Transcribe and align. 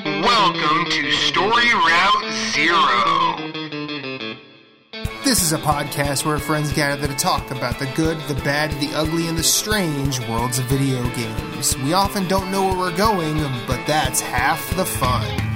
Welcome 0.00 0.90
to 0.90 1.12
Story 1.12 1.70
Route 1.74 2.32
Zero. 2.54 3.36
This 5.22 5.42
is 5.42 5.52
a 5.52 5.58
podcast 5.58 6.24
where 6.24 6.38
friends 6.38 6.72
gather 6.72 7.06
to 7.06 7.14
talk 7.14 7.50
about 7.50 7.78
the 7.78 7.84
good, 7.94 8.18
the 8.20 8.34
bad, 8.36 8.70
the 8.80 8.88
ugly, 8.94 9.28
and 9.28 9.36
the 9.36 9.42
strange 9.42 10.18
worlds 10.30 10.58
of 10.58 10.64
video 10.64 11.02
games. 11.14 11.76
We 11.76 11.92
often 11.92 12.26
don't 12.26 12.50
know 12.50 12.68
where 12.68 12.78
we're 12.78 12.96
going, 12.96 13.36
but 13.66 13.86
that's 13.86 14.22
half 14.22 14.74
the 14.76 14.86
fun. 14.86 15.51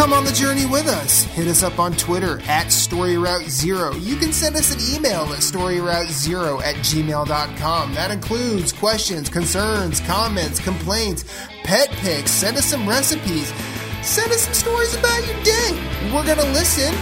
Come 0.00 0.14
on 0.14 0.24
the 0.24 0.32
journey 0.32 0.64
with 0.64 0.88
us. 0.88 1.24
Hit 1.24 1.46
us 1.46 1.62
up 1.62 1.78
on 1.78 1.92
Twitter 1.92 2.40
at 2.44 2.68
StoryRoute0. 2.68 4.00
You 4.02 4.16
can 4.16 4.32
send 4.32 4.56
us 4.56 4.74
an 4.74 4.96
email 4.96 5.24
at 5.24 5.40
StoryRoute0 5.40 6.62
at 6.62 6.76
gmail.com. 6.76 7.92
That 7.92 8.10
includes 8.10 8.72
questions, 8.72 9.28
concerns, 9.28 10.00
comments, 10.00 10.58
complaints, 10.58 11.26
pet 11.64 11.90
pics. 11.90 12.30
Send 12.30 12.56
us 12.56 12.64
some 12.64 12.88
recipes. 12.88 13.52
Send 14.00 14.32
us 14.32 14.40
some 14.40 14.54
stories 14.54 14.94
about 14.94 15.26
your 15.26 15.36
day. 15.42 15.72
We're 16.04 16.24
going 16.24 16.38
to 16.38 16.50
listen. 16.52 16.94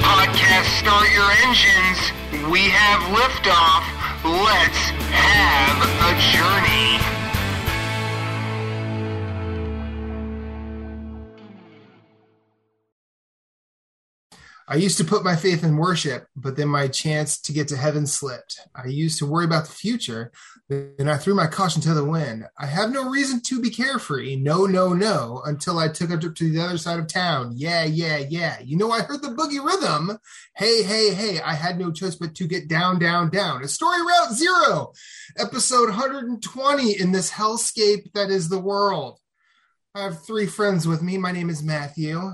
Podcast 0.00 0.78
Start 0.78 1.06
Your 1.12 1.30
Engines. 1.44 2.50
We 2.50 2.70
have 2.70 3.02
liftoff. 3.14 3.97
Let's 4.24 4.90
have 5.12 5.78
a 6.02 6.20
journey. 6.20 7.17
I 14.70 14.76
used 14.76 14.98
to 14.98 15.04
put 15.04 15.24
my 15.24 15.34
faith 15.34 15.64
in 15.64 15.78
worship, 15.78 16.26
but 16.36 16.56
then 16.56 16.68
my 16.68 16.88
chance 16.88 17.40
to 17.40 17.52
get 17.54 17.68
to 17.68 17.76
heaven 17.76 18.06
slipped. 18.06 18.60
I 18.74 18.88
used 18.88 19.18
to 19.18 19.26
worry 19.26 19.46
about 19.46 19.64
the 19.64 19.72
future, 19.72 20.30
then 20.68 21.08
I 21.08 21.16
threw 21.16 21.34
my 21.34 21.46
caution 21.46 21.80
to 21.82 21.94
the 21.94 22.04
wind. 22.04 22.44
I 22.58 22.66
have 22.66 22.90
no 22.90 23.08
reason 23.08 23.40
to 23.44 23.62
be 23.62 23.70
carefree. 23.70 24.36
No, 24.36 24.66
no, 24.66 24.92
no, 24.92 25.40
until 25.46 25.78
I 25.78 25.88
took 25.88 26.10
a 26.10 26.18
trip 26.18 26.34
to 26.34 26.52
the 26.52 26.60
other 26.60 26.76
side 26.76 26.98
of 26.98 27.06
town. 27.06 27.52
Yeah, 27.56 27.84
yeah, 27.84 28.18
yeah. 28.18 28.60
You 28.60 28.76
know, 28.76 28.90
I 28.90 29.00
heard 29.00 29.22
the 29.22 29.28
boogie 29.28 29.64
rhythm. 29.64 30.18
Hey, 30.54 30.82
hey, 30.82 31.14
hey. 31.14 31.40
I 31.40 31.54
had 31.54 31.78
no 31.78 31.90
choice 31.90 32.16
but 32.16 32.34
to 32.34 32.46
get 32.46 32.68
down, 32.68 32.98
down, 32.98 33.30
down. 33.30 33.64
A 33.64 33.68
story 33.68 34.02
route 34.02 34.34
zero, 34.34 34.92
episode 35.38 35.88
120 35.88 37.00
in 37.00 37.12
this 37.12 37.30
hellscape 37.30 38.12
that 38.12 38.28
is 38.28 38.50
the 38.50 38.60
world. 38.60 39.18
I 39.94 40.02
have 40.02 40.26
three 40.26 40.46
friends 40.46 40.86
with 40.86 41.00
me. 41.00 41.16
My 41.16 41.32
name 41.32 41.48
is 41.48 41.62
Matthew 41.62 42.32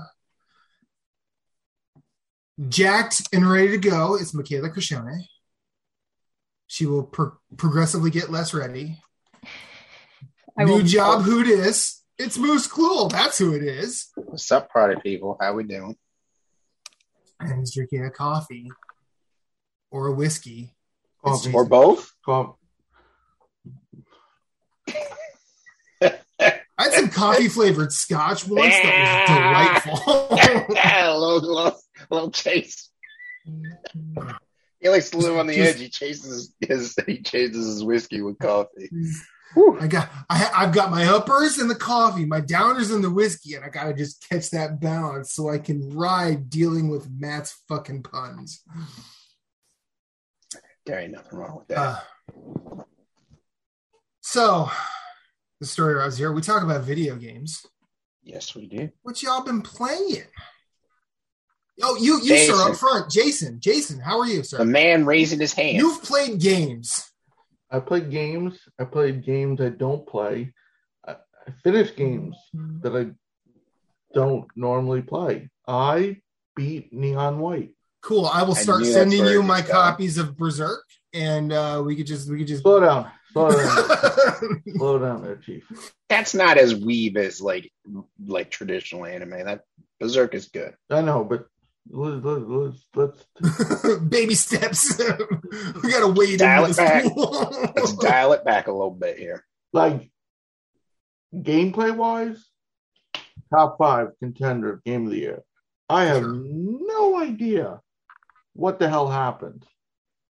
jacked 2.69 3.27
and 3.33 3.49
ready 3.49 3.69
to 3.69 3.77
go 3.77 4.15
is 4.15 4.33
Michaela 4.33 4.69
Krishone. 4.69 5.25
She 6.67 6.85
will 6.85 7.03
pro- 7.03 7.37
progressively 7.57 8.09
get 8.09 8.31
less 8.31 8.53
ready. 8.53 8.97
I 10.57 10.63
New 10.63 10.83
job, 10.83 11.23
who 11.23 11.41
it 11.41 11.47
is? 11.47 12.01
It's 12.17 12.37
Moose 12.37 12.67
Cluel. 12.67 13.11
That's 13.11 13.37
who 13.37 13.53
it 13.53 13.63
is. 13.63 14.07
What's 14.15 14.49
up, 14.51 14.71
party 14.71 14.99
people? 15.01 15.37
How 15.39 15.53
we 15.53 15.63
doing? 15.63 15.97
And 17.39 17.59
he's 17.59 17.73
drinking 17.73 18.05
a 18.05 18.09
coffee 18.09 18.71
or 19.91 20.07
a 20.07 20.13
whiskey. 20.13 20.73
Coffee. 21.23 21.51
Or 21.51 21.65
both? 21.65 22.13
Coffee. 22.25 22.53
I 26.01 26.13
had 26.77 26.93
some 26.93 27.09
coffee 27.09 27.49
flavored 27.49 27.91
scotch 27.91 28.47
once 28.47 28.73
that 28.73 29.85
was 29.85 29.93
delightful. 29.99 31.79
a 32.09 32.13
little, 32.13 32.27
little, 32.29 32.29
little 32.29 32.31
chase. 32.31 32.89
He 34.79 34.89
likes 34.89 35.09
to 35.11 35.17
live 35.17 35.37
on 35.37 35.47
the 35.47 35.55
Just- 35.55 35.75
edge. 35.75 35.81
He 35.81 35.89
chases 35.89 36.53
his 36.59 36.95
he 37.07 37.21
chases 37.21 37.65
his 37.65 37.83
whiskey 37.83 38.21
with 38.21 38.37
coffee. 38.39 38.89
I 39.79 39.87
got, 39.87 40.09
I, 40.29 40.51
I've 40.53 40.73
got 40.73 40.91
my 40.91 41.05
uppers 41.05 41.59
and 41.59 41.69
the 41.69 41.75
coffee, 41.75 42.25
my 42.25 42.41
downers 42.41 42.93
and 42.93 43.01
the 43.01 43.09
whiskey, 43.09 43.53
and 43.55 43.63
I 43.63 43.69
gotta 43.69 43.93
just 43.93 44.27
catch 44.27 44.49
that 44.49 44.81
balance 44.81 45.31
so 45.31 45.49
I 45.49 45.59
can 45.59 45.89
ride 45.95 46.49
dealing 46.49 46.89
with 46.89 47.09
Matt's 47.09 47.61
fucking 47.69 48.03
puns. 48.03 48.61
There 50.85 50.99
ain't 50.99 51.13
nothing 51.13 51.39
wrong 51.39 51.57
with 51.59 51.67
that. 51.69 51.77
Uh, 51.77 52.83
so, 54.21 54.69
the 55.61 55.65
story 55.65 55.93
around 55.93 56.15
here, 56.15 56.33
we 56.33 56.41
talk 56.41 56.61
about 56.61 56.83
video 56.83 57.15
games. 57.15 57.65
yes, 58.23 58.55
we 58.55 58.65
do. 58.67 58.89
What 59.03 59.23
y'all 59.23 59.43
been 59.43 59.61
playing? 59.61 60.25
Oh, 61.81 61.97
you, 61.97 62.21
you, 62.21 62.37
sir, 62.37 62.69
up 62.69 62.77
front, 62.77 63.11
Jason. 63.11 63.59
Jason, 63.59 63.99
how 63.99 64.19
are 64.19 64.27
you, 64.27 64.43
sir? 64.43 64.59
The 64.59 64.65
man 64.65 65.05
raising 65.05 65.39
his 65.39 65.53
hand. 65.53 65.77
You've 65.77 66.01
played 66.03 66.39
games. 66.39 67.11
I 67.69 67.79
played 67.79 68.09
games. 68.11 68.57
I 68.79 68.85
played 68.85 69.25
games 69.25 69.59
I 69.59 69.69
don't 69.69 70.07
play. 70.07 70.53
I, 71.05 71.13
I 71.13 71.51
finished 71.63 71.97
games 71.97 72.37
that 72.81 72.95
I 72.95 73.07
don't 74.13 74.47
normally 74.55 75.01
play. 75.01 75.49
I 75.67 76.21
beat 76.55 76.93
Neon 76.93 77.39
White. 77.39 77.71
Cool. 78.01 78.25
I 78.25 78.43
will 78.43 78.55
start 78.55 78.79
knew 78.79 78.85
that's 78.85 78.95
sending 78.95 79.25
you 79.25 79.43
my 79.43 79.61
was 79.61 79.69
copies 79.69 80.17
of 80.17 80.37
Berserk, 80.37 80.85
and 81.13 81.51
uh, 81.51 81.81
we 81.83 81.95
could 81.95 82.07
just 82.07 82.29
we 82.29 82.37
could 82.37 82.47
just. 82.47 82.61
Slow 82.61 82.79
down. 82.79 83.09
Slow 83.33 83.49
down. 83.49 84.61
Slow 84.75 84.99
down 84.99 85.23
there, 85.23 85.35
Chief. 85.37 85.67
That's 86.07 86.35
not 86.35 86.57
as 86.57 86.75
weeb 86.75 87.17
as 87.17 87.41
like 87.41 87.71
like 88.25 88.51
traditional 88.51 89.05
anime. 89.05 89.45
That 89.45 89.61
Berserk 89.99 90.35
is 90.35 90.45
good. 90.45 90.75
I 90.89 91.01
know, 91.01 91.23
but 91.23 91.47
let's 91.89 92.23
let's, 92.25 92.85
let's, 92.95 93.25
let's 93.41 93.97
Baby 94.09 94.35
steps. 94.35 94.97
we 95.83 95.91
gotta 95.91 96.11
wade 96.11 96.39
Dial 96.39 96.65
it 96.65 96.77
back. 96.77 97.05
Let's 97.15 97.93
dial 97.97 98.33
it 98.33 98.43
back 98.43 98.67
a 98.67 98.71
little 98.71 98.91
bit 98.91 99.17
here. 99.17 99.45
like 99.73 100.09
gameplay 101.33 101.95
wise, 101.95 102.43
top 103.53 103.77
five 103.77 104.09
contender 104.19 104.81
game 104.85 105.05
of 105.05 105.11
the 105.11 105.17
year. 105.19 105.43
I 105.89 106.05
have 106.05 106.23
Sure. 106.23 106.33
no 106.35 107.17
idea 107.21 107.81
what 108.53 108.79
the 108.79 108.89
hell 108.89 109.07
happened 109.09 109.65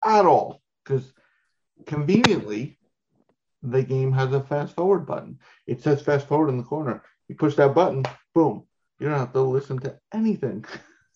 at 0.04 0.26
all 0.26 0.62
because 0.84 1.14
conveniently 1.86 2.78
the 3.64 3.84
game 3.84 4.12
has 4.12 4.34
a 4.34 4.44
fast 4.44 4.76
forward 4.76 5.06
button. 5.06 5.40
It 5.66 5.82
says 5.82 6.02
fast 6.02 6.28
forward 6.28 6.50
in 6.50 6.58
the 6.58 6.64
corner. 6.64 7.04
You 7.28 7.36
push 7.36 7.56
that 7.56 7.74
button, 7.76 8.04
boom. 8.34 8.64
You 9.00 9.08
don't 9.10 9.20
have 9.20 9.34
to 9.34 9.42
listen 9.42 9.80
to 9.80 9.98
anything. 10.14 10.66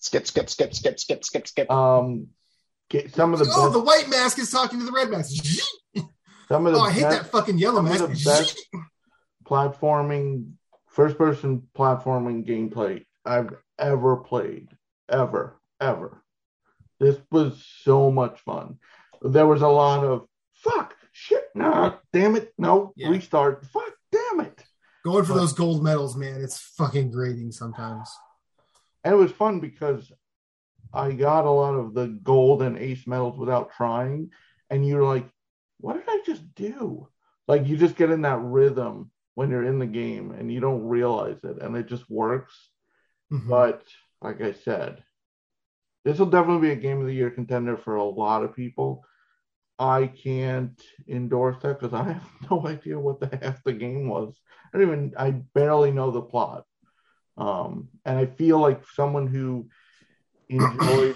Skip, 0.01 0.27
skip, 0.27 0.49
skip, 0.49 0.73
skip, 0.73 0.99
skip, 0.99 1.23
skip, 1.23 1.47
skip. 1.47 1.71
Um, 1.71 2.27
get 2.89 3.13
some 3.15 3.33
of 3.33 3.39
the 3.39 3.45
oh, 3.55 3.63
best, 3.67 3.73
the 3.73 3.79
white 3.79 4.09
mask 4.09 4.37
is 4.39 4.49
talking 4.51 4.79
to 4.79 4.85
the 4.85 4.91
red 4.91 5.09
mask. 5.09 5.43
some 6.49 6.67
of 6.67 6.73
the 6.73 6.79
Oh, 6.79 6.81
I 6.81 6.91
hate 6.91 7.03
best- 7.03 7.21
that 7.23 7.31
fucking 7.31 7.57
yellow 7.57 7.77
some 7.77 7.85
of 7.85 8.09
mask. 8.09 8.23
the 8.23 8.29
best 8.29 8.67
platforming, 9.45 10.53
first 10.87 11.17
person 11.17 11.67
platforming 11.77 12.45
gameplay 12.47 13.05
I've 13.25 13.55
ever 13.77 14.17
played. 14.17 14.67
Ever, 15.09 15.59
ever. 15.79 16.23
This 16.99 17.17
was 17.31 17.63
so 17.83 18.11
much 18.11 18.39
fun. 18.41 18.77
There 19.21 19.47
was 19.47 19.61
a 19.61 19.67
lot 19.67 20.03
of 20.03 20.25
fuck, 20.55 20.95
shit, 21.11 21.43
nah, 21.55 21.95
damn 22.13 22.35
it, 22.35 22.53
no, 22.57 22.93
Yeah. 22.95 23.09
restart, 23.09 23.65
fuck, 23.67 23.91
damn 24.11 24.39
it. 24.41 24.63
Going 25.03 25.25
for 25.25 25.33
those 25.33 25.53
gold 25.53 25.83
medals, 25.83 26.15
man. 26.15 26.41
It's 26.41 26.59
fucking 26.59 27.11
grating 27.11 27.51
sometimes. 27.51 28.09
And 29.03 29.13
it 29.13 29.17
was 29.17 29.31
fun 29.31 29.59
because 29.59 30.11
I 30.93 31.13
got 31.13 31.45
a 31.45 31.51
lot 31.51 31.75
of 31.75 31.93
the 31.93 32.07
gold 32.23 32.61
and 32.61 32.77
ace 32.77 33.07
medals 33.07 33.37
without 33.37 33.71
trying. 33.71 34.31
And 34.69 34.87
you're 34.87 35.03
like, 35.05 35.27
what 35.79 35.93
did 35.93 36.05
I 36.07 36.21
just 36.25 36.53
do? 36.55 37.07
Like 37.47 37.67
you 37.67 37.77
just 37.77 37.95
get 37.95 38.11
in 38.11 38.21
that 38.23 38.39
rhythm 38.41 39.11
when 39.35 39.49
you're 39.49 39.65
in 39.65 39.79
the 39.79 39.87
game 39.87 40.31
and 40.31 40.51
you 40.51 40.59
don't 40.59 40.87
realize 40.87 41.37
it 41.43 41.61
and 41.61 41.75
it 41.75 41.87
just 41.87 42.09
works. 42.09 42.69
Mhm. 43.31 43.47
But 43.49 43.83
like 44.21 44.41
I 44.41 44.53
said, 44.53 45.03
this 46.03 46.17
will 46.19 46.27
definitely 46.27 46.69
be 46.69 46.73
a 46.73 46.81
game 46.81 46.99
of 46.99 47.07
the 47.07 47.13
year 47.13 47.29
contender 47.29 47.77
for 47.77 47.95
a 47.95 48.03
lot 48.03 48.43
of 48.43 48.55
people. 48.55 49.03
I 49.79 50.07
can't 50.07 50.81
endorse 51.07 51.57
that 51.63 51.79
because 51.79 51.93
I 51.93 52.03
have 52.13 52.29
no 52.51 52.67
idea 52.67 52.99
what 52.99 53.19
the 53.19 53.37
half 53.41 53.63
the 53.63 53.73
game 53.73 54.09
was. 54.09 54.39
I 54.73 54.77
don't 54.77 54.87
even 54.87 55.13
I 55.17 55.31
barely 55.31 55.91
know 55.91 56.11
the 56.11 56.21
plot. 56.21 56.65
Um, 57.41 57.87
and 58.05 58.19
I 58.19 58.27
feel 58.27 58.59
like 58.59 58.83
someone 58.93 59.25
who 59.25 59.67
enjoyed 60.47 61.15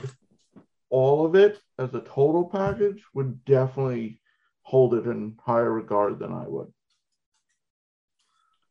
all 0.89 1.23
of 1.23 1.35
it 1.35 1.59
as 1.77 1.93
a 1.93 1.99
total 1.99 2.45
package 2.45 3.03
would 3.13 3.45
definitely 3.45 4.19
hold 4.63 4.95
it 4.95 5.05
in 5.05 5.37
higher 5.45 5.71
regard 5.71 6.17
than 6.17 6.33
I 6.33 6.47
would. 6.47 6.73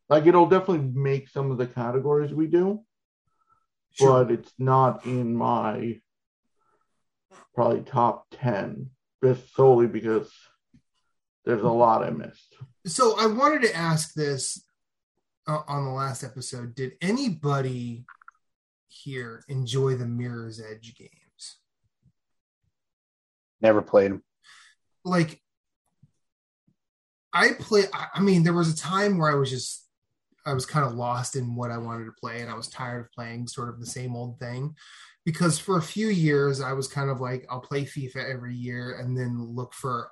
Like 0.09 0.27
it'll 0.27 0.49
definitely 0.49 0.91
make 0.93 1.29
some 1.29 1.53
of 1.53 1.59
the 1.59 1.69
categories 1.69 2.33
we 2.35 2.49
do, 2.49 2.81
Sure. 3.93 4.25
but 4.25 4.33
it's 4.33 4.53
not 4.59 5.07
in 5.07 5.37
my 5.37 6.01
probably 7.55 7.83
top 7.83 8.27
10 8.33 8.91
just 9.23 9.55
solely 9.55 9.87
because 9.87 10.33
there's 11.45 11.63
a 11.63 11.69
lot 11.69 12.03
I 12.03 12.11
missed. 12.11 12.57
So 12.85 13.17
I 13.17 13.27
wanted 13.27 13.63
to 13.63 13.77
ask 13.77 14.13
this 14.15 14.64
uh, 15.47 15.63
on 15.69 15.85
the 15.85 15.91
last 15.91 16.25
episode, 16.25 16.75
did 16.75 16.93
anybody 17.01 18.05
here 18.89 19.43
enjoy 19.49 19.95
the 19.97 20.07
Mirror's 20.07 20.61
Edge 20.61 20.95
games? 20.97 21.11
Never 23.61 23.83
played 23.83 24.11
them. 24.11 24.23
Like, 25.05 25.41
I 27.33 27.51
play. 27.59 27.85
I 27.93 28.07
I 28.15 28.21
mean, 28.21 28.43
there 28.43 28.53
was 28.53 28.73
a 28.73 28.77
time 28.77 29.19
where 29.19 29.31
I 29.31 29.35
was 29.35 29.51
just, 29.51 29.87
I 30.47 30.55
was 30.55 30.67
kind 30.67 30.87
of 30.87 30.95
lost 30.95 31.37
in 31.37 31.57
what 31.57 31.71
I 31.71 31.79
wanted 31.79 32.05
to 32.05 32.13
play, 32.21 32.41
and 32.41 32.51
I 32.51 32.55
was 32.55 32.69
tired 32.69 33.01
of 33.01 33.13
playing 33.13 33.49
sort 33.49 33.69
of 33.69 33.81
the 33.81 33.87
same 33.87 34.15
old 34.15 34.39
thing. 34.39 34.75
Because 35.25 35.59
for 35.59 35.79
a 35.79 35.83
few 35.83 36.09
years, 36.09 36.61
I 36.61 36.75
was 36.75 36.87
kind 36.87 37.09
of 37.09 37.21
like, 37.21 37.47
I'll 37.51 37.61
play 37.61 37.85
FIFA 37.85 38.31
every 38.31 38.55
year, 38.55 38.99
and 38.99 39.17
then 39.17 39.43
look 39.43 39.73
for 39.75 40.11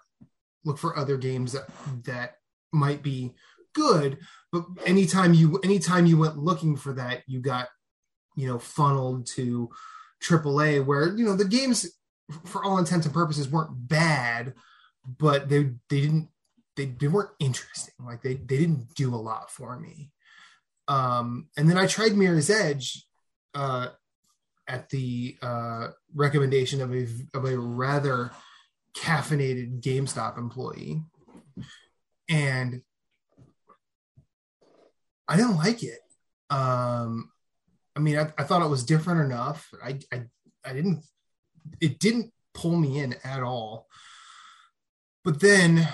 look 0.64 0.78
for 0.78 0.96
other 0.96 1.16
games 1.16 1.52
that 1.52 1.68
that 2.04 2.36
might 2.72 3.02
be 3.02 3.34
good. 3.74 4.18
But 4.52 4.64
anytime 4.84 5.32
you 5.32 5.58
anytime 5.64 6.06
you 6.06 6.18
went 6.18 6.36
looking 6.36 6.76
for 6.76 6.92
that, 6.92 7.22
you 7.26 7.40
got 7.40 7.68
you 8.36 8.46
know 8.46 8.58
funneled 8.58 9.26
to 9.28 9.70
AAA, 10.22 10.84
where 10.84 11.16
you 11.16 11.24
know 11.24 11.34
the 11.34 11.46
games, 11.46 11.90
for 12.44 12.62
all 12.62 12.78
intents 12.78 13.06
and 13.06 13.14
purposes, 13.14 13.48
weren't 13.48 13.88
bad, 13.88 14.52
but 15.18 15.48
they 15.48 15.70
they 15.88 16.00
didn't 16.02 16.28
they, 16.76 16.86
they 16.86 17.08
weren't 17.08 17.30
interesting. 17.38 17.94
Like 17.98 18.22
they 18.22 18.34
they 18.34 18.58
didn't 18.58 18.94
do 18.94 19.14
a 19.14 19.16
lot 19.16 19.50
for 19.50 19.78
me. 19.78 20.10
Um, 20.88 21.48
and 21.56 21.68
then 21.68 21.78
I 21.78 21.86
tried 21.86 22.16
Mirror's 22.16 22.50
Edge 22.50 23.06
uh, 23.54 23.88
at 24.68 24.88
the 24.90 25.36
uh, 25.40 25.88
recommendation 26.14 26.82
of 26.82 26.94
a 26.94 27.06
of 27.34 27.44
a 27.44 27.58
rather 27.58 28.32
caffeinated 28.96 29.80
GameStop 29.80 30.36
employee, 30.36 31.02
and 32.28 32.82
I 35.32 35.36
didn't 35.36 35.56
like 35.56 35.82
it. 35.82 36.00
Um, 36.50 37.30
I 37.96 38.00
mean, 38.00 38.18
I, 38.18 38.30
I 38.36 38.44
thought 38.44 38.62
it 38.62 38.68
was 38.68 38.84
different 38.84 39.22
enough. 39.22 39.72
I, 39.82 39.98
I 40.12 40.24
I 40.62 40.72
didn't 40.74 41.04
it 41.80 41.98
didn't 41.98 42.32
pull 42.52 42.76
me 42.76 42.98
in 42.98 43.16
at 43.24 43.42
all. 43.42 43.86
But 45.24 45.40
then 45.40 45.88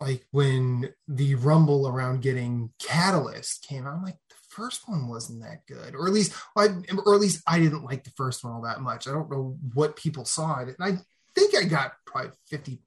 like 0.00 0.26
when 0.30 0.92
the 1.08 1.36
rumble 1.36 1.88
around 1.88 2.22
getting 2.22 2.70
Catalyst 2.78 3.66
came 3.66 3.86
out, 3.86 3.94
I'm 3.94 4.04
like, 4.04 4.18
the 4.28 4.36
first 4.50 4.82
one 4.86 5.08
wasn't 5.08 5.42
that 5.42 5.66
good, 5.66 5.94
or 5.94 6.06
at 6.06 6.12
least, 6.12 6.32
I, 6.56 6.68
or 7.04 7.14
at 7.14 7.20
least 7.20 7.42
I 7.46 7.58
didn't 7.58 7.84
like 7.84 8.04
the 8.04 8.12
first 8.16 8.44
one 8.44 8.52
all 8.52 8.62
that 8.62 8.80
much. 8.80 9.08
I 9.08 9.12
don't 9.12 9.30
know 9.30 9.56
what 9.74 9.96
people 9.96 10.24
saw 10.24 10.60
it, 10.60 10.68
and 10.68 10.76
I 10.80 10.98
think 11.34 11.56
I 11.56 11.64
got 11.64 11.92
probably 12.06 12.32
fifty, 12.46 12.80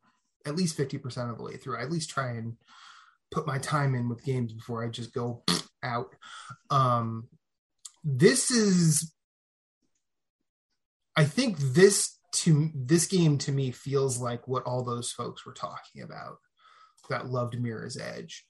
at 0.46 0.56
least 0.56 0.78
fifty 0.78 0.98
percent 0.98 1.32
of 1.32 1.38
the 1.38 1.44
way 1.44 1.58
through. 1.58 1.78
I 1.78 1.82
at 1.82 1.92
least 1.92 2.10
try 2.12 2.32
and 2.32 2.58
put 3.32 3.48
my 3.48 3.58
time 3.58 3.96
in 3.96 4.10
with 4.10 4.24
games 4.24 4.54
before 4.54 4.84
I 4.84 4.90
just 4.90 5.14
go 5.14 5.44
out. 5.84 6.16
Um, 6.70 7.28
this 8.04 8.52
is, 8.52 9.14
I 11.16 11.24
think 11.24 11.58
this 11.58 12.18
to 12.34 12.70
this 12.74 13.08
game 13.08 13.38
to 13.40 13.52
me 13.52 13.72
feels 13.72 14.18
like 14.18 14.48
what 14.48 14.64
all 14.64 14.84
those 14.84 15.12
folks 15.12 15.46
were 15.46 15.54
talking 15.54 16.02
about 16.02 16.38
that 17.10 17.30
loved 17.30 17.60
Mirror's 17.60 17.98
Edge. 17.98 18.46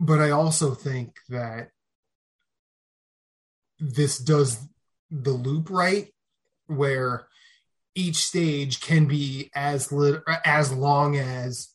But 0.00 0.20
I 0.20 0.30
also 0.30 0.74
think 0.74 1.16
that 1.28 1.70
this 3.78 4.18
does 4.18 4.58
the 5.10 5.32
loop 5.32 5.68
right, 5.70 6.08
where 6.66 7.26
each 7.94 8.16
stage 8.16 8.80
can 8.80 9.06
be 9.06 9.50
as 9.54 9.92
lit- 9.92 10.22
as 10.44 10.72
long 10.72 11.16
as 11.16 11.68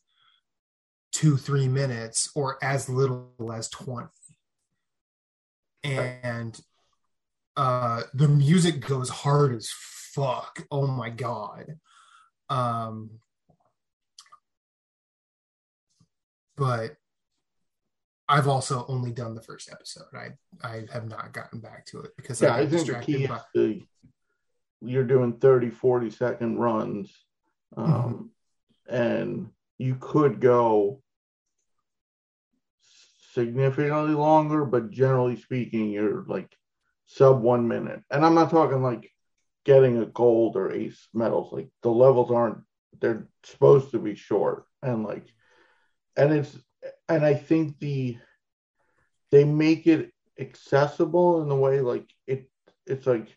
two 1.12 1.36
three 1.36 1.68
minutes 1.68 2.30
or 2.34 2.58
as 2.62 2.88
little 2.88 3.30
as 3.52 3.68
20 3.70 4.08
and 5.84 6.60
uh 7.56 8.02
the 8.14 8.28
music 8.28 8.80
goes 8.80 9.08
hard 9.08 9.54
as 9.54 9.70
fuck 9.70 10.66
oh 10.70 10.86
my 10.86 11.10
god 11.10 11.78
um 12.50 13.10
but 16.56 16.96
I've 18.28 18.48
also 18.48 18.84
only 18.88 19.10
done 19.10 19.34
the 19.34 19.40
first 19.40 19.72
episode. 19.72 20.04
I 20.12 20.32
I 20.62 20.84
have 20.92 21.08
not 21.08 21.32
gotten 21.32 21.60
back 21.60 21.86
to 21.86 22.00
it 22.00 22.10
because 22.16 22.42
Yeah, 22.42 22.54
I 22.54 22.58
I 22.58 22.58
think 22.60 22.70
the 22.70 22.76
distracted 22.76 23.06
key 23.06 23.24
is 23.24 23.30
the 23.54 23.82
you're 24.80 25.04
doing 25.04 25.32
30, 25.32 25.70
40 25.70 26.10
second 26.10 26.58
runs. 26.58 27.12
Mm-hmm. 27.76 27.92
Um, 27.92 28.30
and 28.88 29.50
you 29.78 29.96
could 30.00 30.40
go 30.40 31.00
significantly 33.32 34.14
longer, 34.14 34.64
but 34.64 34.90
generally 34.90 35.36
speaking, 35.36 35.90
you're 35.90 36.24
like 36.26 36.52
sub 37.06 37.40
one 37.40 37.68
minute. 37.68 38.02
And 38.10 38.24
I'm 38.24 38.34
not 38.34 38.50
talking 38.50 38.82
like 38.82 39.10
getting 39.64 39.98
a 39.98 40.06
gold 40.06 40.56
or 40.56 40.72
ace 40.72 41.08
medals. 41.14 41.52
Like 41.52 41.68
the 41.82 41.90
levels 41.90 42.30
aren't 42.30 42.58
they're 43.00 43.28
supposed 43.44 43.92
to 43.92 43.98
be 43.98 44.14
short. 44.14 44.64
And 44.82 45.04
like 45.04 45.26
and 46.16 46.32
it's 46.32 46.58
and 47.08 47.24
I 47.24 47.34
think 47.34 47.78
the 47.78 48.18
they 49.30 49.44
make 49.44 49.86
it 49.86 50.10
accessible 50.38 51.42
in 51.42 51.48
the 51.48 51.56
way 51.56 51.80
like 51.80 52.08
it 52.26 52.50
it's 52.86 53.06
like 53.06 53.28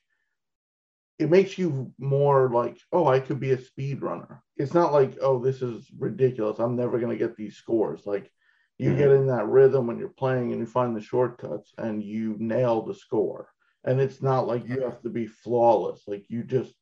it 1.21 1.29
makes 1.29 1.57
you 1.57 1.93
more 1.99 2.49
like 2.51 2.77
oh 2.91 3.07
I 3.07 3.19
could 3.19 3.39
be 3.39 3.51
a 3.51 3.57
speed 3.57 4.01
runner. 4.01 4.43
It's 4.57 4.73
not 4.73 4.93
like 4.93 5.17
oh 5.21 5.39
this 5.39 5.61
is 5.61 5.89
ridiculous. 5.97 6.59
I'm 6.59 6.75
never 6.75 6.99
gonna 6.99 7.17
get 7.17 7.35
these 7.37 7.57
scores. 7.57 8.05
Like 8.07 8.31
you 8.79 8.91
Mhm. 8.91 8.97
get 8.97 9.11
in 9.11 9.27
that 9.27 9.47
rhythm 9.47 9.87
when 9.87 9.99
you're 9.99 10.09
playing 10.23 10.51
and 10.51 10.59
you 10.59 10.65
find 10.67 10.95
the 10.95 11.01
shortcuts 11.01 11.73
and 11.77 12.03
you 12.03 12.35
nail 12.39 12.81
the 12.83 12.95
score. 12.95 13.49
And 13.85 13.99
it's 14.01 14.21
not 14.21 14.47
like 14.47 14.67
you 14.67 14.81
have 14.81 15.01
to 15.03 15.09
be 15.09 15.27
flawless. 15.27 16.07
Like 16.07 16.25
you 16.29 16.43
just 16.43 16.73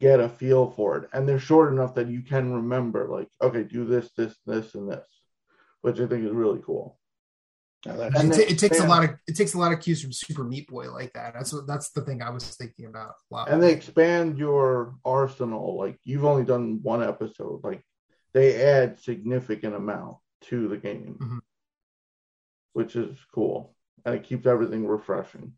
get 0.00 0.20
a 0.20 0.28
feel 0.28 0.70
for 0.70 0.98
it. 0.98 1.10
And 1.12 1.28
they're 1.28 1.38
short 1.40 1.72
enough 1.72 1.94
that 1.94 2.08
you 2.08 2.22
can 2.22 2.52
remember 2.52 3.08
like 3.08 3.30
okay 3.42 3.64
do 3.64 3.84
this 3.84 4.12
this 4.12 4.36
this 4.46 4.74
and 4.74 4.90
this, 4.90 5.08
which 5.82 6.00
I 6.00 6.06
think 6.06 6.24
is 6.24 6.32
really 6.32 6.62
cool. 6.64 6.98
No, 7.86 7.92
it, 8.02 8.12
they 8.12 8.28
ta- 8.28 8.50
it 8.52 8.58
takes 8.58 8.80
a 8.80 8.86
lot 8.86 9.04
of 9.04 9.10
it 9.28 9.36
takes 9.36 9.54
a 9.54 9.58
lot 9.58 9.72
of 9.72 9.80
cues 9.80 10.02
from 10.02 10.12
Super 10.12 10.42
Meat 10.44 10.66
Boy 10.68 10.90
like 10.92 11.12
that. 11.12 11.34
That's 11.34 11.52
what 11.52 11.66
that's 11.66 11.90
the 11.90 12.00
thing 12.02 12.22
I 12.22 12.30
was 12.30 12.44
thinking 12.56 12.86
about 12.86 13.14
a 13.30 13.34
lot. 13.34 13.48
and 13.50 13.62
they 13.62 13.72
expand 13.72 14.36
your 14.38 14.96
arsenal 15.04 15.76
like 15.78 15.98
you've 16.04 16.24
only 16.24 16.44
done 16.44 16.80
one 16.82 17.02
episode 17.04 17.60
like 17.62 17.84
they 18.34 18.60
add 18.62 18.98
significant 18.98 19.74
amount 19.76 20.16
to 20.42 20.66
the 20.68 20.76
game 20.76 21.18
Mhm. 21.20 21.38
which 22.72 22.96
is 22.96 23.16
cool 23.32 23.74
and 24.04 24.14
it 24.16 24.24
keeps 24.24 24.46
everything 24.46 24.86
refreshing 24.86 25.52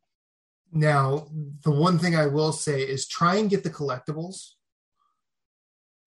Now, 0.72 1.26
the 1.64 1.70
one 1.72 1.98
thing 1.98 2.14
I 2.16 2.26
will 2.26 2.52
say 2.52 2.82
is 2.82 3.08
try 3.08 3.36
and 3.36 3.48
get 3.50 3.64
the 3.64 3.70
collectibles. 3.70 4.50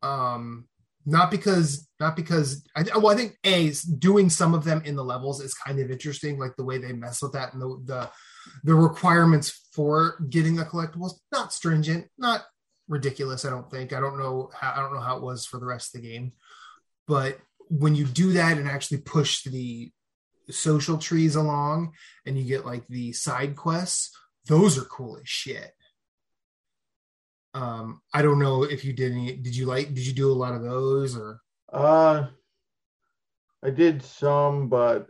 Um, 0.01 0.67
not 1.05 1.31
because 1.31 1.87
not 1.99 2.15
because 2.15 2.65
I 2.75 2.83
well, 2.95 3.09
I 3.09 3.15
think 3.15 3.37
a 3.43 3.71
doing 3.97 4.29
some 4.29 4.53
of 4.53 4.63
them 4.63 4.81
in 4.85 4.95
the 4.95 5.03
levels 5.03 5.41
is 5.41 5.53
kind 5.53 5.79
of 5.79 5.91
interesting, 5.91 6.39
like 6.39 6.55
the 6.55 6.65
way 6.65 6.77
they 6.77 6.93
mess 6.93 7.21
with 7.21 7.33
that 7.33 7.53
and 7.53 7.61
the 7.61 7.81
the, 7.85 8.09
the 8.63 8.75
requirements 8.75 9.67
for 9.73 10.17
getting 10.29 10.55
the 10.55 10.65
collectibles. 10.65 11.13
Not 11.31 11.53
stringent, 11.53 12.07
not 12.17 12.43
ridiculous. 12.87 13.45
I 13.45 13.49
don't 13.49 13.69
think. 13.69 13.93
I 13.93 13.99
don't 13.99 14.17
know 14.17 14.49
how 14.53 14.73
I 14.75 14.79
don't 14.81 14.93
know 14.93 15.01
how 15.01 15.17
it 15.17 15.23
was 15.23 15.45
for 15.45 15.59
the 15.59 15.65
rest 15.65 15.93
of 15.93 16.01
the 16.01 16.07
game, 16.07 16.33
but 17.07 17.39
when 17.69 17.95
you 17.95 18.05
do 18.05 18.33
that 18.33 18.57
and 18.57 18.67
actually 18.67 18.99
push 18.99 19.43
the 19.43 19.91
social 20.49 20.97
trees 20.97 21.35
along 21.35 21.93
and 22.25 22.37
you 22.37 22.43
get 22.43 22.65
like 22.65 22.85
the 22.87 23.13
side 23.13 23.55
quests 23.55 24.11
those 24.45 24.77
are 24.77 24.83
cool 24.85 25.15
as 25.15 25.27
shit 25.27 25.71
um 27.53 28.01
i 28.13 28.21
don't 28.21 28.39
know 28.39 28.63
if 28.63 28.83
you 28.83 28.93
did 28.93 29.11
any 29.11 29.35
did 29.35 29.55
you 29.55 29.65
like 29.65 29.93
did 29.93 30.05
you 30.05 30.13
do 30.13 30.31
a 30.31 30.33
lot 30.33 30.55
of 30.55 30.63
those 30.63 31.17
or? 31.17 31.39
Uh 31.71 32.27
i 33.63 33.69
did 33.69 34.01
some 34.01 34.69
but 34.69 35.07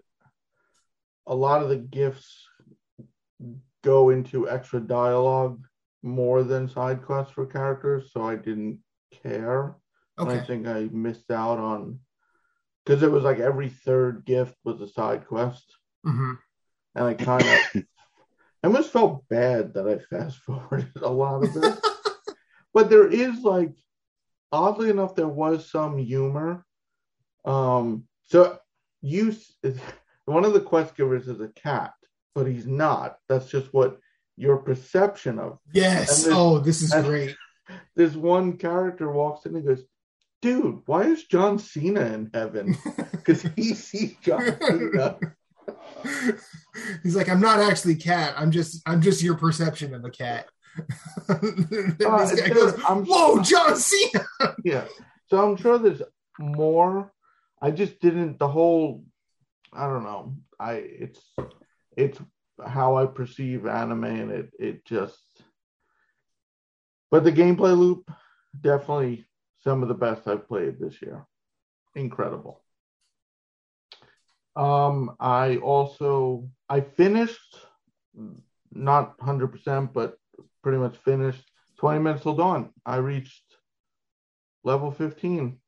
a 1.28 1.36
lot 1.36 1.62
of 1.62 1.70
the 1.70 1.78
gifts 1.78 2.48
go 3.84 4.10
into 4.10 4.50
extra 4.50 4.80
dialogue 4.80 5.64
more 6.02 6.44
than 6.44 6.68
side 6.68 7.02
quests 7.02 7.34
for 7.34 7.46
characters 7.46 8.12
so 8.12 8.24
i 8.24 8.36
didn't 8.36 8.80
care. 9.22 9.76
And 10.18 10.30
I 10.30 10.40
think 10.40 10.68
I 10.68 10.90
missed 10.92 11.32
out 11.32 11.60
on 11.60 12.00
because 12.86 13.04
it 13.04 13.12
was 13.12 13.24
like 13.24 13.40
every 13.40 13.70
third 13.70 14.26
gift 14.26 14.56
was 14.64 14.82
a 14.82 14.88
side 14.88 15.28
quest, 15.28 15.66
hmm 16.04 16.34
and 16.96 17.06
I 17.06 17.14
kind 17.16 17.44
of 17.44 17.84
I 18.64 18.68
almost 18.68 18.92
felt 18.92 19.28
bad 19.28 19.74
that 19.74 19.88
I 19.88 19.98
fast 19.98 20.38
forwarded 20.38 20.92
a 21.02 21.10
lot 21.10 21.44
of 21.44 21.56
it. 21.56 21.80
but 22.74 22.90
there 22.90 23.08
is 23.08 23.42
like, 23.42 23.74
oddly 24.52 24.90
enough, 24.90 25.16
there 25.16 25.28
was 25.28 25.70
some 25.70 25.98
humor. 25.98 26.66
Um, 27.46 28.06
so 28.24 28.58
you 29.02 29.36
one 30.26 30.46
of 30.46 30.54
the 30.54 30.62
quest 30.62 30.96
givers 30.96 31.28
is 31.28 31.42
a 31.42 31.50
cat, 31.50 31.94
but 32.36 32.48
he's 32.48 32.68
not. 32.68 33.18
That's 33.30 33.50
just 33.50 33.74
what 33.74 34.00
your 34.36 34.58
perception 34.58 35.38
of 35.38 35.60
yes 35.74 36.26
oh 36.28 36.58
this 36.58 36.82
is 36.82 36.92
great 37.06 37.36
this 37.96 38.16
one 38.16 38.58
character 38.58 39.12
walks 39.12 39.46
in 39.46 39.56
and 39.56 39.66
goes, 39.66 39.84
dude, 40.42 40.82
why 40.86 41.04
is 41.04 41.24
John 41.26 41.60
Cena 41.60 42.06
in 42.06 42.30
heaven? 42.34 42.78
Because 43.12 43.44
he 43.56 43.74
sees 43.74 44.18
John 44.22 44.58
Cena. 44.60 45.18
He's 47.04 47.16
like, 47.16 47.30
I'm 47.30 47.40
not 47.40 47.62
actually 47.62 47.96
cat. 47.96 48.34
I'm 48.36 48.52
just 48.52 48.82
I'm 48.86 49.02
just 49.02 49.24
your 49.24 49.36
perception 49.36 49.94
of 49.94 50.04
a 50.04 50.10
cat. 50.10 50.48
Uh, 51.30 52.36
goes, 52.48 52.74
I'm- 52.84 53.06
Whoa, 53.06 53.42
John 53.42 53.76
Cena! 53.78 54.26
yeah. 54.64 54.86
So 55.28 55.44
I'm 55.44 55.56
sure 55.58 55.78
there's 55.78 56.02
more. 56.40 57.12
I 57.62 57.72
just 57.72 58.00
didn't 58.00 58.40
the 58.40 58.48
whole 58.48 59.04
I 59.72 59.88
don't 59.88 60.04
know. 60.04 60.36
I 60.60 60.74
it's 60.74 61.22
it's 61.98 62.20
how 62.66 62.98
I 62.98 63.06
perceive 63.06 63.66
anime 63.66 64.04
and 64.04 64.32
it 64.32 64.50
it 64.60 64.86
just 64.86 65.18
but 67.10 67.24
the 67.24 67.32
gameplay 67.32 67.78
loop 67.78 68.10
definitely 68.60 69.26
some 69.62 69.82
of 69.82 69.88
the 69.88 69.96
best 69.96 70.28
I've 70.28 70.48
played 70.48 70.80
this 70.80 71.02
year. 71.02 71.26
Incredible. 71.96 72.64
Um 74.56 75.16
I 75.20 75.58
also 75.58 76.50
I 76.70 76.82
finished 76.82 77.58
not 78.72 79.18
100% 79.20 79.94
but 79.94 80.18
pretty 80.64 80.78
much 80.80 80.98
finished 80.98 81.44
20 81.78 82.00
minutes 82.00 82.24
till 82.24 82.36
dawn. 82.36 82.72
I 82.86 82.96
reached 82.98 83.44
level 84.64 84.92
15 84.92 85.60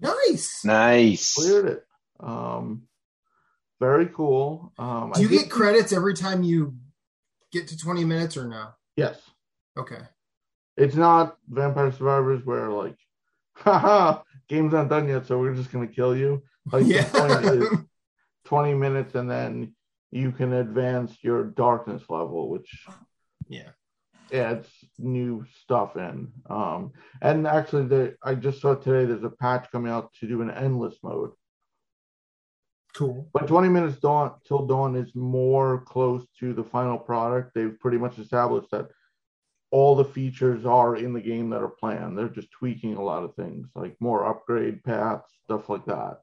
Nice. 0.00 0.64
Nice. 0.64 1.34
cleared 1.34 1.66
it 1.66 1.86
um 2.20 2.82
very 3.80 4.06
cool 4.06 4.72
um 4.78 5.10
Do 5.14 5.22
you 5.22 5.28
I 5.28 5.30
did- 5.30 5.38
get 5.42 5.50
credits 5.50 5.92
every 5.92 6.14
time 6.14 6.42
you 6.42 6.76
get 7.52 7.68
to 7.68 7.76
20 7.76 8.04
minutes 8.04 8.36
or 8.36 8.46
no? 8.46 8.68
yes 8.96 9.20
Okay. 9.76 10.00
it's 10.76 10.94
not 10.94 11.36
vampire 11.48 11.90
survivors 11.92 12.44
where 12.44 12.70
like 12.70 12.96
haha 13.56 14.22
game's 14.48 14.72
not 14.72 14.88
done 14.88 15.08
yet 15.08 15.26
so 15.26 15.38
we're 15.38 15.54
just 15.54 15.72
gonna 15.72 15.86
kill 15.88 16.16
you 16.16 16.42
like 16.72 16.84
yeah. 16.86 17.04
the 17.04 17.18
point 17.18 17.44
is 17.72 17.78
20 18.44 18.74
minutes 18.74 19.14
and 19.14 19.30
then 19.30 19.74
you 20.10 20.30
can 20.32 20.52
advance 20.52 21.16
your 21.22 21.44
darkness 21.44 22.02
level 22.08 22.50
which 22.50 22.84
yeah. 23.48 23.70
Adds 24.32 24.68
new 24.98 25.44
stuff 25.62 25.96
in 25.96 26.28
um 26.48 26.90
and 27.20 27.46
actually 27.46 27.86
the 27.86 28.16
i 28.22 28.34
just 28.34 28.60
saw 28.60 28.74
today 28.74 29.04
there's 29.04 29.22
a 29.22 29.30
patch 29.30 29.66
coming 29.70 29.92
out 29.92 30.12
to 30.14 30.26
do 30.26 30.40
an 30.42 30.50
endless 30.50 30.96
mode 31.02 31.30
Cool. 32.94 33.28
But 33.32 33.48
20 33.48 33.68
minutes 33.68 33.98
dawn 33.98 34.34
till 34.46 34.66
dawn 34.66 34.94
is 34.94 35.14
more 35.16 35.80
close 35.80 36.24
to 36.38 36.54
the 36.54 36.62
final 36.62 36.96
product. 36.96 37.52
They've 37.52 37.78
pretty 37.80 37.98
much 37.98 38.18
established 38.20 38.70
that 38.70 38.88
all 39.72 39.96
the 39.96 40.04
features 40.04 40.64
are 40.64 40.94
in 40.94 41.12
the 41.12 41.20
game 41.20 41.50
that 41.50 41.62
are 41.62 41.68
planned. 41.68 42.16
They're 42.16 42.28
just 42.28 42.52
tweaking 42.52 42.94
a 42.94 43.02
lot 43.02 43.24
of 43.24 43.34
things, 43.34 43.66
like 43.74 43.96
more 43.98 44.24
upgrade 44.24 44.84
paths, 44.84 45.28
stuff 45.42 45.68
like 45.68 45.84
that. 45.86 46.20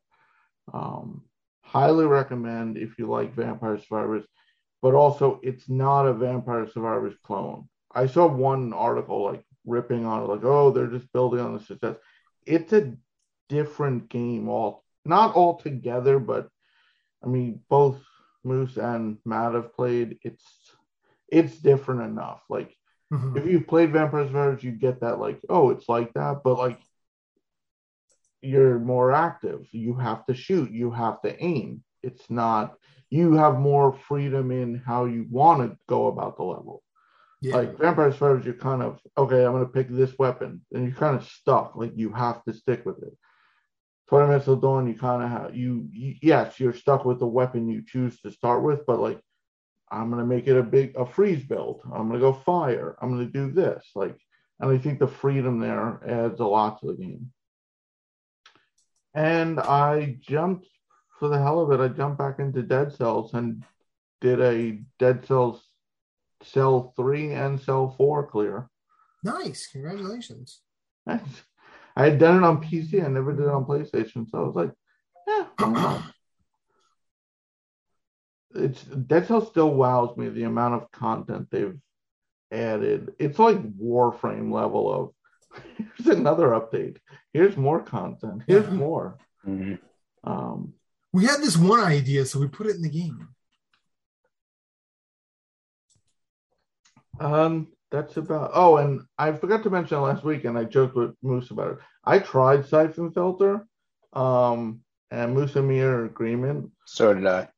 Um, 0.73 1.25
highly 1.61 2.05
recommend 2.05 2.77
if 2.77 2.97
you 2.97 3.07
like 3.07 3.35
Vampire 3.35 3.77
Survivors, 3.77 4.23
but 4.81 4.93
also 4.93 5.41
it's 5.43 5.67
not 5.67 6.07
a 6.07 6.13
Vampire 6.13 6.65
Survivors 6.65 7.15
clone. 7.25 7.67
I 7.95 8.07
saw 8.07 8.27
one 8.27 8.73
article 8.73 9.23
like 9.23 9.43
ripping 9.65 10.05
on 10.05 10.23
it, 10.23 10.27
like, 10.27 10.43
oh, 10.43 10.71
they're 10.71 10.87
just 10.87 11.11
building 11.13 11.39
on 11.39 11.53
the 11.53 11.59
success. 11.59 11.95
It's 12.45 12.73
a 12.73 12.93
different 13.49 14.09
game 14.09 14.47
all 14.49 14.83
not 15.05 15.35
all 15.35 15.57
together, 15.57 16.19
but 16.19 16.47
I 17.23 17.27
mean, 17.27 17.61
both 17.69 18.01
Moose 18.43 18.77
and 18.77 19.17
Matt 19.25 19.53
have 19.53 19.73
played. 19.75 20.19
It's 20.23 20.45
it's 21.27 21.57
different 21.57 22.01
enough. 22.01 22.41
Like 22.49 22.75
Mhm. 23.11 23.37
if 23.37 23.45
you've 23.45 23.67
played 23.67 23.91
Vampire 23.91 24.25
Survivors, 24.25 24.63
you 24.63 24.71
get 24.71 25.01
that 25.01 25.19
like, 25.19 25.41
oh, 25.49 25.69
it's 25.71 25.89
like 25.89 26.13
that, 26.13 26.41
but 26.43 26.57
like 26.57 26.79
you're 28.41 28.79
more 28.79 29.11
active. 29.11 29.67
You 29.71 29.95
have 29.95 30.25
to 30.25 30.33
shoot. 30.33 30.71
You 30.71 30.91
have 30.91 31.21
to 31.21 31.43
aim. 31.43 31.83
It's 32.01 32.29
not. 32.29 32.77
You 33.09 33.33
have 33.33 33.59
more 33.59 33.93
freedom 33.93 34.51
in 34.51 34.75
how 34.75 35.05
you 35.05 35.27
want 35.29 35.69
to 35.69 35.77
go 35.87 36.07
about 36.07 36.37
the 36.37 36.43
level. 36.43 36.83
Yeah. 37.41 37.55
Like 37.55 37.77
Vampire 37.79 38.11
Survivors, 38.11 38.45
you're 38.45 38.53
kind 38.53 38.83
of 38.83 38.99
okay. 39.17 39.43
I'm 39.43 39.53
gonna 39.53 39.65
pick 39.65 39.89
this 39.89 40.17
weapon, 40.19 40.61
and 40.71 40.85
you're 40.85 40.95
kind 40.95 41.15
of 41.15 41.27
stuck. 41.27 41.75
Like 41.75 41.93
you 41.95 42.13
have 42.13 42.43
to 42.43 42.53
stick 42.53 42.85
with 42.85 43.01
it. 43.01 43.17
20 44.09 44.27
minutes 44.27 44.45
till 44.45 44.57
dawn, 44.57 44.87
you 44.87 44.93
kind 44.93 45.23
of 45.23 45.29
have 45.29 45.55
you, 45.55 45.87
you. 45.91 46.15
Yes, 46.21 46.59
you're 46.59 46.73
stuck 46.73 47.03
with 47.03 47.17
the 47.17 47.25
weapon 47.25 47.67
you 47.67 47.83
choose 47.83 48.19
to 48.21 48.31
start 48.31 48.61
with, 48.61 48.85
but 48.85 48.99
like 48.99 49.19
I'm 49.89 50.11
gonna 50.11 50.25
make 50.25 50.47
it 50.47 50.57
a 50.57 50.61
big 50.61 50.95
a 50.95 51.05
freeze 51.05 51.43
build. 51.43 51.81
I'm 51.85 52.07
gonna 52.07 52.19
go 52.19 52.33
fire. 52.33 52.95
I'm 53.01 53.09
gonna 53.09 53.25
do 53.25 53.51
this. 53.51 53.89
Like, 53.95 54.17
and 54.59 54.69
I 54.69 54.77
think 54.77 54.99
the 54.99 55.07
freedom 55.07 55.59
there 55.59 55.99
adds 56.07 56.39
a 56.39 56.45
lot 56.45 56.79
to 56.81 56.87
the 56.87 56.93
game. 56.93 57.31
And 59.15 59.59
I 59.59 60.17
jumped 60.21 60.67
for 61.19 61.27
the 61.27 61.41
hell 61.41 61.59
of 61.59 61.71
it. 61.71 61.83
I 61.83 61.87
jumped 61.87 62.19
back 62.19 62.39
into 62.39 62.61
Dead 62.61 62.93
Cells 62.93 63.33
and 63.33 63.63
did 64.21 64.39
a 64.39 64.79
Dead 64.99 65.25
Cells 65.25 65.70
Cell 66.43 66.93
three 66.95 67.31
and 67.33 67.59
Cell 67.59 67.93
four 67.97 68.25
clear. 68.27 68.69
nice. 69.23 69.67
Congratulations. 69.71 70.61
I 71.07 71.19
had 71.95 72.19
done 72.19 72.37
it 72.37 72.45
on 72.45 72.61
PC. 72.63 73.03
I 73.03 73.07
never 73.07 73.33
did 73.33 73.43
it 73.45 73.49
on 73.49 73.65
PlayStation, 73.65 74.29
so 74.29 74.39
I 74.43 74.47
was 74.47 74.55
like, 74.55 74.71
yeah, 75.27 75.45
why 75.57 75.69
not? 75.69 76.03
It's 78.53 78.83
Dead 78.83 79.27
Cells 79.27 79.47
still 79.47 79.73
wows 79.73 80.17
me 80.17 80.27
the 80.27 80.43
amount 80.43 80.73
of 80.75 80.91
content 80.91 81.47
they've 81.51 81.77
added. 82.51 83.13
It's 83.17 83.39
like 83.39 83.57
Warframe 83.77 84.51
level 84.51 84.91
of 84.93 85.13
here's 85.97 86.17
another 86.17 86.49
update. 86.49 86.97
Here's 87.33 87.55
more 87.55 87.81
content. 87.81 88.43
Here's 88.47 88.65
Yeah. 88.65 88.71
more. 88.73 89.17
Mhm. 89.47 89.79
Um, 90.25 90.73
We 91.13 91.25
had 91.25 91.39
this 91.41 91.55
one 91.57 91.79
idea, 91.81 92.25
so 92.25 92.39
we 92.39 92.47
put 92.47 92.67
it 92.67 92.75
in 92.75 92.81
the 92.81 92.89
game. 92.89 93.29
Um, 97.19 97.67
that's 97.91 98.17
about. 98.17 98.51
Oh, 98.53 98.77
and 98.77 99.01
I 99.17 99.31
forgot 99.33 99.63
to 99.63 99.69
mention 99.69 100.01
last 100.01 100.23
week, 100.23 100.45
and 100.45 100.57
I 100.57 100.63
joked 100.63 100.95
with 100.95 101.15
Moose 101.21 101.51
about 101.51 101.73
it. 101.73 101.77
I 102.05 102.19
tried 102.19 102.65
Siphon 102.65 103.11
Filter, 103.11 103.67
um, 104.13 104.81
and 105.11 105.33
Moose 105.33 105.55
and 105.55 105.67
me 105.67 105.81
are 105.81 106.01
in 106.01 106.05
agreement. 106.07 106.71
So 106.85 107.13
did 107.13 107.27
I. 107.27 107.49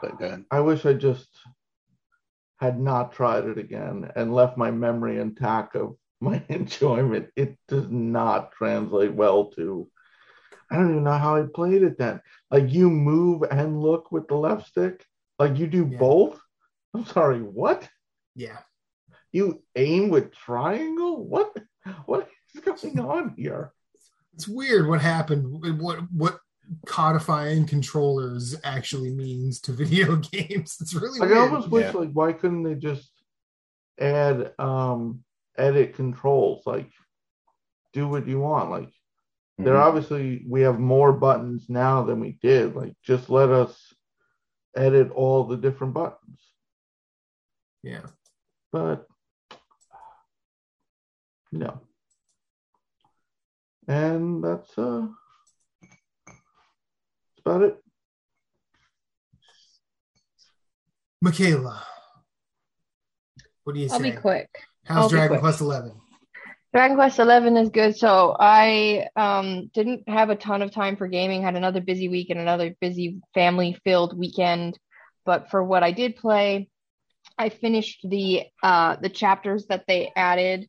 But 0.00 0.18
good. 0.18 0.44
I 0.50 0.60
wish 0.60 0.84
I 0.86 0.94
just 0.94 1.28
had 2.58 2.80
not 2.80 3.12
tried 3.12 3.44
it 3.44 3.58
again 3.58 4.10
and 4.16 4.34
left 4.34 4.56
my 4.56 4.70
memory 4.70 5.18
intact 5.18 5.76
of 5.76 5.96
my 6.20 6.42
enjoyment. 6.48 7.28
It 7.36 7.56
does 7.68 7.88
not 7.90 8.52
translate 8.52 9.12
well 9.12 9.46
to. 9.52 9.88
I 10.70 10.76
don't 10.76 10.90
even 10.90 11.04
know 11.04 11.18
how 11.18 11.36
I 11.36 11.44
played 11.54 11.82
it 11.82 11.98
then. 11.98 12.20
Like 12.50 12.72
you 12.72 12.88
move 12.88 13.42
and 13.50 13.80
look 13.82 14.10
with 14.10 14.26
the 14.28 14.36
left 14.36 14.68
stick. 14.68 15.04
Like 15.38 15.58
you 15.58 15.66
do 15.66 15.86
Yeah. 15.90 15.98
both. 15.98 16.40
I'm 16.94 17.04
sorry. 17.04 17.40
What? 17.42 17.88
Yeah. 18.34 18.58
You 19.32 19.62
aim 19.76 20.10
with 20.10 20.32
triangle? 20.32 21.24
What? 21.26 21.56
What 22.06 22.28
is 22.54 22.60
going 22.60 23.00
on 23.00 23.34
here? 23.36 23.72
It's 24.34 24.46
weird 24.46 24.86
what 24.88 25.00
happened. 25.00 25.80
What 25.80 25.98
what 26.12 26.38
codifying 26.86 27.66
controllers 27.66 28.54
actually 28.62 29.10
means 29.10 29.60
to 29.62 29.72
video 29.72 30.16
games. 30.32 30.76
It's 30.80 30.94
really 30.94 31.18
Like 31.18 31.30
I 31.30 31.32
weird. 31.32 31.38
almost 31.38 31.68
wish 31.70 31.92
Yeah. 31.92 32.00
like 32.00 32.12
why 32.12 32.32
couldn't 32.32 32.62
they 32.62 32.74
just 32.76 33.10
add 34.00 34.52
um 34.58 35.24
edit 35.58 35.94
controls 35.94 36.62
like 36.66 36.90
do 37.92 38.08
what 38.08 38.26
you 38.26 38.40
want 38.40 38.70
like 38.70 38.90
there 39.58 39.74
Mhm. 39.74 39.80
obviously 39.84 40.44
we 40.48 40.62
have 40.62 40.78
more 40.80 41.12
buttons 41.12 41.68
now 41.68 42.02
than 42.04 42.18
we 42.20 42.32
did 42.40 42.74
like 42.74 42.94
just 43.02 43.28
let 43.28 43.50
us 43.50 43.92
edit 44.74 45.10
all 45.10 45.44
the 45.44 45.58
different 45.58 45.92
buttons 45.92 46.40
Yeah. 47.82 48.06
but 48.72 49.06
no 51.52 51.80
and 53.86 54.42
that's 54.42 54.76
uh 54.78 55.06
that's 56.26 57.40
about 57.44 57.62
it 57.62 57.82
Michaela. 61.22 61.86
What 63.62 63.74
do 63.74 63.80
you 63.80 63.88
say? 63.88 63.94
I'll 63.94 64.02
be 64.02 64.10
quick. 64.10 64.48
How's 64.84 65.04
I'll 65.04 65.08
Dragon. 65.08 65.38
Quest 65.38 65.60
Eleven? 65.60 65.92
Dragon 66.74 66.96
Quest 66.96 67.20
Eleven 67.20 67.56
is 67.56 67.68
good. 67.68 67.96
So 67.96 68.36
I 68.38 69.06
um 69.14 69.70
didn't 69.72 70.08
have 70.08 70.30
a 70.30 70.36
ton 70.36 70.62
of 70.62 70.72
time 70.72 70.96
for 70.96 71.06
gaming. 71.06 71.42
Had 71.42 71.54
another 71.54 71.80
busy 71.80 72.08
week 72.08 72.30
and 72.30 72.40
another 72.40 72.74
busy 72.80 73.20
family-filled 73.34 74.18
weekend. 74.18 74.76
But 75.24 75.48
for 75.48 75.62
what 75.62 75.84
I 75.84 75.92
did 75.92 76.16
play, 76.16 76.68
I 77.38 77.50
finished 77.50 78.00
the 78.02 78.46
uh 78.60 78.96
the 78.96 79.08
chapters 79.08 79.66
that 79.66 79.84
they 79.86 80.10
added 80.16 80.68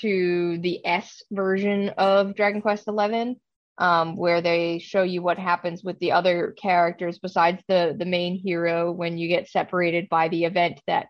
to 0.00 0.58
the 0.58 0.84
S 0.86 1.22
version 1.30 1.90
of 1.90 2.34
Dragon 2.34 2.62
Quest 2.62 2.84
XI, 2.84 3.36
um, 3.78 4.16
where 4.16 4.40
they 4.40 4.78
show 4.78 5.02
you 5.02 5.22
what 5.22 5.38
happens 5.38 5.82
with 5.82 5.98
the 6.00 6.12
other 6.12 6.54
characters 6.60 7.18
besides 7.18 7.62
the 7.68 7.94
the 7.98 8.04
main 8.04 8.38
hero 8.38 8.92
when 8.92 9.18
you 9.18 9.28
get 9.28 9.48
separated 9.48 10.08
by 10.08 10.28
the 10.28 10.44
event 10.44 10.80
that 10.86 11.06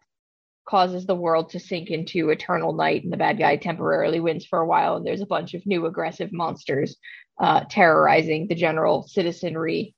causes 0.68 1.04
the 1.06 1.14
world 1.16 1.50
to 1.50 1.58
sink 1.60 1.90
into 1.90 2.30
eternal 2.30 2.72
night 2.72 3.02
and 3.02 3.12
the 3.12 3.16
bad 3.16 3.38
guy 3.38 3.56
temporarily 3.56 4.20
wins 4.20 4.46
for 4.46 4.60
a 4.60 4.66
while 4.66 4.96
and 4.96 5.06
there's 5.06 5.22
a 5.22 5.26
bunch 5.26 5.54
of 5.54 5.66
new 5.66 5.86
aggressive 5.86 6.30
monsters 6.32 6.96
uh, 7.40 7.64
terrorizing 7.70 8.46
the 8.48 8.54
general 8.54 9.02
citizenry 9.08 9.94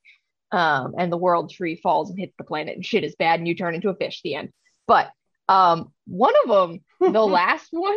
Um, 0.50 0.94
and 0.98 1.10
the 1.10 1.16
world 1.18 1.50
tree 1.50 1.80
falls 1.82 2.10
and 2.10 2.18
hits 2.18 2.34
the 2.38 2.44
planet 2.44 2.74
and 2.76 2.84
shit 2.84 3.04
is 3.04 3.16
bad 3.16 3.40
and 3.40 3.48
you 3.48 3.54
turn 3.54 3.74
into 3.74 3.90
a 3.90 3.94
fish. 3.96 4.20
The 4.22 4.34
end. 4.36 4.50
But 4.86 5.10
um, 5.48 5.92
one 6.06 6.34
of 6.44 6.48
them, 6.48 6.80
the 7.12 7.26
last 7.26 7.68
one, 7.70 7.96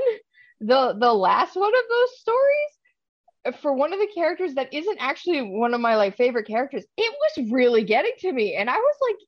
the 0.60 0.96
the 1.00 1.14
last 1.14 1.56
one 1.56 1.74
of 1.76 1.84
those 1.90 2.20
stories, 2.20 3.62
for 3.62 3.74
one 3.74 3.94
of 3.94 4.00
the 4.00 4.10
characters 4.14 4.56
that 4.56 4.74
isn't 4.74 4.98
actually 5.00 5.42
one 5.42 5.74
of 5.74 5.82
my 5.82 5.96
like 5.96 6.18
favorite 6.18 6.48
characters, 6.48 6.86
it 6.98 7.16
was 7.38 7.52
really 7.52 7.84
getting 7.84 8.14
to 8.20 8.32
me, 8.32 8.56
and 8.56 8.70
I 8.70 8.78
was 8.78 8.96
like 9.02 9.20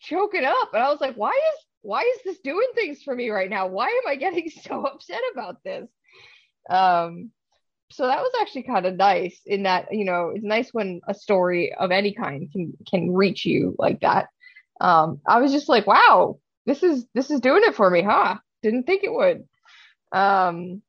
choking 0.00 0.44
up, 0.44 0.74
and 0.74 0.82
I 0.82 0.90
was 0.90 1.00
like, 1.00 1.16
why 1.16 1.30
is 1.30 1.64
why 1.82 2.02
is 2.02 2.22
this 2.24 2.38
doing 2.40 2.68
things 2.74 3.02
for 3.02 3.14
me 3.14 3.30
right 3.30 3.50
now? 3.50 3.66
Why 3.68 3.86
am 3.86 4.08
I 4.08 4.16
getting 4.16 4.50
so 4.62 4.84
upset 4.84 5.20
about 5.32 5.62
this? 5.64 5.88
Um, 6.68 7.30
so 7.90 8.06
that 8.06 8.20
was 8.20 8.32
actually 8.40 8.64
kind 8.64 8.84
of 8.84 8.96
nice 8.96 9.40
in 9.46 9.62
that 9.62 9.88
you 9.92 10.04
know 10.04 10.32
it's 10.34 10.44
nice 10.44 10.68
when 10.72 11.00
a 11.08 11.14
story 11.14 11.72
of 11.74 11.90
any 11.90 12.12
kind 12.12 12.50
can 12.52 12.74
can 12.88 13.12
reach 13.12 13.46
you 13.46 13.74
like 13.78 14.00
that. 14.00 14.28
Um, 14.80 15.20
I 15.26 15.40
was 15.40 15.52
just 15.52 15.68
like, 15.68 15.86
wow, 15.86 16.38
this 16.66 16.82
is 16.82 17.06
this 17.14 17.30
is 17.30 17.40
doing 17.40 17.62
it 17.64 17.74
for 17.74 17.90
me, 17.90 18.02
huh? 18.02 18.36
Didn't 18.62 18.84
think 18.84 19.04
it 19.04 19.12
would. 19.12 19.48
Um, 20.12 20.82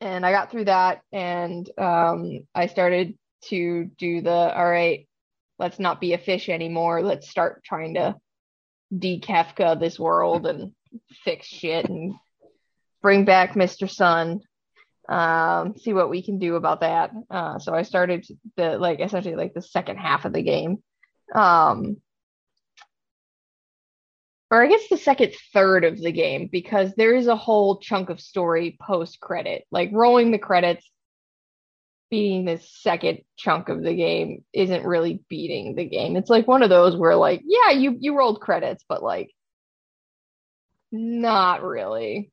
and 0.00 0.24
I 0.24 0.32
got 0.32 0.50
through 0.50 0.66
that, 0.66 1.02
and 1.12 1.68
um, 1.78 2.40
I 2.54 2.66
started 2.66 3.18
to 3.48 3.84
do 3.98 4.22
the 4.22 4.30
all 4.30 4.68
right. 4.68 5.06
Let's 5.58 5.78
not 5.78 6.00
be 6.00 6.14
a 6.14 6.18
fish 6.18 6.48
anymore. 6.48 7.02
Let's 7.02 7.28
start 7.28 7.62
trying 7.62 7.94
to 7.94 8.16
de-Kefka 8.96 9.78
this 9.78 9.98
world 9.98 10.46
and 10.46 10.72
fix 11.24 11.46
shit 11.46 11.86
and 11.88 12.14
bring 13.02 13.26
back 13.26 13.52
Mr. 13.52 13.88
Sun. 13.88 14.40
Um, 15.08 15.76
see 15.76 15.92
what 15.92 16.08
we 16.08 16.22
can 16.22 16.38
do 16.38 16.54
about 16.54 16.80
that. 16.80 17.10
Uh, 17.28 17.58
so 17.58 17.74
I 17.74 17.82
started 17.82 18.26
the 18.56 18.78
like 18.78 19.00
essentially 19.00 19.36
like 19.36 19.54
the 19.54 19.62
second 19.62 19.98
half 19.98 20.24
of 20.24 20.32
the 20.32 20.42
game. 20.42 20.78
Um, 21.34 21.96
or 24.50 24.62
I 24.62 24.66
guess 24.66 24.88
the 24.88 24.96
second 24.96 25.34
third 25.52 25.84
of 25.84 26.00
the 26.00 26.12
game 26.12 26.48
because 26.50 26.92
there 26.94 27.14
is 27.14 27.28
a 27.28 27.36
whole 27.36 27.78
chunk 27.78 28.10
of 28.10 28.20
story 28.20 28.76
post 28.80 29.20
credit. 29.20 29.64
Like 29.70 29.90
rolling 29.92 30.30
the 30.32 30.38
credits 30.38 30.88
beating 32.10 32.44
the 32.44 32.58
second 32.58 33.20
chunk 33.36 33.68
of 33.68 33.82
the 33.82 33.94
game 33.94 34.44
isn't 34.52 34.84
really 34.84 35.20
beating 35.28 35.76
the 35.76 35.84
game. 35.84 36.16
It's 36.16 36.30
like 36.30 36.48
one 36.48 36.62
of 36.62 36.68
those 36.70 36.96
where 36.96 37.14
like, 37.14 37.42
yeah, 37.44 37.70
you 37.70 37.96
you 38.00 38.16
rolled 38.16 38.40
credits, 38.40 38.84
but 38.88 39.02
like 39.02 39.30
not 40.92 41.62
really. 41.62 42.32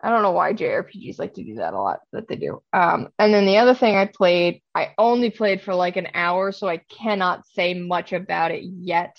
I 0.00 0.10
don't 0.10 0.22
know 0.22 0.32
why 0.32 0.52
JRPGs 0.52 1.18
like 1.18 1.34
to 1.34 1.44
do 1.44 1.56
that 1.56 1.74
a 1.74 1.80
lot, 1.80 2.00
but 2.12 2.28
they 2.28 2.36
do. 2.36 2.62
Um, 2.72 3.08
and 3.18 3.32
then 3.32 3.46
the 3.46 3.58
other 3.58 3.74
thing 3.74 3.96
I 3.96 4.04
played, 4.06 4.62
I 4.74 4.92
only 4.98 5.30
played 5.30 5.62
for 5.62 5.74
like 5.74 5.96
an 5.96 6.08
hour, 6.14 6.52
so 6.52 6.68
I 6.68 6.78
cannot 6.78 7.46
say 7.46 7.74
much 7.74 8.12
about 8.12 8.50
it 8.50 8.62
yet. 8.62 9.16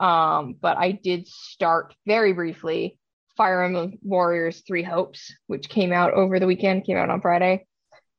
Um, 0.00 0.54
but 0.60 0.76
I 0.76 0.92
did 0.92 1.26
start 1.26 1.94
very 2.06 2.32
briefly 2.32 2.98
Fire 3.36 3.62
Emblem 3.62 3.98
Warriors 4.02 4.62
Three 4.66 4.82
Hopes, 4.82 5.34
which 5.46 5.68
came 5.68 5.92
out 5.92 6.12
over 6.12 6.38
the 6.38 6.46
weekend, 6.46 6.84
came 6.84 6.96
out 6.96 7.10
on 7.10 7.20
Friday 7.20 7.66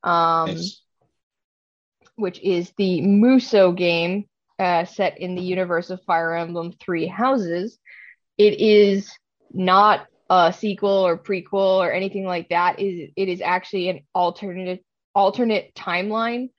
um, 0.04 0.48
Nice. 0.48 0.82
which 2.16 2.40
is 2.42 2.72
the 2.78 3.02
Musou 3.02 3.76
game 3.76 4.26
uh, 4.58 4.86
set 4.86 5.20
in 5.20 5.36
the 5.36 5.42
universe 5.42 5.90
of 5.90 6.04
Fire 6.04 6.36
Emblem 6.36 6.74
Three 6.80 7.08
Houses. 7.08 7.78
It 8.38 8.60
is 8.60 9.12
not 9.52 10.08
a 10.30 10.54
sequel 10.54 11.06
or 11.08 11.18
prequel 11.18 11.80
or 11.80 11.92
anything 11.92 12.26
like 12.26 12.50
that. 12.50 12.80
It 12.80 12.84
is 12.86 13.12
it 13.16 13.30
is 13.30 13.42
actually 13.42 13.90
an 13.90 14.02
alternate 14.14 14.84
alternate 15.16 15.74
timeline, 15.76 16.50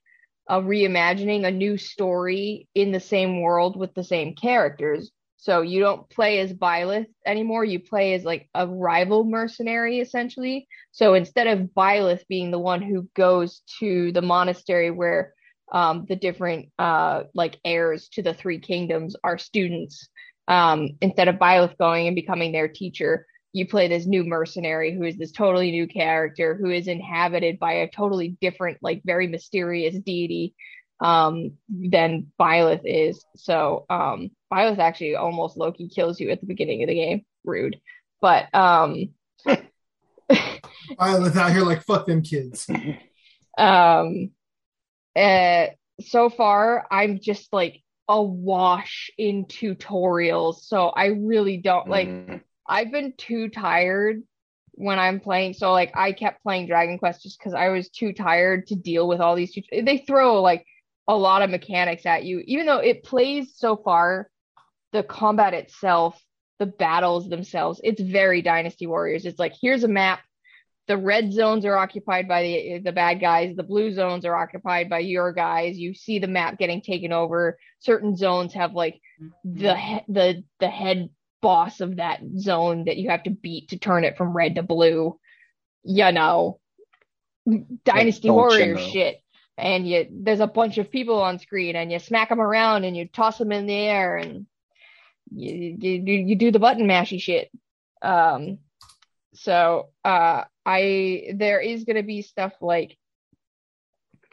a 0.50 0.60
reimagining 0.60 1.46
a 1.46 1.50
new 1.50 1.78
story 1.78 2.68
in 2.74 2.90
the 2.90 2.98
same 2.98 3.40
world 3.40 3.76
with 3.76 3.94
the 3.94 4.02
same 4.02 4.34
characters. 4.34 5.12
So 5.36 5.62
you 5.62 5.78
don't 5.78 6.10
play 6.10 6.40
as 6.40 6.52
Byleth 6.52 7.06
anymore. 7.24 7.64
You 7.64 7.78
play 7.78 8.14
as 8.14 8.24
like 8.24 8.48
a 8.52 8.66
rival 8.66 9.22
mercenary 9.22 10.00
essentially. 10.00 10.66
So 10.90 11.14
instead 11.14 11.46
of 11.46 11.70
Byleth 11.74 12.26
being 12.28 12.50
the 12.50 12.58
one 12.58 12.82
who 12.82 13.08
goes 13.14 13.62
to 13.78 14.10
the 14.10 14.22
monastery 14.22 14.90
where 14.90 15.34
um, 15.72 16.04
the 16.08 16.16
different 16.16 16.70
uh, 16.80 17.22
like 17.32 17.60
heirs 17.64 18.08
to 18.14 18.22
the 18.22 18.34
three 18.34 18.58
kingdoms 18.58 19.14
are 19.22 19.38
students, 19.38 20.08
um, 20.48 20.88
instead 21.00 21.28
of 21.28 21.36
Byleth 21.36 21.78
going 21.78 22.08
and 22.08 22.16
becoming 22.16 22.50
their 22.50 22.66
teacher, 22.66 23.24
you 23.52 23.66
play 23.66 23.88
this 23.88 24.06
new 24.06 24.24
mercenary 24.24 24.94
who 24.94 25.02
is 25.02 25.16
this 25.16 25.32
totally 25.32 25.70
new 25.70 25.86
character 25.86 26.54
who 26.54 26.70
is 26.70 26.86
inhabited 26.88 27.58
by 27.58 27.72
a 27.72 27.90
totally 27.90 28.36
different, 28.40 28.78
like 28.80 29.02
very 29.04 29.26
mysterious 29.26 29.96
deity 29.98 30.54
um, 31.00 31.52
than 31.68 32.28
Byleth 32.38 32.82
is. 32.84 33.24
So 33.36 33.86
um, 33.90 34.30
Byleth 34.52 34.78
actually 34.78 35.16
almost 35.16 35.56
Loki 35.56 35.88
kills 35.88 36.20
you 36.20 36.30
at 36.30 36.40
the 36.40 36.46
beginning 36.46 36.82
of 36.82 36.88
the 36.88 36.94
game. 36.94 37.24
Rude, 37.44 37.80
but 38.20 38.54
um, 38.54 39.14
Byleth 40.30 41.36
out 41.36 41.52
here 41.52 41.62
like 41.62 41.82
fuck 41.84 42.06
them 42.06 42.22
kids. 42.22 42.68
um 43.58 44.30
uh 45.16 45.66
so 46.00 46.30
far 46.30 46.86
i'm 46.90 47.18
just 47.20 47.52
like 47.52 47.82
awash 48.08 49.10
in 49.18 49.44
tutorials 49.44 50.60
so 50.62 50.88
i 50.88 51.06
really 51.06 51.56
don't 51.56 51.88
like 51.88 52.08
Mm. 52.08 52.40
I've 52.70 52.90
been 52.90 53.12
too 53.18 53.48
tired 53.48 54.22
when 54.72 54.98
i'm 54.98 55.20
playing 55.20 55.52
so 55.52 55.72
like 55.72 55.90
i 55.94 56.12
kept 56.12 56.42
playing 56.42 56.66
dragon 56.66 56.98
quest 56.98 57.22
just 57.22 57.38
because 57.38 57.54
i 57.54 57.68
was 57.68 57.90
too 57.90 58.12
tired 58.12 58.66
to 58.66 58.74
deal 58.74 59.06
with 59.06 59.20
all 59.20 59.36
these 59.36 59.56
they 59.72 59.98
throw 59.98 60.40
like 60.40 60.64
a 61.10 61.16
lot 61.16 61.42
of 61.42 61.50
mechanics 61.50 62.06
at 62.06 62.22
you. 62.24 62.42
Even 62.46 62.66
though 62.66 62.78
it 62.78 63.02
plays 63.02 63.54
so 63.56 63.76
far 63.76 64.30
the 64.92 65.02
combat 65.02 65.54
itself 65.54 66.20
the 66.58 66.66
battles 66.66 67.28
themselves 67.28 67.80
it's 67.82 68.00
very 68.00 68.42
dynasty 68.42 68.86
warriors. 68.86 69.24
It's 69.24 69.38
like 69.38 69.54
here's 69.60 69.82
a 69.82 69.88
map. 69.88 70.20
The 70.86 70.96
red 70.96 71.32
zones 71.32 71.64
are 71.64 71.76
occupied 71.76 72.28
by 72.28 72.42
the 72.42 72.78
the 72.84 72.92
bad 72.92 73.20
guys. 73.20 73.56
The 73.56 73.64
blue 73.64 73.92
zones 73.92 74.24
are 74.24 74.36
occupied 74.36 74.88
by 74.88 75.00
your 75.00 75.32
guys. 75.32 75.78
You 75.78 75.94
see 75.94 76.18
the 76.18 76.26
map 76.28 76.58
getting 76.58 76.80
taken 76.80 77.12
over. 77.12 77.58
Certain 77.80 78.14
zones 78.16 78.54
have 78.54 78.72
like 78.72 79.00
the 79.44 79.74
mm-hmm. 79.74 80.12
the 80.12 80.44
the 80.60 80.68
head 80.68 81.08
boss 81.40 81.80
of 81.80 81.96
that 81.96 82.20
zone 82.38 82.84
that 82.84 82.96
you 82.96 83.10
have 83.10 83.22
to 83.22 83.30
beat 83.30 83.68
to 83.68 83.78
turn 83.78 84.04
it 84.04 84.16
from 84.16 84.36
red 84.36 84.56
to 84.56 84.62
blue 84.62 85.18
you 85.84 86.12
know. 86.12 86.58
Dynasty 87.84 88.28
you 88.28 88.34
warrior 88.34 88.78
shit. 88.78 89.22
And 89.56 89.88
you 89.88 90.06
there's 90.10 90.40
a 90.40 90.46
bunch 90.46 90.78
of 90.78 90.90
people 90.90 91.20
on 91.20 91.38
screen 91.38 91.76
and 91.76 91.90
you 91.92 91.98
smack 91.98 92.28
them 92.28 92.40
around 92.40 92.84
and 92.84 92.96
you 92.96 93.08
toss 93.08 93.38
them 93.38 93.52
in 93.52 93.66
the 93.66 93.74
air 93.74 94.16
and 94.16 94.46
you 95.30 95.76
you, 95.78 96.02
you 96.04 96.18
you 96.26 96.36
do 96.36 96.50
the 96.50 96.58
button 96.58 96.86
mashy 96.86 97.20
shit. 97.20 97.50
Um 98.00 98.58
so 99.34 99.88
uh 100.04 100.44
I 100.64 101.32
there 101.34 101.60
is 101.60 101.84
gonna 101.84 102.02
be 102.02 102.22
stuff 102.22 102.52
like 102.60 102.96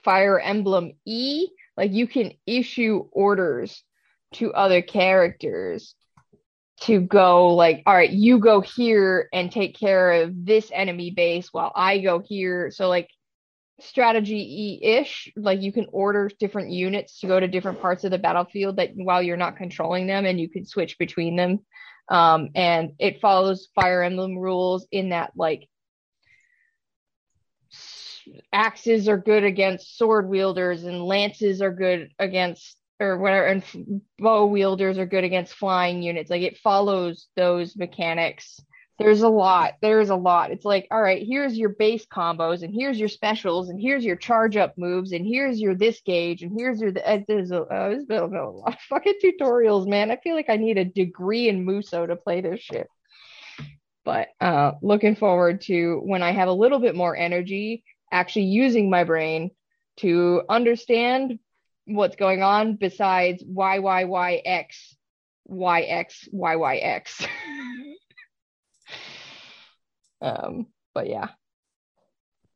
Fire 0.04 0.40
Emblem 0.40 0.94
E, 1.06 1.48
like 1.76 1.92
you 1.92 2.08
can 2.08 2.34
issue 2.46 3.06
orders 3.12 3.84
to 4.34 4.54
other 4.54 4.82
characters 4.82 5.96
to 6.82 7.00
go 7.02 7.56
like, 7.56 7.84
all 7.86 7.96
right, 7.96 8.10
you 8.10 8.40
go 8.40 8.62
here 8.62 9.30
and 9.34 9.52
take 9.52 9.78
care 9.78 10.12
of 10.24 10.46
this 10.46 10.72
enemy 10.74 11.12
base 11.12 11.52
while 11.52 11.72
I 11.76 12.00
go 12.00 12.20
here. 12.20 12.70
So 12.72 12.88
like 12.88 13.10
strategy 13.80 14.80
ish, 14.82 15.32
like 15.36 15.62
you 15.62 15.72
can 15.72 15.88
order 15.92 16.30
different 16.40 16.72
units 16.72 17.20
to 17.20 17.28
go 17.28 17.40
to 17.40 17.48
different 17.48 17.82
parts 17.82 18.04
of 18.04 18.12
the 18.12 18.18
battlefield 18.18 18.78
that 18.78 18.92
while 18.96 19.24
you're 19.24 19.38
not 19.38 19.58
controlling 19.58 20.08
them 20.08 20.26
and 20.26 20.40
you 20.40 20.50
can 20.50 20.66
switch 20.66 20.98
between 20.98 21.36
them. 21.36 21.60
Um, 22.10 22.50
and 22.56 22.92
it 23.00 23.22
follows 23.22 23.68
Fire 23.76 24.04
Emblem 24.04 24.38
rules 24.38 24.88
in 24.92 25.10
that 25.10 25.32
like 25.36 25.68
axes 28.52 29.08
are 29.08 29.18
good 29.18 29.44
against 29.44 29.98
sword 29.98 30.30
wielders 30.30 30.84
and 30.84 31.04
lances 31.04 31.62
are 31.62 31.74
good 31.74 32.10
against 32.20 32.78
or 33.00 33.18
whatever 33.18 33.46
and 33.46 34.02
bow 34.18 34.46
wielders 34.46 34.98
are 34.98 35.06
good 35.06 35.24
against 35.24 35.54
flying 35.54 36.02
units. 36.02 36.30
Like 36.30 36.42
it 36.42 36.58
follows 36.58 37.28
those 37.36 37.76
mechanics. 37.76 38.60
There's 39.00 39.22
a 39.22 39.30
lot 39.30 39.74
there's 39.82 40.10
a 40.10 40.16
lot. 40.16 40.52
It's 40.52 40.66
like 40.66 40.88
all 40.90 41.02
right 41.02 41.24
here's 41.26 41.58
your 41.58 41.70
base 41.70 42.06
combos 42.08 42.64
and 42.64 42.74
here's 42.74 43.00
your 43.00 43.10
specials 43.10 43.70
and 43.70 43.80
here's 43.80 44.04
your 44.04 44.16
charge 44.16 44.58
up 44.58 44.76
moves 44.78 45.12
and 45.12 45.26
here's 45.26 45.60
your 45.60 45.76
this 45.76 46.02
gauge 46.02 46.42
and 46.42 46.52
here's 46.58 46.82
your 46.82 46.92
uh, 47.06 47.20
there's 47.28 47.52
a 47.52 47.62
uh, 47.62 47.90
there's 47.90 48.06
been 48.06 48.18
a 48.18 48.50
lot 48.50 48.74
of 48.74 48.80
fucking 48.90 49.20
tutorials 49.24 49.88
man. 49.88 50.10
I 50.10 50.18
feel 50.18 50.36
like 50.36 50.50
i 50.50 50.58
need 50.58 50.78
a 50.78 50.86
degree 50.86 51.50
in 51.50 51.66
musou 51.66 52.08
to 52.08 52.16
play 52.16 52.42
this 52.42 52.62
shit. 52.62 52.88
But 54.04 54.30
uh 54.42 54.72
looking 54.82 55.16
forward 55.16 55.62
to 55.62 56.02
when 56.04 56.24
i 56.24 56.32
have 56.32 56.48
a 56.48 56.54
little 56.54 56.80
bit 56.80 56.96
more 56.96 57.16
energy 57.16 57.84
actually 58.12 58.46
using 58.46 58.90
my 58.90 59.04
brain 59.04 59.52
to 59.98 60.44
understand 60.50 61.40
what's 61.88 62.16
going 62.16 62.44
on 62.44 62.76
besides 62.76 63.44
y 63.46 63.80
y 63.80 64.04
y 64.04 64.42
x 64.46 64.96
y 65.46 65.82
x 65.82 66.28
y 66.32 66.56
y 66.56 66.78
x 66.78 67.26
um 70.22 70.68
but 70.94 71.08
yeah 71.08 71.30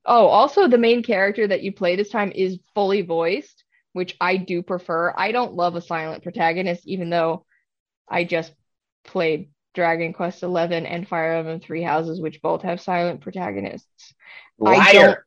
oh 0.06 0.28
also 0.28 0.68
the 0.68 0.78
main 0.78 1.02
character 1.02 1.48
that 1.48 1.64
you 1.64 1.72
play 1.72 1.96
this 1.96 2.10
time 2.10 2.32
is 2.34 2.60
fully 2.76 3.02
voiced 3.02 3.64
which 3.94 4.16
I 4.22 4.38
do 4.38 4.62
prefer. 4.62 5.14
I 5.16 5.32
don't 5.32 5.54
love 5.54 5.76
a 5.76 5.82
silent 5.82 6.24
protagonist, 6.24 6.88
even 6.88 7.10
though 7.10 7.46
I 8.08 8.24
just 8.24 8.54
played 9.04 9.50
Dragon 9.74 10.14
Quest 10.14 10.40
XI 10.40 10.48
and 10.48 11.08
Fire 11.08 11.34
Emblem 11.34 11.60
Three 11.60 11.84
Houses, 11.84 12.22
which 12.22 12.42
both 12.42 12.62
have 12.64 12.82
silent 12.82 13.22
protagonists. 13.22 14.14
Liar. 14.58 15.26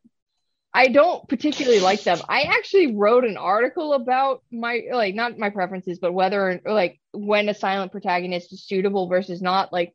I 0.77 0.89
don't 0.89 1.29
particularly 1.29 1.81
like 1.81 2.03
them. 2.03 2.19
I 2.29 2.43
actually 2.43 2.97
wrote 2.97 3.25
an 3.25 3.37
article 3.37 3.93
about 3.95 4.43
my 4.51 4.83
like 4.93 5.15
not 5.15 5.39
my 5.39 5.51
preferences, 5.51 6.01
but 6.01 6.13
whether 6.13 6.61
or 6.65 6.73
like 6.73 7.01
when 7.13 7.49
a 7.49 7.55
silent 7.55 7.93
protagonist 7.93 8.53
is 8.53 8.67
suitable 8.67 9.09
versus 9.09 9.41
not, 9.41 9.73
like 9.73 9.95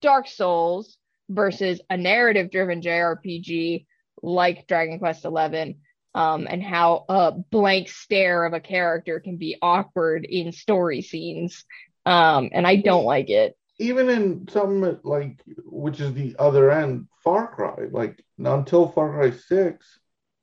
Dark 0.00 0.28
Souls 0.28 0.96
versus 1.28 1.80
a 1.90 1.96
narrative 1.96 2.50
driven 2.52 2.82
JRPG 2.82 3.86
like 4.22 4.66
Dragon 4.68 4.98
Quest 5.00 5.22
XI. 5.22 5.76
Um, 6.14 6.46
and 6.48 6.62
how 6.62 7.06
a 7.08 7.32
blank 7.32 7.88
stare 7.88 8.44
of 8.44 8.52
a 8.52 8.60
character 8.60 9.18
can 9.18 9.38
be 9.38 9.56
awkward 9.62 10.26
in 10.26 10.52
story 10.52 11.00
scenes. 11.02 11.64
Um, 12.04 12.50
and 12.52 12.66
I 12.66 12.76
don't 12.76 13.04
like 13.04 13.30
it. 13.30 13.56
even 13.78 14.10
in 14.10 14.46
some 14.48 15.00
like 15.02 15.42
which 15.64 16.00
is 16.00 16.12
the 16.14 16.36
other 16.38 16.70
end 16.70 17.08
far 17.24 17.48
cry 17.54 17.86
like 17.90 18.22
until 18.38 18.88
far 18.88 19.10
cry 19.12 19.30
6 19.30 19.98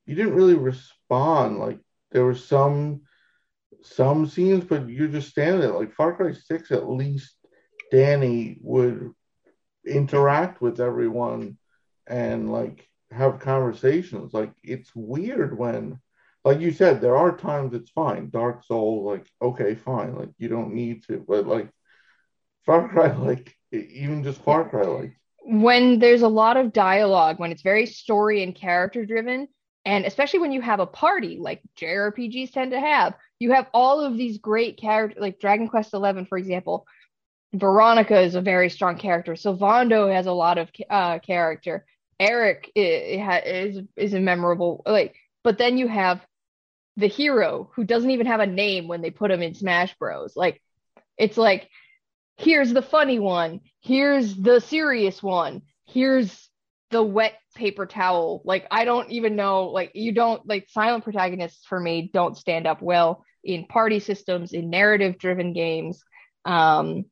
you 0.09 0.15
didn't 0.15 0.33
really 0.33 0.55
respond. 0.55 1.59
Like 1.59 1.79
there 2.11 2.25
were 2.25 2.35
some 2.35 3.01
some 3.83 4.25
scenes 4.25 4.63
but 4.63 4.89
you're 4.89 5.07
just 5.07 5.29
standing 5.29 5.61
there. 5.61 5.71
Like 5.71 5.93
far 5.93 6.15
cry 6.15 6.33
6 6.33 6.71
at 6.71 6.89
least 6.89 7.35
Dani 7.93 8.57
would 8.61 9.11
interact 9.85 10.61
with 10.61 10.79
everyone 10.79 11.59
and 12.07 12.51
like 12.51 12.89
have 13.11 13.39
conversations. 13.39 14.33
Like 14.33 14.51
it's 14.63 14.89
weird 14.95 15.55
when 15.55 15.99
like 16.43 16.59
you 16.59 16.71
said 16.71 17.01
there 17.01 17.15
are 17.17 17.37
times 17.37 17.75
it's 17.75 17.91
fine. 17.91 18.31
Dark 18.31 18.63
souls 18.65 19.05
like 19.05 19.27
okay 19.39 19.75
fine. 19.75 20.15
Like 20.15 20.31
you 20.39 20.49
don't 20.49 20.73
need 20.73 21.03
to 21.05 21.23
but 21.27 21.45
like 21.45 21.69
Far 22.65 22.89
Cry, 22.89 23.11
like 23.29 23.55
even 23.71 24.23
just 24.23 24.41
Far 24.41 24.67
Cry, 24.67 24.85
like 24.85 25.19
when 25.43 25.99
there's 25.99 26.23
a 26.23 26.27
lot 26.27 26.57
of 26.57 26.73
dialogue, 26.73 27.39
when 27.39 27.51
it's 27.51 27.61
very 27.61 27.85
story 27.85 28.41
and 28.41 28.55
character 28.55 29.05
driven, 29.05 29.47
and 29.89 30.05
especially 30.05 30.37
when 30.37 30.51
you 30.51 30.61
have 30.61 30.79
a 30.79 30.85
party 30.85 31.39
like 31.41 31.63
JRPGs 31.75 32.51
tend 32.51 32.71
to 32.71 32.79
have, 32.79 33.15
you 33.39 33.53
have 33.53 33.65
all 33.73 34.01
of 34.01 34.17
these 34.17 34.37
great 34.37 34.77
characters, 34.77 35.19
like 35.19 35.39
Dragon 35.39 35.67
Quest 35.67 35.89
XI, 35.89 36.25
for 36.25 36.37
example. 36.37 36.85
Veronica 37.53 38.21
is 38.21 38.35
a 38.35 38.41
very 38.41 38.69
strong 38.69 38.99
character. 38.99 39.33
Sylvando 39.33 40.13
has 40.13 40.27
a 40.27 40.31
lot 40.31 40.59
of 40.59 40.69
uh, 40.91 41.17
character. 41.17 41.87
Erik 42.19 42.71
is, 42.75 43.19
is 43.47 43.83
is 43.95 44.13
a 44.13 44.19
memorable 44.19 44.83
like, 44.85 45.15
but 45.43 45.57
then 45.57 45.79
you 45.79 45.87
have 45.87 46.23
the 46.95 47.07
hero 47.07 47.71
who 47.73 47.83
doesn't 47.83 48.11
even 48.11 48.27
have 48.27 48.41
a 48.41 48.45
name 48.45 48.87
when 48.87 49.01
they 49.01 49.09
put 49.09 49.31
him 49.31 49.41
in 49.41 49.55
Smash 49.55 49.95
Bros. 49.97 50.35
Like, 50.35 50.61
it's 51.17 51.37
like 51.37 51.67
here's 52.37 52.73
the 52.73 52.83
funny 52.83 53.17
one, 53.17 53.61
here's 53.81 54.35
the 54.35 54.59
serious 54.59 55.23
one, 55.23 55.63
here's 55.87 56.47
the 56.91 57.01
wet 57.01 57.38
paper 57.55 57.85
towel. 57.85 58.41
Like 58.45 58.67
I 58.71 58.85
don't 58.85 59.09
even 59.11 59.35
know, 59.35 59.65
like 59.69 59.91
you 59.95 60.11
don't 60.11 60.45
like 60.47 60.67
silent 60.69 61.03
protagonists 61.03 61.65
for 61.65 61.79
me 61.79 62.09
don't 62.13 62.37
stand 62.37 62.67
up 62.67 62.81
well 62.81 63.23
in 63.43 63.65
party 63.65 63.99
systems, 63.99 64.53
in 64.53 64.69
narrative 64.69 65.17
driven 65.17 65.53
games. 65.53 66.03
Um 66.45 67.05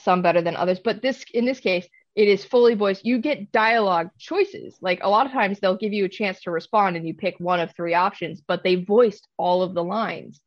some 0.00 0.22
better 0.22 0.42
than 0.42 0.56
others, 0.56 0.80
but 0.80 1.02
this 1.02 1.24
in 1.32 1.44
this 1.44 1.60
case 1.60 1.86
it 2.14 2.28
is 2.28 2.44
fully 2.44 2.74
voiced. 2.74 3.06
You 3.06 3.18
get 3.18 3.52
dialogue 3.52 4.10
choices. 4.18 4.76
Like 4.82 5.00
a 5.02 5.08
lot 5.08 5.24
of 5.24 5.32
times 5.32 5.60
they'll 5.60 5.76
give 5.78 5.94
you 5.94 6.04
a 6.04 6.10
chance 6.10 6.42
to 6.42 6.50
respond 6.50 6.96
and 6.96 7.06
you 7.06 7.14
pick 7.14 7.36
one 7.38 7.58
of 7.60 7.74
three 7.74 7.94
options, 7.94 8.42
but 8.46 8.62
they 8.62 8.74
voiced 8.74 9.26
all 9.38 9.62
of 9.62 9.72
the 9.72 9.82
lines. 9.82 10.42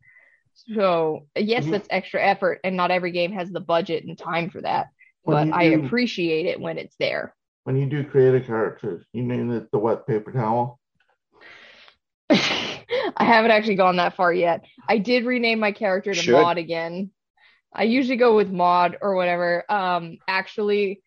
So 0.75 1.25
yes, 1.35 1.65
Mhm. 1.65 1.71
that's 1.71 1.87
extra 1.89 2.23
effort, 2.23 2.59
and 2.63 2.77
not 2.77 2.91
every 2.91 3.11
game 3.11 3.31
has 3.31 3.51
the 3.51 3.59
budget 3.59 4.03
and 4.05 4.17
time 4.17 4.51
for 4.51 4.61
that. 4.61 4.87
But 5.25 5.51
I 5.51 5.69
do- 5.69 5.83
appreciate 5.85 6.45
it 6.45 6.61
when 6.61 6.77
it's 6.77 6.95
there. 6.97 7.35
When 7.65 7.75
you 7.75 7.87
do 7.87 8.03
create 8.03 8.35
a 8.35 8.41
character, 8.41 9.03
you 9.11 9.23
name 9.23 9.51
it 9.51 9.71
the 9.71 9.79
wet 9.79 10.07
paper 10.07 10.31
towel. 10.31 10.79
I 12.29 13.23
haven't 13.23 13.51
actually 13.51 13.75
gone 13.75 13.97
that 13.97 14.15
far 14.15 14.31
yet. 14.31 14.63
I 14.87 14.99
did 14.99 15.25
rename 15.25 15.59
my 15.59 15.71
character 15.71 16.13
to 16.13 16.21
Should. 16.21 16.31
Maud 16.31 16.57
again. 16.59 17.09
I 17.73 17.83
usually 17.83 18.17
go 18.17 18.35
with 18.35 18.51
Maud 18.51 18.97
or 19.01 19.15
whatever. 19.15 19.65
Um, 19.67 20.19
actually, 20.27 21.01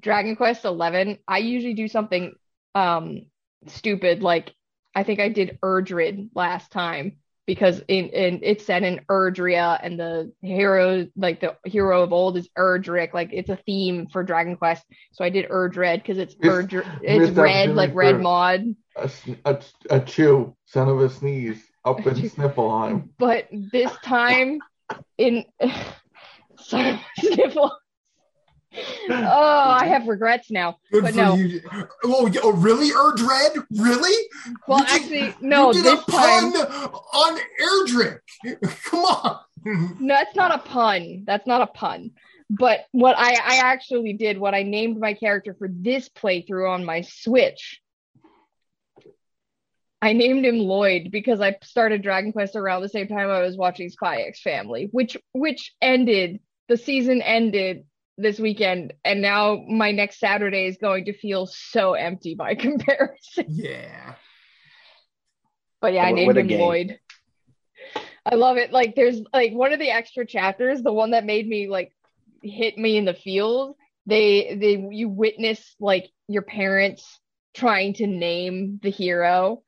Dragon 0.00 0.34
Quest 0.34 0.64
Eleven. 0.64 1.18
I 1.28 1.38
usually 1.38 1.74
do 1.74 1.88
something 1.88 2.34
um 2.74 3.26
stupid 3.66 4.22
like 4.22 4.54
I 4.94 5.02
think 5.02 5.20
I 5.20 5.28
did 5.28 5.58
Erdrid 5.62 6.30
last 6.34 6.70
time 6.72 7.18
because 7.48 7.80
in, 7.88 8.10
in 8.10 8.40
it's 8.42 8.66
set 8.66 8.82
in 8.82 9.00
Erdrea 9.08 9.80
and 9.82 9.98
the 9.98 10.30
hero 10.42 11.06
like 11.16 11.40
the 11.40 11.56
hero 11.64 12.02
of 12.02 12.12
old 12.12 12.36
is 12.36 12.46
Erdrick. 12.58 13.14
Like 13.14 13.30
it's 13.32 13.48
a 13.48 13.56
theme 13.56 14.06
for 14.12 14.22
Dragon 14.22 14.54
Quest. 14.54 14.84
So 15.12 15.24
I 15.24 15.30
did 15.30 15.48
Erdred 15.48 15.96
because 15.96 16.18
it's 16.18 16.34
Erdr 16.34 16.86
it's 17.02 17.30
red 17.30 17.74
like 17.74 17.94
red 17.94 18.20
mod. 18.20 18.76
A, 18.96 19.10
a, 19.46 19.62
a 19.88 20.00
chew, 20.00 20.54
son 20.66 20.90
of 20.90 21.00
a 21.00 21.08
sneeze, 21.08 21.62
up 21.86 22.06
in 22.06 22.14
Sniffleheim. 22.16 23.08
but 23.18 23.48
this 23.50 23.96
time 24.04 24.58
in 25.16 25.46
sorry 26.60 27.00
sniffle 27.18 27.77
oh 29.10 29.70
i 29.80 29.86
have 29.86 30.06
regrets 30.06 30.50
now 30.50 30.76
Good 30.92 31.04
But 31.04 31.14
no. 31.14 31.34
you. 31.34 31.60
Oh, 32.04 32.30
oh, 32.42 32.52
really, 32.52 32.90
Erdred? 32.90 33.64
Really? 33.78 34.28
well 34.66 34.80
You 34.80 34.86
did- 34.86 34.94
actually 34.94 35.34
no 35.40 35.72
you 35.72 35.82
did 35.82 35.84
this 35.84 36.00
a 36.00 36.10
pun 36.10 36.52
time 36.52 36.64
on 36.92 37.38
Erdrick. 37.62 38.18
Come 38.84 39.00
on. 39.00 39.40
no 40.00 40.14
that's 40.14 40.36
not 40.36 40.54
a 40.54 40.58
pun 40.58 41.24
that's 41.26 41.46
not 41.46 41.62
a 41.62 41.66
pun 41.66 42.12
but 42.50 42.80
what 42.92 43.16
i 43.18 43.32
i 43.32 43.56
actually 43.64 44.12
did 44.14 44.38
what 44.38 44.54
i 44.54 44.62
named 44.62 44.98
my 44.98 45.14
character 45.14 45.54
for 45.58 45.68
this 45.70 46.08
playthrough 46.08 46.70
on 46.70 46.84
my 46.84 47.00
switch 47.02 47.80
I 50.00 50.12
named 50.12 50.46
him 50.46 50.58
Lloyd 50.58 51.10
because 51.10 51.40
I 51.40 51.56
started 51.64 52.02
Dragon 52.02 52.30
Quest 52.32 52.54
around 52.54 52.82
the 52.82 52.88
same 52.88 53.08
time 53.08 53.30
I 53.30 53.40
was 53.40 53.56
watching 53.56 53.88
Spy 53.90 54.18
X 54.22 54.40
Family, 54.40 54.88
which 54.92 55.16
which 55.32 55.74
ended 55.82 56.38
the 56.68 56.76
season 56.76 57.20
ended 57.20 57.84
this 58.18 58.38
weekend, 58.38 58.92
and 59.04 59.22
now 59.22 59.64
my 59.68 59.92
next 59.92 60.18
Saturday 60.18 60.66
is 60.66 60.76
going 60.76 61.06
to 61.06 61.16
feel 61.16 61.46
so 61.46 61.94
empty 61.94 62.34
by 62.34 62.54
comparison. 62.56 63.46
Yeah. 63.48 64.14
But 65.80 65.92
yeah, 65.94 66.02
I 66.02 66.12
named 66.12 66.36
him 66.36 66.46
game. 66.48 66.60
Lloyd. 66.60 66.98
I 68.26 68.34
love 68.34 68.56
it. 68.56 68.72
Like 68.72 68.94
there's 68.94 69.20
like 69.32 69.52
one 69.52 69.72
of 69.72 69.78
the 69.78 69.90
extra 69.90 70.26
chapters, 70.26 70.82
the 70.82 70.92
one 70.92 71.12
that 71.12 71.24
made 71.24 71.48
me 71.48 71.68
like 71.68 71.92
hit 72.42 72.76
me 72.76 72.96
in 72.96 73.04
the 73.04 73.14
feels. 73.14 73.76
They 74.06 74.56
they 74.60 74.88
you 74.90 75.08
witness 75.08 75.76
like 75.80 76.10
your 76.26 76.42
parents 76.42 77.20
trying 77.54 77.94
to 77.94 78.06
name 78.06 78.80
the 78.82 78.90
hero. 78.90 79.62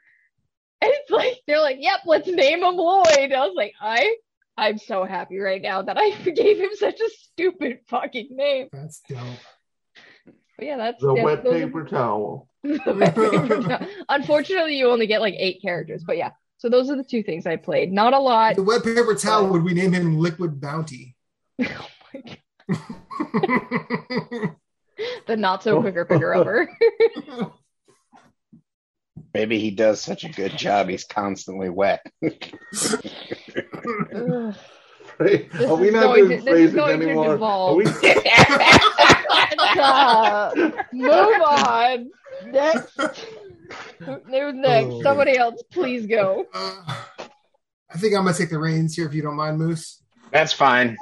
And 0.83 0.91
it's 0.93 1.11
like 1.11 1.41
they're 1.47 1.61
like, 1.61 1.77
"Yep, 1.79 2.01
let's 2.07 2.27
name 2.27 2.63
him 2.63 2.77
Lloyd." 2.77 3.33
I 3.33 3.47
was 3.47 3.55
like, 3.55 3.75
"I 3.81 4.17
I'm 4.61 4.79
so 4.79 5.05
happy 5.05 5.39
right 5.39 5.63
now 5.63 5.83
that 5.83 5.97
I 5.99 6.11
gave 6.31 6.59
him 6.59 6.71
such 6.75 7.01
a 7.01 7.09
stupid 7.11 7.79
fucking 7.89 8.29
name." 8.31 8.69
That's 8.73 9.01
dope. 9.09 9.19
But 10.59 10.67
yeah, 10.67 10.77
that's 10.77 11.01
The 11.03 11.15
yeah, 11.15 11.25
wet 11.25 11.43
those 11.45 11.55
are- 11.63 11.67
paper 11.67 11.85
towel. 11.87 12.49
paper 12.63 13.63
towel. 13.63 13.87
Unfortunately, 14.09 14.77
you 14.77 14.91
only 14.91 15.07
get 15.07 15.21
like 15.23 15.35
eight 15.39 15.63
characters, 15.63 16.05
but 16.07 16.17
yeah. 16.19 16.31
So 16.59 16.69
those 16.69 16.91
are 16.91 16.97
the 16.97 17.05
two 17.05 17.23
things 17.23 17.47
I 17.47 17.57
played. 17.57 17.91
Not 17.91 18.13
a 18.13 18.19
lot. 18.19 18.57
The 18.57 18.63
wet 18.63 18.85
paper 18.85 19.15
towel, 19.15 19.47
would 19.49 19.63
we 19.65 19.73
name 19.73 19.93
him 19.95 20.19
Liquid 20.19 20.61
Bounty? 20.61 21.17
Oh 21.63 21.87
my 22.15 22.21
God. 22.21 22.37
The 25.27 25.37
not 25.37 25.63
so 25.63 25.81
quicker 25.81 26.05
picker 26.05 26.35
upper. 26.35 26.69
Maybe 29.33 29.59
he 29.59 29.71
does 29.71 30.03
such 30.03 30.25
a 30.25 30.29
good 30.29 30.59
job. 30.59 30.89
He's 30.89 31.05
constantly 31.05 31.71
wet. 31.71 32.05
Ugh. 34.15 34.55
Are 35.21 35.75
we 35.77 35.91
not 35.91 36.03
going 36.05 36.29
doing 36.29 36.39
to- 36.39 36.45
this 36.45 36.55
is 36.71 36.73
phrases 36.73 36.75
going 36.75 37.01
to 37.01 37.07
anymore? 37.07 37.27
Are 37.31 37.33
devolve. 37.35 37.77
we- 37.77 37.87
Stop. 39.73 40.57
Move 40.93 41.43
on. 41.47 42.11
Next. 42.47 42.99
Who's 43.99 44.55
next? 44.55 44.95
Oh. 44.95 45.03
Somebody 45.03 45.37
else, 45.37 45.63
please 45.71 46.07
go. 46.07 46.47
Uh, 46.53 46.95
I 47.93 47.99
think 47.99 48.15
I'm 48.15 48.25
gonna 48.25 48.37
take 48.37 48.51
the 48.51 48.59
reins 48.59 48.95
here 48.95 49.07
if 49.07 49.15
you 49.15 49.23
don't 49.23 49.37
mind, 49.37 49.59
Moose. 49.59 50.03
That's 50.33 50.53
fine. 50.53 50.97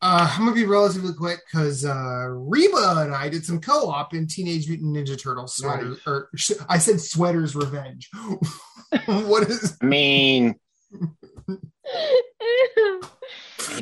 Uh, 0.00 0.30
I'm 0.32 0.40
gonna 0.44 0.54
be 0.54 0.64
relatively 0.64 1.12
quick 1.14 1.40
because 1.50 1.84
uh, 1.84 2.26
Reba 2.28 3.02
and 3.04 3.14
I 3.14 3.28
did 3.28 3.44
some 3.44 3.60
co-op 3.60 4.14
in 4.14 4.26
Teenage 4.26 4.68
Mutant 4.68 4.94
Ninja 4.96 5.20
Turtles 5.20 5.56
sweater. 5.56 5.90
Nice. 5.90 5.98
Or 6.06 6.28
sh- 6.36 6.52
I 6.68 6.78
said 6.78 7.00
Sweater's 7.00 7.54
Revenge. 7.56 8.10
what 9.06 9.48
is? 9.50 9.76
I 9.82 9.86
mean, 9.86 10.54
ain't 10.92 11.10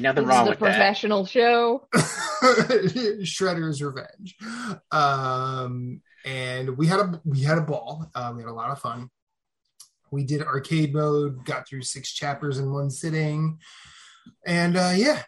nothing 0.00 0.24
This 0.24 0.26
wrong 0.26 0.42
is 0.42 0.46
a 0.46 0.50
with 0.50 0.58
that. 0.58 0.58
professional 0.58 1.26
show. 1.26 1.86
Shredder's 3.22 3.82
Revenge. 3.82 4.36
Um, 4.90 6.00
and 6.24 6.76
we 6.76 6.86
had 6.86 7.00
a 7.00 7.20
we 7.24 7.40
had 7.40 7.58
a 7.58 7.62
ball. 7.62 8.06
Uh, 8.14 8.32
we 8.34 8.42
had 8.42 8.50
a 8.50 8.54
lot 8.54 8.70
of 8.70 8.78
fun. 8.78 9.10
we 10.10 10.24
did 10.24 10.42
arcade 10.42 10.94
mode, 10.94 11.44
got 11.44 11.66
through 11.68 11.82
six 11.82 12.12
chapters 12.12 12.58
in 12.58 12.72
one 12.72 12.90
sitting, 12.90 13.58
and 14.46 14.76
uh, 14.76 14.92
yeah, 14.94 15.22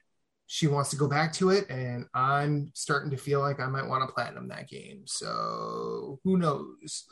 she 0.47 0.67
wants 0.67 0.91
to 0.91 0.97
go 0.97 1.09
back 1.09 1.33
to 1.35 1.51
it, 1.51 1.69
and 1.71 2.07
I'm 2.15 2.71
starting 2.75 3.11
to 3.11 3.17
feel 3.17 3.41
like 3.41 3.61
I 3.61 3.67
might 3.67 3.87
want 3.89 4.07
to 4.09 4.15
platinum 4.15 4.49
that 4.49 4.69
game. 4.69 5.03
So 5.07 6.21
who 6.25 6.39
knows? 6.39 7.05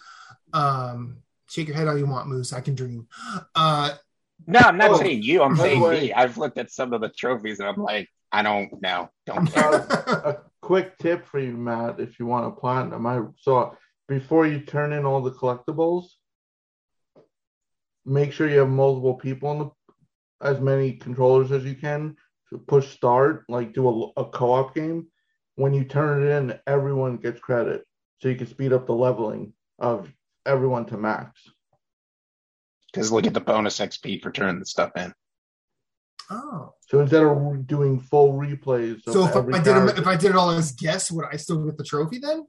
Um, 0.52 1.18
shake 1.48 1.68
your 1.68 1.76
head 1.76 1.88
all 1.88 1.98
you 1.98 2.06
want, 2.06 2.28
Moose. 2.28 2.52
I 2.52 2.60
can 2.60 2.74
dream. 2.74 3.08
Uh, 3.54 3.92
No, 4.46 4.58
I'm 4.60 4.76
not 4.76 4.90
Oh, 4.90 4.96
saying 4.98 5.22
you. 5.22 5.42
I'm 5.42 5.56
saying 5.56 5.80
way- 5.80 6.00
me. 6.00 6.12
I've 6.12 6.36
looked 6.38 6.58
at 6.58 6.70
some 6.70 6.92
of 6.92 7.00
the 7.00 7.08
trophies 7.10 7.60
and 7.60 7.68
I'm 7.68 7.76
like, 7.82 8.08
I 8.32 8.42
don't 8.42 8.80
know. 8.80 9.08
Don't 9.26 9.46
care. 9.46 9.72
a 9.72 10.38
quick 10.60 10.96
tip 10.98 11.26
for 11.26 11.38
you, 11.38 11.56
Matt, 11.56 12.00
if 12.00 12.18
you 12.18 12.26
want 12.26 12.46
to 12.54 12.60
platinum. 12.60 13.06
I 13.06 13.20
saw 13.38 13.74
before 14.08 14.46
you 14.46 14.60
turn 14.60 14.92
in 14.92 15.04
all 15.04 15.20
the 15.20 15.30
collectibles, 15.32 16.06
make 18.04 18.32
sure 18.32 18.48
you 18.48 18.58
have 18.60 18.68
multiple 18.68 19.14
people 19.14 19.48
on 19.50 19.58
the 19.58 19.70
as 20.46 20.60
many 20.60 20.92
controllers 20.94 21.52
as 21.52 21.64
you 21.64 21.74
can 21.76 22.16
to 22.50 22.58
push 22.58 22.88
start, 22.88 23.44
like 23.48 23.72
do 23.72 24.12
a, 24.16 24.20
a 24.22 24.24
co-op 24.24 24.74
game. 24.74 25.06
When 25.54 25.72
you 25.72 25.84
turn 25.84 26.22
it 26.24 26.30
in, 26.30 26.58
everyone 26.66 27.18
gets 27.18 27.38
credit, 27.38 27.84
so 28.20 28.28
you 28.28 28.34
can 28.36 28.46
speed 28.48 28.72
up 28.72 28.86
the 28.86 28.94
leveling 28.94 29.52
of 29.78 30.10
everyone 30.46 30.86
to 30.86 30.96
max. 30.96 31.48
Because 32.92 33.10
look 33.10 33.26
at 33.26 33.34
the 33.34 33.40
bonus 33.40 33.78
XP 33.80 34.22
for 34.22 34.30
turning 34.30 34.58
the 34.58 34.66
stuff 34.66 34.90
in. 34.96 35.12
oh, 36.30 36.74
So 36.88 37.00
instead 37.00 37.22
of 37.22 37.66
doing 37.66 37.98
full 38.00 38.34
replays, 38.34 39.06
of 39.06 39.12
so 39.14 39.24
if 39.26 39.34
every 39.36 39.54
I 39.54 39.58
did 39.58 39.72
character- 39.74 40.00
if 40.00 40.06
I 40.06 40.16
did 40.16 40.30
it 40.30 40.36
all 40.36 40.50
as 40.50 40.72
guess, 40.72 41.10
would 41.10 41.24
I 41.32 41.36
still 41.36 41.64
get 41.64 41.78
the 41.78 41.84
trophy 41.84 42.18
then? 42.18 42.46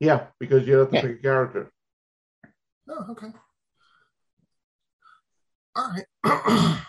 yeah, 0.00 0.26
because 0.40 0.66
you 0.66 0.78
have 0.78 0.90
to 0.90 0.96
Yeah. 0.96 1.02
pick 1.02 1.18
a 1.20 1.22
character. 1.22 1.70
Oh, 2.88 3.06
okay. 3.12 3.28
All 5.76 5.94
right. 6.24 6.78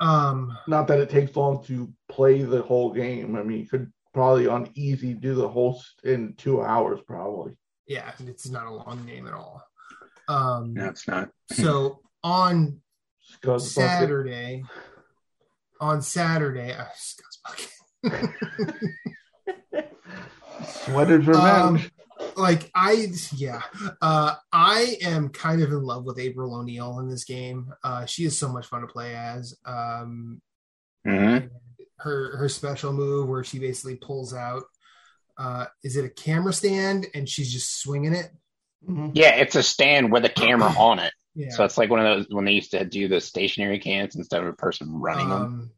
um, 0.00 0.56
not 0.66 0.86
that 0.88 1.00
it 1.00 1.10
takes 1.10 1.36
long 1.36 1.62
to 1.64 1.92
play 2.08 2.42
the 2.42 2.62
whole 2.62 2.92
game. 2.92 3.36
I 3.36 3.42
mean, 3.42 3.58
you 3.60 3.66
could 3.68 3.92
probably 4.14 4.46
on 4.46 4.70
easy 4.74 5.12
do 5.12 5.34
the 5.34 5.48
whole 5.48 5.74
s- 5.76 5.94
in 6.04 6.34
two 6.36 6.62
hours, 6.62 7.00
probably. 7.06 7.52
yeah, 7.86 8.12
it's 8.20 8.48
not 8.48 8.66
a 8.66 8.70
long 8.70 9.04
game 9.06 9.26
at 9.26 9.34
all. 9.34 9.62
Um, 10.28 10.74
No, 10.74 10.88
it's 10.88 11.08
not. 11.08 11.30
so 11.50 12.00
on 12.22 12.80
Scuzz 13.42 13.42
bucket. 13.42 13.62
Saturday, 13.70 14.64
on 15.80 16.02
Saturday, 16.02 16.72
uh, 16.72 16.84
Scuzz 16.96 17.38
Bucket. 17.44 18.34
Sweater's 20.64 21.26
revenge. 21.26 21.90
like 22.36 22.70
I 22.74 23.08
yeah, 23.36 23.62
uh 24.02 24.34
I 24.52 24.96
am 25.02 25.28
kind 25.30 25.62
of 25.62 25.70
in 25.70 25.82
love 25.82 26.04
with 26.04 26.18
April 26.18 26.54
O'Neil 26.54 26.98
in 27.00 27.08
this 27.08 27.24
game. 27.24 27.72
Uh 27.84 28.06
she 28.06 28.24
is 28.24 28.36
so 28.36 28.48
much 28.48 28.66
fun 28.66 28.80
to 28.82 28.86
play 28.86 29.14
as. 29.14 29.56
Um 29.64 30.40
hmm 31.06 31.38
her 32.00 32.36
her 32.36 32.48
special 32.48 32.92
move 32.92 33.28
where 33.28 33.42
she 33.42 33.58
basically 33.58 33.96
pulls 33.96 34.32
out 34.34 34.62
uh 35.36 35.66
is 35.82 35.96
it 35.96 36.04
a 36.04 36.08
camera 36.10 36.52
stand 36.52 37.06
and 37.14 37.28
she's 37.28 37.52
just 37.52 37.80
swinging 37.80 38.14
it? 38.14 38.30
Mhm. 38.86 39.12
Yeah, 39.14 39.36
it's 39.36 39.54
a 39.56 39.62
stand 39.62 40.12
with 40.12 40.24
a 40.24 40.28
camera 40.28 40.70
on 40.78 40.98
it. 40.98 41.12
Yeah. 41.34 41.50
So 41.50 41.64
it's 41.64 41.78
like 41.78 41.90
one 41.90 42.04
of 42.04 42.04
those 42.04 42.26
when 42.30 42.44
they 42.44 42.52
used 42.52 42.72
to 42.72 42.84
do 42.84 43.08
the 43.08 43.20
stationary 43.20 43.78
cans 43.78 44.16
instead 44.16 44.42
of 44.42 44.48
a 44.48 44.52
person 44.52 44.92
running 45.00 45.28
them. 45.28 45.42
um 45.42 45.70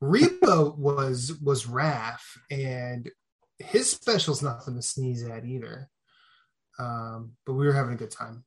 Reba 0.00 0.70
was 0.70 1.38
was 1.42 1.66
Raph 1.66 2.20
and 2.50 3.10
his 3.58 3.90
special's 3.90 4.42
nothing 4.42 4.74
to 4.76 4.82
sneeze 4.82 5.22
at 5.24 5.44
either. 5.44 5.90
Um, 6.78 7.32
but 7.44 7.52
we 7.52 7.66
were 7.66 7.74
having 7.74 7.92
a 7.92 7.98
good 7.98 8.10
time. 8.10 8.44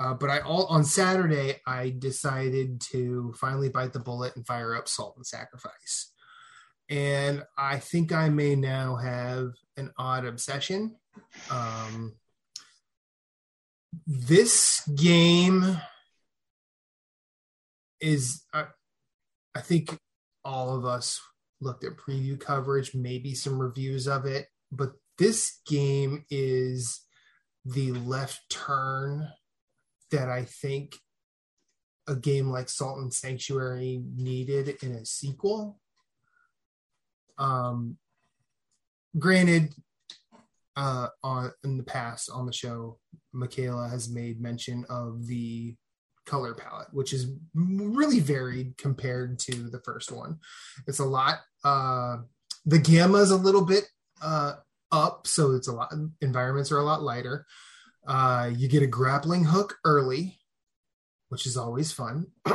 Uh, 0.00 0.14
but 0.14 0.30
I 0.30 0.40
all 0.40 0.66
on 0.66 0.84
Saturday 0.84 1.60
I 1.66 1.90
decided 1.96 2.80
to 2.92 3.32
finally 3.38 3.68
bite 3.68 3.92
the 3.92 4.00
bullet 4.00 4.34
and 4.34 4.46
fire 4.46 4.74
up 4.74 4.88
Salt 4.88 5.14
and 5.16 5.26
Sacrifice. 5.26 6.12
And 6.88 7.44
I 7.56 7.78
think 7.78 8.12
I 8.12 8.28
may 8.30 8.56
now 8.56 8.96
have 8.96 9.52
an 9.76 9.92
odd 9.98 10.24
obsession. 10.24 10.96
Um, 11.50 12.14
this 14.06 14.86
game 14.94 15.78
is, 18.00 18.44
I, 18.52 18.66
I 19.54 19.60
think 19.60 19.98
all 20.44 20.76
of 20.76 20.84
us 20.84 21.20
looked 21.60 21.84
at 21.84 21.96
preview 21.96 22.38
coverage, 22.38 22.94
maybe 22.94 23.34
some 23.34 23.58
reviews 23.58 24.06
of 24.06 24.26
it, 24.26 24.46
but 24.70 24.92
this 25.18 25.60
game 25.66 26.24
is 26.30 27.00
the 27.64 27.92
left 27.92 28.40
turn 28.50 29.28
that 30.10 30.28
I 30.28 30.44
think 30.44 30.94
a 32.06 32.14
game 32.14 32.50
like 32.50 32.68
Salt 32.68 32.98
and 32.98 33.12
Sanctuary 33.12 34.02
needed 34.16 34.76
in 34.82 34.92
a 34.92 35.04
sequel. 35.04 35.78
Um, 37.36 37.98
granted, 39.18 39.74
uh, 40.78 41.08
on 41.24 41.50
in 41.64 41.76
the 41.76 41.82
past 41.82 42.30
on 42.32 42.46
the 42.46 42.52
show, 42.52 42.98
Michaela 43.32 43.88
has 43.88 44.08
made 44.08 44.40
mention 44.40 44.84
of 44.88 45.26
the 45.26 45.74
color 46.24 46.54
palette, 46.54 46.88
which 46.92 47.12
is 47.12 47.32
really 47.54 48.20
varied 48.20 48.76
compared 48.78 49.38
to 49.40 49.68
the 49.70 49.80
first 49.80 50.12
one. 50.12 50.38
It's 50.86 51.00
a 51.00 51.04
lot. 51.04 51.40
Uh, 51.64 52.18
the 52.64 52.78
gamma 52.78 53.18
is 53.18 53.32
a 53.32 53.36
little 53.36 53.64
bit 53.64 53.84
uh, 54.22 54.54
up, 54.92 55.26
so 55.26 55.52
it's 55.52 55.66
a 55.68 55.72
lot. 55.72 55.92
Environments 56.20 56.70
are 56.70 56.78
a 56.78 56.84
lot 56.84 57.02
lighter. 57.02 57.44
Uh, 58.06 58.50
you 58.56 58.68
get 58.68 58.82
a 58.82 58.86
grappling 58.86 59.44
hook 59.44 59.76
early, 59.84 60.38
which 61.28 61.44
is 61.44 61.56
always 61.56 61.90
fun. 61.92 62.26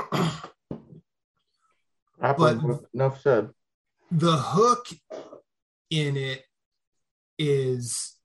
Grappling, 2.20 2.60
But- 2.60 2.86
enough 2.94 3.22
said. 3.22 3.50
the 4.12 4.38
hook 4.38 4.88
in 5.90 6.16
it 6.16 6.44
is 7.44 8.16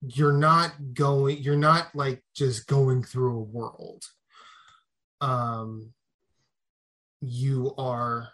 you're 0.00 0.36
not 0.36 0.72
going 0.92 1.38
you're 1.38 1.56
not 1.56 1.94
like 1.94 2.22
just 2.34 2.66
going 2.66 3.02
through 3.02 3.38
a 3.38 3.42
world. 3.42 4.04
Um 5.20 5.92
you 7.20 7.74
are 7.78 8.28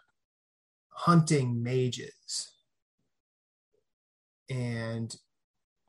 hunting 0.91 1.63
mages. 1.63 2.51
And 4.49 5.15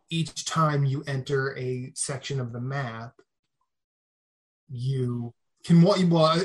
each 0.10 0.46
time 0.46 0.86
you 0.86 1.04
enter 1.08 1.58
a 1.58 1.92
section 1.96 2.40
of 2.40 2.54
the 2.54 2.62
map 2.62 3.14
you 4.70 5.34
can 5.66 5.82
well 5.82 5.98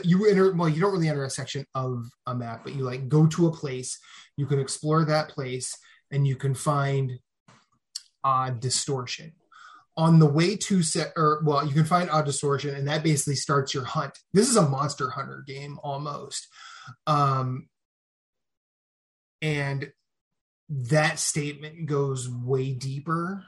you 0.03 0.29
enter 0.29 0.53
well 0.53 0.68
you 0.68 0.81
don't 0.81 0.92
really 0.92 1.09
enter 1.09 1.25
a 1.25 1.31
section 1.31 1.64
of 1.75 2.05
a 2.27 2.35
map 2.35 2.62
but 2.64 2.75
you 2.75 2.83
like 2.83 3.09
go 3.09 3.27
to 3.27 3.46
a 3.46 3.53
place. 3.53 3.99
You 4.37 4.46
can 4.46 4.59
explore 4.59 5.05
that 5.05 5.29
place 5.29 5.77
and 6.11 6.27
you 6.27 6.37
can 6.37 6.55
find 6.55 7.19
odd 8.25 8.61
distortion. 8.61 9.33
On 9.97 10.19
the 10.19 10.27
way 10.27 10.57
to 10.57 10.83
set 10.83 11.12
or 11.16 11.40
well 11.45 11.66
you 11.66 11.73
can 11.73 11.85
find 11.85 12.11
odd 12.11 12.27
distortion 12.27 12.75
and 12.75 12.87
that 12.87 13.03
basically 13.03 13.37
starts 13.37 13.73
your 13.73 13.85
hunt. 13.85 14.19
This 14.33 14.49
is 14.49 14.57
a 14.57 14.69
monster 14.69 15.11
hunter 15.11 15.42
game 15.47 15.79
almost. 15.83 16.49
Um 17.07 17.69
and 19.40 19.90
that 20.69 21.19
statement 21.19 21.87
goes 21.87 22.29
way 22.29 22.73
deeper 22.73 23.45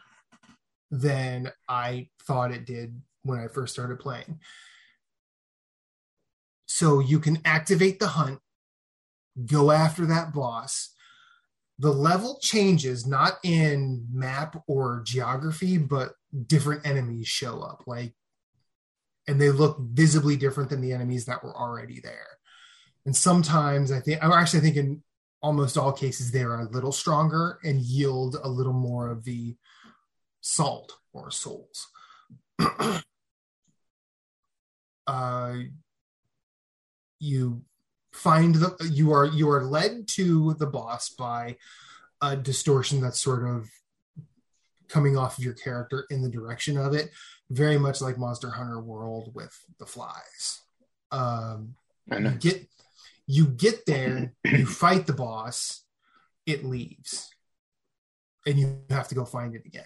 than 0.90 1.52
i 1.68 2.08
thought 2.26 2.52
it 2.52 2.64
did 2.64 3.02
when 3.24 3.40
i 3.40 3.48
first 3.48 3.74
started 3.74 3.98
playing. 3.98 4.40
So 6.66 7.00
you 7.00 7.18
can 7.18 7.38
activate 7.44 7.98
the 7.98 8.08
hunt, 8.08 8.38
go 9.44 9.70
after 9.70 10.06
that 10.06 10.32
boss. 10.32 10.94
The 11.78 11.92
level 11.92 12.38
changes 12.40 13.06
not 13.06 13.34
in 13.44 14.06
map 14.12 14.62
or 14.66 15.02
geography, 15.04 15.78
but 15.78 16.14
different 16.46 16.86
enemies 16.86 17.28
show 17.28 17.60
up. 17.60 17.84
Like, 17.86 18.14
and 19.28 19.40
they 19.40 19.50
look 19.50 19.78
visibly 19.80 20.36
different 20.36 20.70
than 20.70 20.80
the 20.80 20.92
enemies 20.92 21.26
that 21.26 21.44
were 21.44 21.56
already 21.56 22.00
there. 22.00 22.26
And 23.06 23.14
sometimes 23.14 23.92
I 23.92 24.00
think, 24.00 24.24
I'm 24.24 24.32
actually 24.32 24.60
think 24.60 24.76
in 24.76 25.02
almost 25.40 25.78
all 25.78 25.92
cases, 25.92 26.32
they're 26.32 26.58
a 26.58 26.68
little 26.68 26.92
stronger 26.92 27.58
and 27.62 27.80
yield 27.80 28.36
a 28.42 28.48
little 28.48 28.72
more 28.72 29.08
of 29.08 29.24
the 29.24 29.56
salt 30.40 30.96
or 31.12 31.30
souls. 31.30 31.88
uh, 35.06 35.54
you 37.20 37.62
find 38.18 38.56
the 38.56 38.90
you 38.92 39.12
are 39.12 39.26
you 39.26 39.48
are 39.48 39.64
led 39.64 40.08
to 40.08 40.54
the 40.54 40.66
boss 40.66 41.08
by 41.08 41.56
a 42.20 42.36
distortion 42.36 43.00
that's 43.00 43.20
sort 43.20 43.46
of 43.46 43.70
coming 44.88 45.16
off 45.16 45.38
of 45.38 45.44
your 45.44 45.54
character 45.54 46.04
in 46.10 46.20
the 46.20 46.28
direction 46.28 46.76
of 46.76 46.94
it 46.94 47.10
very 47.50 47.78
much 47.78 48.00
like 48.00 48.18
monster 48.18 48.50
hunter 48.50 48.80
world 48.80 49.32
with 49.34 49.56
the 49.78 49.86
flies. 49.86 50.60
Um 51.12 51.76
you 52.10 52.30
get 52.30 52.68
you 53.26 53.46
get 53.46 53.86
there 53.86 54.34
you 54.44 54.66
fight 54.66 55.06
the 55.06 55.12
boss 55.12 55.84
it 56.44 56.64
leaves. 56.64 57.30
And 58.46 58.58
you 58.58 58.80
have 58.90 59.08
to 59.08 59.14
go 59.14 59.24
find 59.24 59.54
it 59.54 59.66
again 59.66 59.84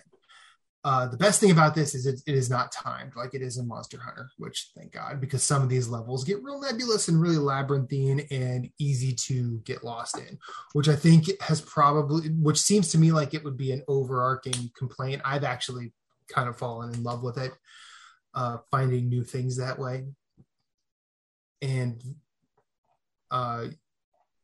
Uh, 0.84 1.06
the 1.06 1.16
best 1.16 1.40
thing 1.40 1.52
about 1.52 1.76
this 1.76 1.94
is 1.94 2.06
it, 2.06 2.20
it 2.26 2.34
is 2.34 2.50
not 2.50 2.72
timed 2.72 3.14
like 3.14 3.34
it 3.34 3.42
is 3.42 3.56
in 3.56 3.68
Monster 3.68 4.00
Hunter, 4.00 4.30
which 4.38 4.70
thank 4.76 4.90
God, 4.90 5.20
because 5.20 5.44
some 5.44 5.62
of 5.62 5.68
these 5.68 5.88
levels 5.88 6.24
get 6.24 6.42
real 6.42 6.60
nebulous 6.60 7.06
and 7.06 7.20
really 7.20 7.36
labyrinthine 7.36 8.26
and 8.32 8.68
easy 8.80 9.12
to 9.12 9.60
get 9.60 9.84
lost 9.84 10.18
in, 10.18 10.38
which 10.72 10.88
I 10.88 10.96
think 10.96 11.26
has 11.40 11.60
probably, 11.60 12.30
which 12.30 12.60
seems 12.60 12.90
to 12.90 12.98
me 12.98 13.12
like 13.12 13.32
it 13.32 13.44
would 13.44 13.56
be 13.56 13.70
an 13.70 13.84
overarching 13.86 14.72
complaint. 14.76 15.22
I've 15.24 15.44
actually 15.44 15.92
kind 16.28 16.48
of 16.48 16.58
fallen 16.58 16.92
in 16.92 17.04
love 17.04 17.22
with 17.22 17.38
it, 17.38 17.52
uh, 18.34 18.58
finding 18.72 19.08
new 19.08 19.22
things 19.22 19.58
that 19.58 19.78
way. 19.78 20.06
And 21.60 22.02
uh, 23.30 23.66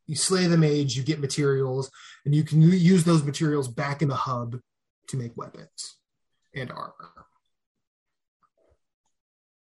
you 0.06 0.14
slay 0.14 0.46
the 0.46 0.56
mage, 0.56 0.96
you 0.96 1.02
get 1.02 1.18
materials, 1.18 1.90
and 2.24 2.32
you 2.32 2.44
can 2.44 2.62
use 2.62 3.02
those 3.02 3.24
materials 3.24 3.66
back 3.66 4.02
in 4.02 4.08
the 4.08 4.14
hub 4.14 4.60
to 5.08 5.16
make 5.16 5.36
weapons 5.36 5.97
and 6.60 6.70
armor. 6.70 7.26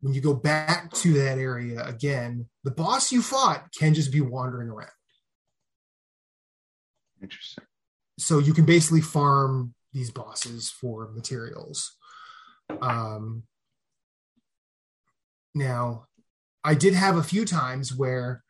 When 0.00 0.14
you 0.14 0.20
go 0.20 0.34
back 0.34 0.92
to 0.94 1.12
that 1.14 1.38
area 1.38 1.84
again, 1.84 2.46
the 2.64 2.72
boss 2.72 3.12
you 3.12 3.22
fought 3.22 3.68
can 3.78 3.94
just 3.94 4.10
be 4.10 4.20
wandering 4.20 4.68
around. 4.68 4.90
Interesting. 7.22 7.64
So 8.18 8.38
you 8.38 8.52
can 8.52 8.64
basically 8.64 9.00
farm 9.00 9.74
these 9.92 10.10
bosses 10.10 10.70
for 10.70 11.10
materials. 11.12 11.96
Um, 12.80 13.44
now, 15.54 16.06
I 16.64 16.74
did 16.74 16.94
have 16.94 17.16
a 17.16 17.22
few 17.22 17.44
times 17.44 17.94
where 17.94 18.42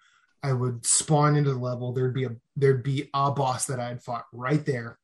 I 0.43 0.53
would 0.53 0.85
spawn 0.87 1.37
into 1.37 1.53
the 1.53 1.59
level. 1.59 1.93
There'd 1.93 2.15
be 2.15 2.25
a 2.25 2.37
there'd 2.57 2.83
be 2.83 3.11
a 3.15 3.31
boss 3.31 3.67
that 3.67 3.81
I 3.81 3.89
had 3.89 4.03
fought 4.03 4.25
right 4.33 4.65
there, 4.65 4.99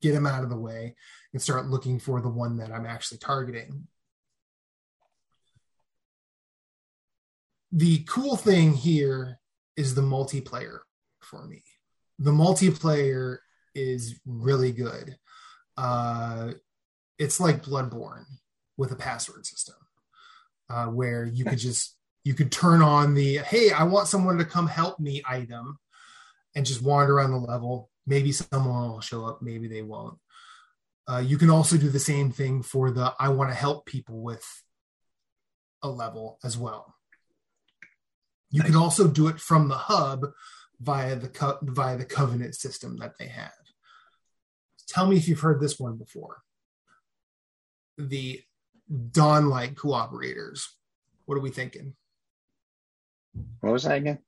get 0.00 0.12
them 0.12 0.26
out 0.26 0.44
of 0.44 0.50
the 0.50 0.58
way, 0.58 0.94
and 1.32 1.42
start 1.42 1.66
looking 1.66 1.98
for 1.98 2.20
the 2.20 2.28
one 2.28 2.56
that 2.58 2.72
I'm 2.72 2.86
actually 2.86 3.18
targeting. 3.18 3.88
The 7.72 8.04
cool 8.04 8.36
thing 8.36 8.72
here 8.72 9.38
is 9.76 9.94
the 9.94 10.02
multiplayer 10.02 10.78
for 11.20 11.46
me. 11.46 11.62
The 12.18 12.32
multiplayer 12.32 13.38
is 13.74 14.18
really 14.24 14.72
good. 14.72 15.16
Uh, 15.76 16.52
it's 17.18 17.38
like 17.38 17.62
Bloodborne 17.62 18.24
with 18.76 18.92
a 18.92 18.96
password 18.96 19.46
system, 19.46 19.76
uh, 20.70 20.86
where 20.86 21.24
you 21.24 21.44
could 21.44 21.58
just 21.58 21.96
you 22.24 22.34
could 22.34 22.50
turn 22.50 22.82
on 22.82 23.14
the 23.14 23.38
hey, 23.38 23.70
I 23.70 23.84
want 23.84 24.08
someone 24.08 24.38
to 24.38 24.44
come 24.44 24.66
help 24.66 24.98
me 24.98 25.22
item, 25.28 25.78
and 26.54 26.66
just 26.66 26.82
wander 26.82 27.16
around 27.16 27.32
the 27.32 27.38
level. 27.38 27.90
Maybe 28.08 28.32
someone 28.32 28.90
will 28.90 29.00
show 29.00 29.26
up, 29.26 29.42
maybe 29.42 29.68
they 29.68 29.82
won't. 29.82 30.18
Uh, 31.06 31.18
you 31.18 31.36
can 31.36 31.50
also 31.50 31.76
do 31.76 31.90
the 31.90 31.98
same 31.98 32.30
thing 32.30 32.62
for 32.62 32.90
the 32.90 33.14
I 33.20 33.28
want 33.28 33.50
to 33.50 33.56
help 33.56 33.86
people 33.86 34.22
with 34.22 34.44
a 35.82 35.88
level 35.88 36.38
as 36.42 36.56
well. 36.56 36.94
You 38.50 38.62
can 38.62 38.76
also 38.76 39.06
do 39.08 39.28
it 39.28 39.38
from 39.38 39.68
the 39.68 39.76
hub 39.76 40.26
via 40.80 41.16
the 41.16 41.28
co- 41.28 41.58
via 41.62 41.98
the 41.98 42.04
covenant 42.04 42.54
system 42.54 42.96
that 42.98 43.18
they 43.18 43.28
have. 43.28 43.52
Tell 44.88 45.06
me 45.06 45.16
if 45.16 45.28
you've 45.28 45.40
heard 45.40 45.60
this 45.60 45.78
one 45.78 45.96
before. 45.96 46.38
The 47.98 48.40
Dawnlight 48.90 49.74
cooperators. 49.74 50.64
What 51.26 51.36
are 51.36 51.42
we 51.42 51.50
thinking? 51.50 51.94
What 53.60 53.72
was 53.72 53.84
that 53.84 53.98
again? 53.98 54.20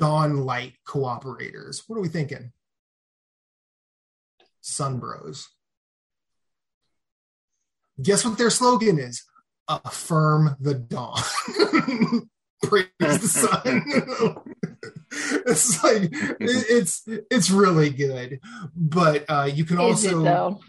Dawnlight 0.00 0.74
cooperators. 0.86 1.82
What 1.86 1.96
are 1.96 2.00
we 2.00 2.08
thinking? 2.08 2.52
Sunbros. 4.66 5.46
Guess 8.02 8.24
what 8.24 8.36
their 8.36 8.50
slogan 8.50 8.98
is? 8.98 9.24
Affirm 9.68 10.56
the 10.60 10.74
dawn. 10.74 11.22
Praise 12.62 12.86
the 12.98 13.28
sun. 13.28 13.84
it's 15.46 15.84
like 15.84 16.02
it, 16.02 16.36
it's 16.40 17.02
it's 17.30 17.50
really 17.50 17.90
good, 17.90 18.40
but 18.74 19.24
uh, 19.28 19.48
you 19.52 19.64
can 19.64 19.78
also. 19.78 20.60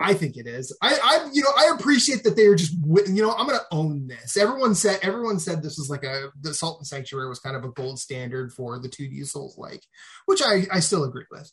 I 0.00 0.14
think 0.14 0.36
it 0.36 0.46
is. 0.46 0.76
I, 0.82 0.98
I, 1.02 1.30
you 1.32 1.42
know, 1.42 1.50
I 1.56 1.74
appreciate 1.74 2.22
that 2.24 2.36
they 2.36 2.46
are 2.46 2.54
just, 2.54 2.74
you 2.74 3.22
know, 3.22 3.32
I'm 3.32 3.46
going 3.46 3.58
to 3.58 3.64
own 3.72 4.06
this. 4.06 4.36
Everyone 4.36 4.74
said, 4.74 5.00
everyone 5.02 5.38
said 5.38 5.62
this 5.62 5.78
was 5.78 5.88
like 5.88 6.04
a, 6.04 6.28
the 6.40 6.54
Salt 6.54 6.78
and 6.78 6.86
Sanctuary 6.86 7.28
was 7.28 7.40
kind 7.40 7.56
of 7.56 7.64
a 7.64 7.70
gold 7.70 7.98
standard 7.98 8.52
for 8.52 8.78
the 8.78 8.88
2D 8.88 9.26
Souls 9.26 9.56
like, 9.56 9.82
which 10.26 10.42
I, 10.42 10.66
I 10.70 10.80
still 10.80 11.04
agree 11.04 11.24
with. 11.30 11.50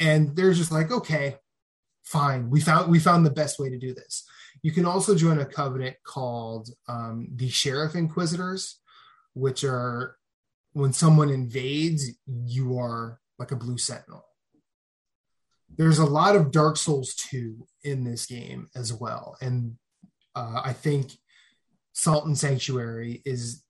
And 0.00 0.36
they're 0.36 0.52
just 0.52 0.72
like, 0.72 0.90
okay, 0.90 1.36
fine. 2.04 2.50
We 2.50 2.60
found, 2.60 2.90
we 2.90 2.98
found 2.98 3.24
the 3.24 3.30
best 3.30 3.58
way 3.58 3.70
to 3.70 3.78
do 3.78 3.94
this. 3.94 4.24
You 4.62 4.72
can 4.72 4.86
also 4.86 5.14
join 5.14 5.38
a 5.38 5.44
covenant 5.44 5.96
called 6.04 6.70
um, 6.88 7.28
the 7.34 7.48
Sheriff 7.48 7.94
Inquisitors, 7.94 8.80
which 9.34 9.64
are 9.64 10.16
when 10.72 10.92
someone 10.92 11.30
invades, 11.30 12.10
you 12.26 12.78
are 12.78 13.20
like 13.38 13.52
a 13.52 13.56
blue 13.56 13.78
sentinel 13.78 14.24
there's 15.76 15.98
a 15.98 16.04
lot 16.04 16.36
of 16.36 16.50
Dark 16.50 16.76
Souls 16.76 17.14
2 17.14 17.66
in 17.82 18.04
this 18.04 18.26
game 18.26 18.68
as 18.74 18.92
well. 18.92 19.36
And 19.40 19.76
uh, 20.34 20.60
I 20.64 20.72
think 20.72 21.12
Salt 21.92 22.26
and 22.26 22.38
Sanctuary 22.38 23.22
is 23.24 23.62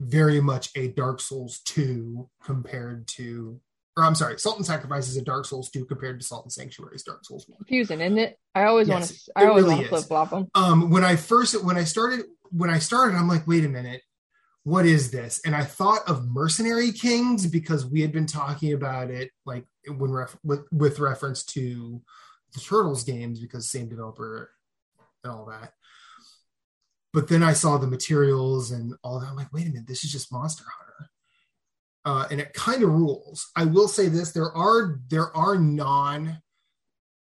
very 0.00 0.40
much 0.40 0.70
a 0.76 0.88
Dark 0.88 1.20
Souls 1.20 1.60
2 1.64 2.28
compared 2.42 3.06
to, 3.08 3.60
or 3.96 4.04
I'm 4.04 4.14
sorry, 4.14 4.38
Salt 4.38 4.56
and 4.56 4.66
Sacrifice 4.66 5.08
is 5.08 5.16
a 5.16 5.22
Dark 5.22 5.44
Souls 5.44 5.70
2 5.70 5.84
compared 5.84 6.18
to 6.20 6.26
Salt 6.26 6.44
and 6.44 6.52
Sanctuary's 6.52 7.04
Dark 7.04 7.24
Souls 7.24 7.46
1. 7.48 7.58
Confusing, 7.58 8.00
isn't 8.00 8.18
it? 8.18 8.38
I 8.54 8.64
always 8.64 8.88
Yes, 8.88 8.94
want 8.94 9.10
to. 9.10 9.32
I 9.36 9.46
always 9.46 9.64
really 9.64 9.74
want 9.76 9.84
to 9.84 9.88
flip 9.88 10.04
flop 10.04 10.30
them. 10.30 10.48
Um, 10.54 10.90
when 10.90 11.04
I 11.04 11.16
first, 11.16 11.62
when 11.64 11.76
I 11.76 11.84
started, 11.84 12.26
when 12.50 12.70
I 12.70 12.78
started, 12.78 13.16
I'm 13.16 13.28
like, 13.28 13.46
wait 13.46 13.64
a 13.64 13.68
minute, 13.68 14.02
what 14.64 14.86
is 14.86 15.10
this? 15.10 15.40
And 15.44 15.54
I 15.54 15.62
thought 15.62 16.08
of 16.08 16.28
Mercenary 16.28 16.90
Kings 16.90 17.46
because 17.46 17.86
we 17.86 18.00
had 18.00 18.12
been 18.12 18.26
talking 18.26 18.72
about 18.72 19.10
it, 19.10 19.30
like 19.46 19.64
when 19.86 20.10
ref- 20.10 20.38
with 20.42 20.66
with 20.72 20.98
reference 20.98 21.44
to 21.46 22.00
the 22.52 22.60
Turtles 22.60 23.04
games 23.04 23.40
because 23.40 23.68
same 23.68 23.88
developer 23.88 24.50
and 25.22 25.32
all 25.32 25.46
that. 25.46 25.72
But 27.12 27.28
then 27.28 27.44
I 27.44 27.52
saw 27.52 27.78
the 27.78 27.86
materials 27.86 28.72
and 28.72 28.94
all 29.04 29.20
that. 29.20 29.28
I'm 29.28 29.36
like, 29.36 29.52
wait 29.52 29.66
a 29.66 29.70
minute, 29.70 29.86
this 29.86 30.02
is 30.02 30.10
just 30.10 30.32
Monster 30.32 30.64
Hunter, 30.78 30.83
uh, 32.04 32.26
and 32.30 32.40
it 32.40 32.52
kind 32.52 32.82
of 32.82 32.90
rules. 32.90 33.50
I 33.56 33.64
will 33.64 33.88
say 33.88 34.08
this: 34.08 34.32
there 34.32 34.52
are 34.52 35.00
there 35.08 35.34
are 35.36 35.56
non 35.56 36.42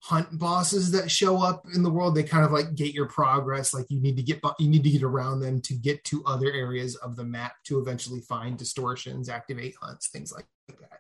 hunt 0.02 0.36
bosses 0.40 0.92
that 0.92 1.12
show 1.12 1.38
up 1.38 1.66
in 1.76 1.84
the 1.84 1.90
world. 1.90 2.16
They 2.16 2.24
kind 2.24 2.44
of 2.44 2.52
like 2.52 2.74
gate 2.74 2.96
your 2.96 3.08
progress 3.08 3.74
like 3.74 3.86
you 3.90 4.02
need 4.02 4.18
to 4.18 4.24
get 4.24 4.42
you 4.60 4.68
need 4.68 4.84
to 4.84 4.90
get 4.90 5.04
around 5.04 5.42
them 5.42 5.62
to 5.62 5.76
get 5.76 6.04
to 6.06 6.24
other 6.26 6.52
areas 6.52 6.96
of 6.96 7.16
the 7.16 7.24
map 7.24 7.54
to 7.66 7.80
eventually 7.80 8.22
find 8.22 8.58
distortions 8.58 9.30
activate 9.30 9.76
hunts 9.80 10.10
things 10.10 10.34
like 10.34 10.48
that. 10.68 11.00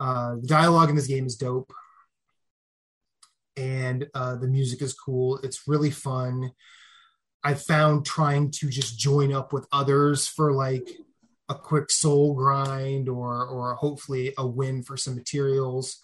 Uh 0.00 0.34
the 0.40 0.48
dialogue 0.48 0.90
in 0.90 0.96
this 0.96 1.06
game 1.06 1.26
is 1.26 1.36
dope. 1.36 1.72
And 3.56 4.08
uh 4.14 4.34
the 4.34 4.48
music 4.48 4.82
is 4.82 4.94
cool. 4.94 5.38
It's 5.44 5.68
really 5.68 5.92
fun. 5.92 6.50
I 7.44 7.54
found 7.54 8.04
trying 8.04 8.50
to 8.50 8.68
just 8.68 8.98
join 8.98 9.32
up 9.32 9.52
with 9.52 9.68
others 9.70 10.26
for 10.26 10.52
like 10.52 10.88
a 11.48 11.54
quick 11.54 11.90
soul 11.90 12.34
grind 12.34 13.08
or 13.08 13.46
or 13.46 13.74
hopefully 13.74 14.34
a 14.38 14.46
win 14.46 14.82
for 14.82 14.96
some 14.96 15.14
materials. 15.14 15.98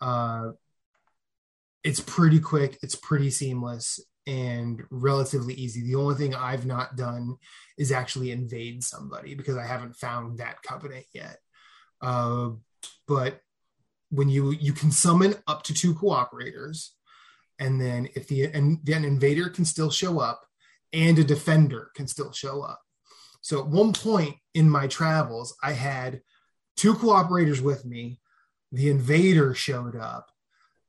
Uh 0.00 0.52
it's 1.82 2.00
pretty 2.00 2.40
quick 2.40 2.78
it's 2.82 2.96
pretty 2.96 3.30
seamless 3.30 4.00
and 4.26 4.82
relatively 4.90 5.54
easy. 5.54 5.82
The 5.82 5.96
only 5.96 6.14
thing 6.14 6.34
i've 6.34 6.66
not 6.66 6.96
done 6.96 7.36
is 7.76 7.92
actually 7.92 8.30
invade 8.30 8.82
somebody 8.82 9.34
because 9.34 9.56
i 9.56 9.66
haven't 9.66 9.96
found 9.96 10.38
that 10.38 10.62
covenant 10.62 11.06
yet. 11.12 11.38
Uh, 12.00 12.50
but 13.06 13.40
when 14.10 14.28
you 14.28 14.50
you 14.52 14.72
can 14.72 14.90
summon 14.90 15.34
up 15.46 15.62
to 15.64 15.74
two 15.74 15.94
cooperators 15.94 16.90
and 17.58 17.80
then 17.80 18.08
if 18.14 18.28
the 18.28 18.44
and 18.44 18.78
then 18.84 19.04
invader 19.04 19.48
can 19.48 19.64
still 19.64 19.90
show 19.90 20.20
up 20.20 20.42
and 20.92 21.18
a 21.18 21.24
defender 21.24 21.90
can 21.96 22.06
still 22.06 22.32
show 22.32 22.62
up 22.62 22.80
so 23.44 23.60
at 23.60 23.66
one 23.66 23.92
point 23.92 24.34
in 24.54 24.68
my 24.68 24.86
travels 24.86 25.54
i 25.62 25.72
had 25.72 26.20
two 26.76 26.94
cooperators 26.94 27.60
with 27.60 27.84
me 27.84 28.18
the 28.72 28.88
invader 28.88 29.54
showed 29.54 29.94
up 29.94 30.30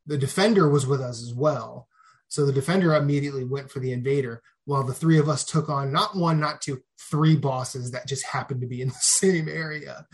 the 0.06 0.18
defender 0.18 0.70
was 0.70 0.86
with 0.86 1.02
us 1.02 1.22
as 1.22 1.34
well. 1.34 1.88
So 2.28 2.46
the 2.46 2.54
defender 2.54 2.94
immediately 2.96 3.44
went 3.44 3.72
for 3.72 3.80
the 3.80 3.92
invader, 3.92 4.42
while 4.66 4.84
the 4.84 4.94
three 4.94 5.20
of 5.20 5.30
us 5.30 5.44
took 5.44 5.70
on 5.70 5.92
not 5.92 6.16
one, 6.16 6.40
not 6.40 6.62
two, 6.62 6.82
three 7.00 7.36
bosses 7.36 7.92
that 7.92 8.08
just 8.08 8.26
happened 8.26 8.62
to 8.62 8.68
be 8.68 8.82
in 8.82 8.90
the 8.90 8.94
same 9.00 9.48
area. 9.48 10.06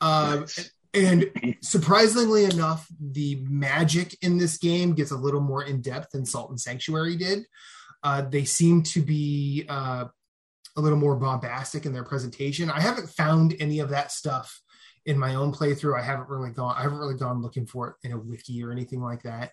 Um, 0.00 0.40
Nice. 0.40 0.70
and 0.94 1.30
surprisingly 1.62 2.44
enough, 2.44 2.86
the 3.00 3.40
magic 3.48 4.16
in 4.22 4.38
this 4.38 4.58
game 4.58 4.94
gets 4.94 5.10
a 5.10 5.16
little 5.16 5.40
more 5.40 5.62
in 5.62 5.80
depth 5.80 6.10
than 6.12 6.24
Salt 6.26 6.50
and 6.50 6.60
Sanctuary 6.60 7.16
did. 7.16 7.44
Uh, 8.02 8.22
they 8.22 8.44
seem 8.44 8.82
to 8.82 9.02
be 9.02 9.66
uh, 9.68 10.06
a 10.76 10.80
little 10.80 10.98
more 10.98 11.16
bombastic 11.16 11.86
in 11.86 11.92
their 11.92 12.04
presentation. 12.04 12.70
I 12.70 12.80
haven't 12.80 13.10
found 13.10 13.54
any 13.60 13.80
of 13.80 13.90
that 13.90 14.12
stuff 14.12 14.60
in 15.06 15.18
my 15.18 15.34
own 15.34 15.52
playthrough. 15.52 15.98
I 15.98 16.02
haven't 16.02 16.28
really 16.28 16.50
gone. 16.50 16.74
I 16.76 16.82
haven't 16.82 16.98
really 16.98 17.16
gone 17.16 17.42
looking 17.42 17.66
for 17.66 17.88
it 17.88 18.06
in 18.06 18.12
a 18.12 18.18
wiki 18.18 18.62
or 18.62 18.70
anything 18.70 19.00
like 19.00 19.22
that. 19.22 19.52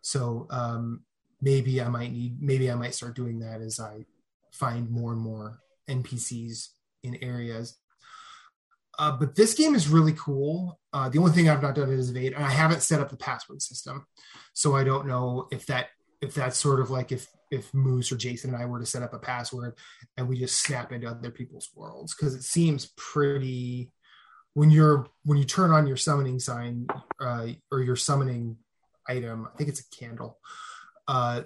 So 0.00 0.46
um, 0.50 1.02
maybe 1.40 1.80
I 1.80 1.88
might 1.88 2.12
need 2.12 2.40
maybe 2.40 2.70
I 2.70 2.74
might 2.74 2.94
start 2.94 3.16
doing 3.16 3.40
that 3.40 3.60
as 3.60 3.80
I 3.80 4.04
find 4.52 4.90
more 4.90 5.12
and 5.12 5.20
more 5.20 5.58
NPCs 5.88 6.68
in 7.02 7.16
areas. 7.22 7.76
Uh, 8.98 9.12
but 9.12 9.34
this 9.34 9.54
game 9.54 9.74
is 9.74 9.88
really 9.88 10.12
cool. 10.12 10.78
Uh, 10.92 11.08
the 11.08 11.18
only 11.18 11.32
thing 11.32 11.48
I've 11.48 11.62
not 11.62 11.74
done 11.74 11.90
is 11.90 12.10
evade, 12.10 12.34
and 12.34 12.44
I 12.44 12.50
haven't 12.50 12.82
set 12.82 13.00
up 13.00 13.08
the 13.08 13.16
password 13.16 13.62
system, 13.62 14.06
so 14.52 14.76
I 14.76 14.84
don't 14.84 15.06
know 15.06 15.48
if 15.50 15.66
that 15.66 15.88
if 16.20 16.34
that's 16.34 16.58
sort 16.58 16.80
of 16.80 16.90
like 16.90 17.10
if 17.10 17.26
if 17.52 17.72
Moose 17.74 18.10
or 18.10 18.16
Jason 18.16 18.54
and 18.54 18.62
I 18.62 18.66
were 18.66 18.80
to 18.80 18.86
set 18.86 19.02
up 19.02 19.14
a 19.14 19.18
password 19.18 19.74
and 20.16 20.28
we 20.28 20.38
just 20.38 20.60
snap 20.60 20.90
into 20.90 21.06
other 21.06 21.30
people's 21.30 21.68
worlds 21.76 22.14
because 22.14 22.34
it 22.34 22.42
seems 22.42 22.92
pretty 22.96 23.92
when 24.54 24.70
you're 24.70 25.06
when 25.24 25.38
you 25.38 25.44
turn 25.44 25.70
on 25.70 25.86
your 25.86 25.96
summoning 25.96 26.38
sign 26.38 26.86
uh, 27.20 27.48
or 27.70 27.80
your 27.80 27.96
summoning 27.96 28.56
item, 29.08 29.48
I 29.52 29.56
think 29.56 29.68
it's 29.68 29.80
a 29.80 29.96
candle. 29.96 30.38
Uh, 31.08 31.42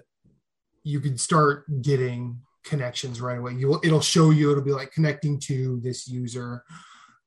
you 0.83 1.01
can 1.01 1.19
start 1.19 1.65
getting 1.83 2.41
connections 2.65 3.21
right 3.21 3.39
away. 3.39 3.55
you 3.55 3.69
will 3.69 3.81
it'll 3.85 4.01
show 4.01 4.31
you. 4.31 4.51
It'll 4.51 4.65
be 4.65 4.73
like 4.73 4.93
connecting 4.93 5.39
to 5.41 5.81
this 5.83 6.09
user, 6.09 6.63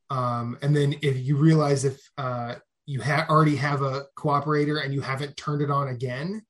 um, 0.10 0.58
and 0.62 0.76
then 0.76 0.96
if 1.02 1.18
you 1.18 1.38
realize 1.38 1.86
if 1.86 2.00
uh, 2.18 2.56
you 2.86 3.02
ha- 3.02 3.28
already 3.30 3.56
have 3.56 3.82
a 3.82 4.06
cooperator 4.18 4.84
and 4.84 4.94
you 4.94 5.02
haven't 5.02 5.38
turned 5.38 5.62
it 5.62 5.72
on 5.72 5.88
again, 5.88 6.42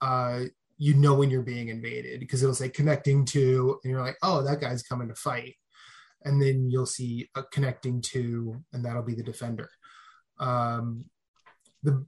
uh, 0.00 0.44
you 0.78 0.94
know 0.94 1.14
when 1.14 1.30
you're 1.30 1.42
being 1.42 1.68
invaded 1.68 2.20
because 2.20 2.42
it'll 2.42 2.54
say 2.54 2.68
connecting 2.68 3.24
to, 3.26 3.78
and 3.82 3.90
you're 3.90 4.00
like, 4.00 4.16
oh, 4.22 4.42
that 4.42 4.60
guy's 4.60 4.82
coming 4.82 5.08
to 5.08 5.14
fight 5.14 5.56
and 6.24 6.40
then 6.42 6.70
you'll 6.70 6.86
see 6.86 7.28
a 7.34 7.42
connecting 7.42 8.00
to, 8.00 8.62
and 8.72 8.84
that'll 8.84 9.02
be 9.02 9.14
the 9.14 9.22
defender. 9.22 9.70
Um, 10.38 11.06
the 11.82 12.04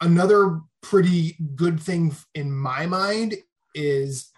another 0.00 0.60
pretty 0.80 1.36
good 1.54 1.80
thing 1.80 2.14
in 2.34 2.52
my 2.52 2.86
mind 2.86 3.36
is 3.74 4.30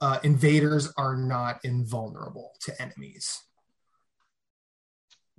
uh, 0.00 0.18
invaders 0.24 0.92
are 0.96 1.16
not 1.16 1.60
invulnerable 1.64 2.52
to 2.62 2.82
enemies. 2.82 3.40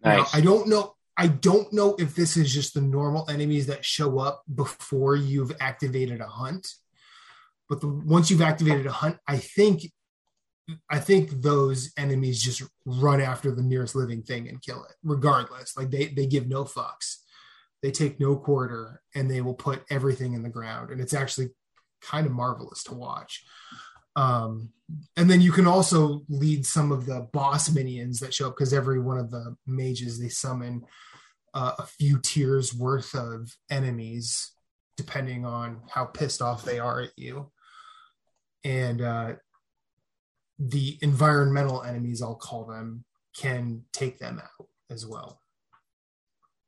Nice. 0.04 0.34
Now, 0.34 0.40
I 0.40 0.42
don't 0.42 0.68
know. 0.68 0.94
I 1.16 1.28
don't 1.28 1.72
know 1.72 1.96
if 2.00 2.16
this 2.16 2.38
is 2.38 2.52
just 2.52 2.74
the 2.74 2.82
normal 2.82 3.30
enemies 3.30 3.68
that 3.68 3.86
show 3.86 4.18
up 4.18 4.42
before 4.54 5.16
you've 5.16 5.56
activated 5.60 6.22
a 6.22 6.28
hunt, 6.28 6.68
but 7.74 7.82
the, 7.82 7.88
once 7.88 8.30
you've 8.30 8.42
activated 8.42 8.86
a 8.86 8.92
hunt, 8.92 9.18
I 9.28 9.38
think 9.38 9.82
I 10.90 11.00
think 11.00 11.42
those 11.42 11.92
enemies 11.98 12.42
just 12.42 12.62
run 12.86 13.20
after 13.20 13.52
the 13.52 13.64
nearest 13.64 13.96
living 13.96 14.22
thing 14.22 14.48
and 14.48 14.62
kill 14.62 14.84
it, 14.84 14.96
regardless. 15.04 15.76
Like 15.76 15.90
they 15.90 16.08
they 16.08 16.28
give 16.28 16.48
no 16.48 16.66
fucks. 16.66 17.18
They 17.82 17.90
take 17.90 18.20
no 18.20 18.36
quarter 18.36 19.02
and 19.16 19.30
they 19.30 19.42
will 19.42 19.56
put 19.56 19.84
everything 19.90 20.34
in 20.34 20.44
the 20.44 20.50
ground. 20.50 20.92
And 20.92 21.02
it's 21.02 21.16
actually 21.16 21.50
kind 22.02 22.28
of 22.28 22.32
marvelous 22.32 22.84
to 22.84 22.94
watch. 22.94 23.44
Um, 24.16 24.70
and 25.18 25.28
then 25.30 25.42
you 25.42 25.52
can 25.52 25.66
also 25.66 26.22
lead 26.30 26.66
some 26.66 26.92
of 26.92 27.08
the 27.08 27.28
boss 27.34 27.74
minions 27.74 28.20
that 28.20 28.36
show 28.36 28.50
up 28.50 28.56
because 28.56 28.72
every 28.72 29.02
one 29.02 29.18
of 29.18 29.32
the 29.32 29.56
mages 29.66 30.20
they 30.20 30.30
summon 30.30 30.86
uh, 31.56 31.74
a 31.80 31.86
few 31.86 32.20
tiers 32.20 32.74
worth 32.74 33.16
of 33.16 33.52
enemies 33.72 34.54
depending 34.98 35.46
on 35.46 35.82
how 35.90 36.06
pissed 36.06 36.42
off 36.42 36.64
they 36.64 36.80
are 36.80 37.02
at 37.02 37.12
you. 37.18 37.52
And 38.64 39.02
uh, 39.02 39.34
the 40.60 40.98
environmental 41.02 41.84
enemies, 41.84 42.22
I'll 42.22 42.36
call 42.36 42.66
them, 42.66 43.04
can 43.36 43.84
take 43.92 44.20
them 44.20 44.40
out 44.40 44.68
as 44.90 45.06
well. 45.06 45.40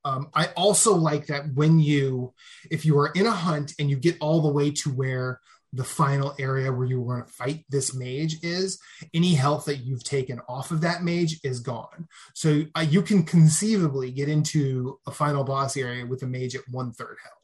Um, 0.04 0.30
I 0.34 0.48
also 0.56 0.94
like 0.96 1.28
that 1.28 1.54
when 1.56 1.80
you, 1.80 2.34
if 2.70 2.86
you 2.86 2.98
are 3.00 3.12
in 3.16 3.26
a 3.26 3.32
hunt 3.32 3.74
and 3.80 3.90
you 3.90 3.96
get 3.96 4.18
all 4.20 4.42
the 4.42 4.52
way 4.52 4.72
to 4.72 4.90
where 4.92 5.40
the 5.74 5.84
final 5.84 6.34
area 6.40 6.72
where 6.72 6.86
you 6.86 7.02
want 7.02 7.28
to 7.28 7.34
fight 7.34 7.66
this 7.70 7.94
mage 7.94 8.38
is, 8.44 8.80
any 9.14 9.34
health 9.34 9.66
that 9.66 9.78
you've 9.78 10.04
taken 10.04 10.40
off 10.48 10.72
of 10.72 10.82
that 10.82 11.04
mage 11.04 11.40
is 11.44 11.60
gone. 11.60 12.08
So 12.34 12.64
uh, 12.76 12.86
you 12.88 13.02
can 13.02 13.24
conceivably 13.24 14.12
get 14.12 14.30
into 14.30 15.00
a 15.06 15.12
final 15.12 15.44
boss 15.44 15.76
area 15.76 16.06
with 16.06 16.24
a 16.24 16.28
mage 16.28 16.56
at 16.56 16.62
one 16.70 16.94
third 16.94 17.18
health 17.24 17.35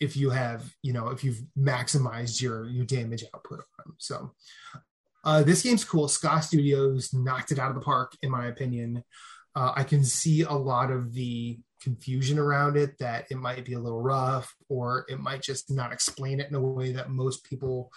if 0.00 0.16
you 0.16 0.30
have 0.30 0.64
you 0.82 0.92
know 0.92 1.08
if 1.08 1.22
you've 1.22 1.40
maximized 1.58 2.40
your 2.40 2.68
your 2.68 2.84
damage 2.84 3.24
output 3.34 3.60
on 3.60 3.66
them. 3.84 3.94
So 3.98 4.32
uh, 5.24 5.42
this 5.42 5.62
game's 5.62 5.84
cool. 5.84 6.08
Ska 6.08 6.42
studios 6.42 7.12
knocked 7.12 7.52
it 7.52 7.58
out 7.58 7.70
of 7.70 7.74
the 7.74 7.82
park 7.82 8.16
in 8.22 8.30
my 8.30 8.46
opinion. 8.46 9.04
Uh, 9.56 9.72
i 9.74 9.82
can 9.82 10.04
see 10.04 10.42
a 10.42 10.52
lot 10.52 10.92
of 10.92 11.12
the 11.12 11.58
confusion 11.82 12.38
around 12.38 12.76
it 12.76 12.96
that 13.00 13.26
it 13.30 13.36
might 13.36 13.64
be 13.64 13.72
a 13.72 13.78
little 13.78 14.00
rough 14.00 14.54
or 14.68 15.04
it 15.08 15.18
might 15.18 15.42
just 15.42 15.72
not 15.72 15.92
explain 15.92 16.38
it 16.38 16.48
in 16.48 16.54
a 16.54 16.60
way 16.60 16.92
that 16.92 17.10
most 17.10 17.42
people 17.42 17.90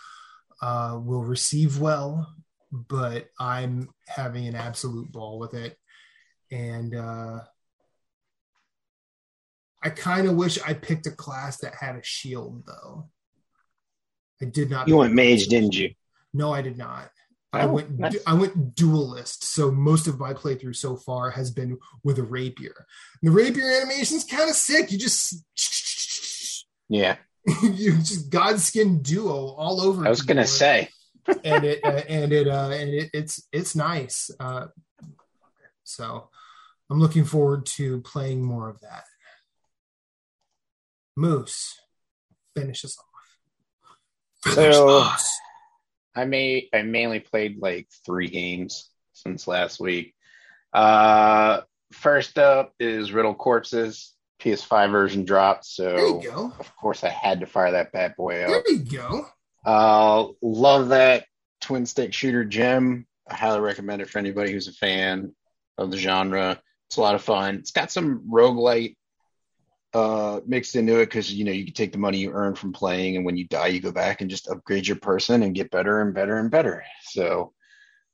uh, 0.64 1.00
will 1.04 1.24
receive 1.24 1.80
well 1.80 2.34
but 2.72 3.28
i'm 3.40 3.88
having 4.08 4.48
an 4.48 4.56
absolute 4.56 5.12
ball 5.12 5.40
with 5.40 5.54
it. 5.54 5.78
And 6.52 6.96
uh, 6.96 7.40
I 9.84 9.90
kind 9.90 10.28
of 10.28 10.36
wish 10.36 10.58
I 10.66 10.74
picked 10.74 11.08
a 11.08 11.12
class 11.12 11.58
that 11.60 11.76
had 11.76 11.96
a 11.96 12.04
shield 12.04 12.64
though. 12.66 13.10
I 14.42 14.46
did 14.46 14.70
not. 14.70 14.88
You 14.88 14.98
went 14.98 15.14
mage, 15.14 15.48
didn't 15.48 15.76
you? 15.76 15.94
No, 16.34 16.52
I 16.54 16.62
did 16.62 16.78
not. 16.78 17.10
I 17.52 17.64
Oh, 17.66 17.74
went. 17.74 18.00
nice. 18.00 18.18
I 18.26 18.34
went 18.34 18.76
duelist. 18.76 19.44
So 19.44 19.72
most 19.72 20.08
of 20.08 20.20
my 20.20 20.34
playthrough 20.34 20.76
so 20.76 20.96
far 20.96 21.30
has 21.32 21.52
been 21.52 21.78
with 22.04 22.18
a 22.18 22.24
rapier. 22.24 22.74
And 23.22 23.30
the 23.32 23.36
rapier 23.36 23.70
animation's 23.70 24.24
kind 24.24 24.50
of 24.50 24.56
sick. 24.56 24.92
You 24.92 24.98
just 24.98 25.44
Yeah. 26.90 27.18
you 27.64 27.92
just 27.98 28.30
godskin 28.32 29.04
duo 29.04 29.50
all 29.56 29.82
over. 29.82 30.06
I 30.06 30.10
was 30.10 30.22
gonna 30.22 30.48
say. 30.48 30.90
and 31.44 31.64
it 31.64 31.80
uh, 31.84 32.02
and 32.10 32.32
it 32.34 32.48
uh, 32.48 32.70
and 32.70 32.90
it, 32.90 33.10
it's 33.14 33.48
it's 33.52 33.76
nice. 33.76 34.32
Uh, 34.40 34.68
so 35.84 36.30
I'm 36.90 37.00
looking 37.00 37.26
forward 37.26 37.66
to 37.78 38.02
playing 38.02 38.44
more 38.44 38.70
of 38.70 38.80
that. 38.82 39.04
Moose, 41.16 41.80
finish 42.56 42.84
us 42.86 42.98
off. 42.98 44.54
Finish 44.54 44.76
So- 44.76 45.00
us. 45.00 45.30
I 46.16 46.26
may 46.26 46.70
I 46.72 46.84
mainly 46.84 47.20
played 47.20 47.58
like 47.60 47.88
three 48.06 48.28
games 48.28 48.90
since 49.14 49.48
last 49.48 49.80
week. 49.80 50.14
Uh 50.72 51.62
first 51.92 52.38
up 52.38 52.74
is 52.80 53.12
Riddled 53.12 53.38
Corpses. 53.38 54.12
PS5 54.40 54.92
version 54.92 55.24
dropped, 55.26 55.66
there 55.78 55.98
so 55.98 56.22
you 56.22 56.30
go. 56.30 56.54
of 56.60 56.76
course 56.76 57.04
I 57.04 57.10
had 57.10 57.40
to 57.40 57.46
fire 57.48 57.72
that 57.72 57.92
bad 57.94 58.16
boy 58.18 58.42
up. 58.44 58.48
There 58.50 58.58
up. 58.60 58.64
you 58.68 58.80
go. 58.80 59.26
Uh 59.66 60.28
love 60.42 60.90
that 60.90 61.26
twin 61.62 61.86
stick 61.86 62.14
shooter 62.14 62.44
gem. 62.46 63.08
I 63.28 63.36
highly 63.36 63.62
recommend 63.62 64.02
it 64.02 64.10
for 64.10 64.20
anybody 64.20 64.52
who's 64.52 64.68
a 64.68 64.74
fan 64.74 65.34
of 65.78 65.90
the 65.92 65.98
genre. 65.98 66.62
It's 66.90 66.98
a 66.98 67.02
lot 67.02 67.16
of 67.16 67.24
fun. 67.24 67.56
It's 67.56 67.72
got 67.72 67.90
some 67.90 68.30
roguelite 68.32 68.98
uh 69.94 70.40
mixed 70.46 70.76
into 70.76 71.00
it 71.00 71.06
because 71.06 71.32
you 71.32 71.46
know 71.46 71.52
you 71.52 71.66
can 71.66 71.74
take 71.74 71.92
the 71.92 71.98
money 71.98 72.18
you 72.18 72.32
earn 72.32 72.56
from 72.56 72.74
playing 72.74 73.16
and 73.16 73.26
when 73.26 73.38
you 73.38 73.48
die 73.48 73.68
you 73.68 73.80
go 73.80 73.92
back 73.92 74.22
and 74.22 74.30
just 74.30 74.50
upgrade 74.50 74.88
your 74.88 74.98
person 74.98 75.44
and 75.44 75.56
get 75.56 75.72
better 75.72 76.02
and 76.02 76.14
better 76.14 76.38
and 76.38 76.50
better. 76.50 76.84
So 77.04 77.54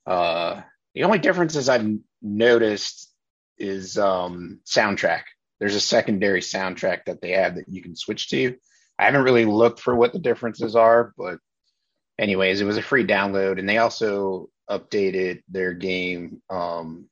uh 0.06 0.62
the 0.94 1.04
only 1.04 1.20
differences 1.20 1.70
i've 1.70 1.88
noticed 2.22 3.12
is 3.58 3.98
um 3.98 4.60
soundtrack. 4.66 5.24
There's 5.60 5.76
a 5.76 5.82
secondary 5.82 6.42
soundtrack 6.42 7.06
that 7.06 7.22
they 7.22 7.32
have 7.32 7.56
that 7.56 7.70
you 7.70 7.82
can 7.82 7.96
switch 7.96 8.30
to. 8.30 8.56
I 8.98 9.06
haven't 9.06 9.24
really 9.24 9.46
looked 9.46 9.80
for 9.80 9.96
what 9.96 10.14
the 10.14 10.20
differences 10.20 10.76
are 10.76 11.14
but 11.18 11.40
anyways 12.18 12.60
it 12.60 12.66
was 12.66 12.78
a 12.78 12.82
free 12.82 13.06
download 13.06 13.60
and 13.60 13.68
they 13.68 13.78
also 13.78 14.50
updated 14.70 15.42
their 15.48 15.74
game 15.74 16.42
um 16.50 17.06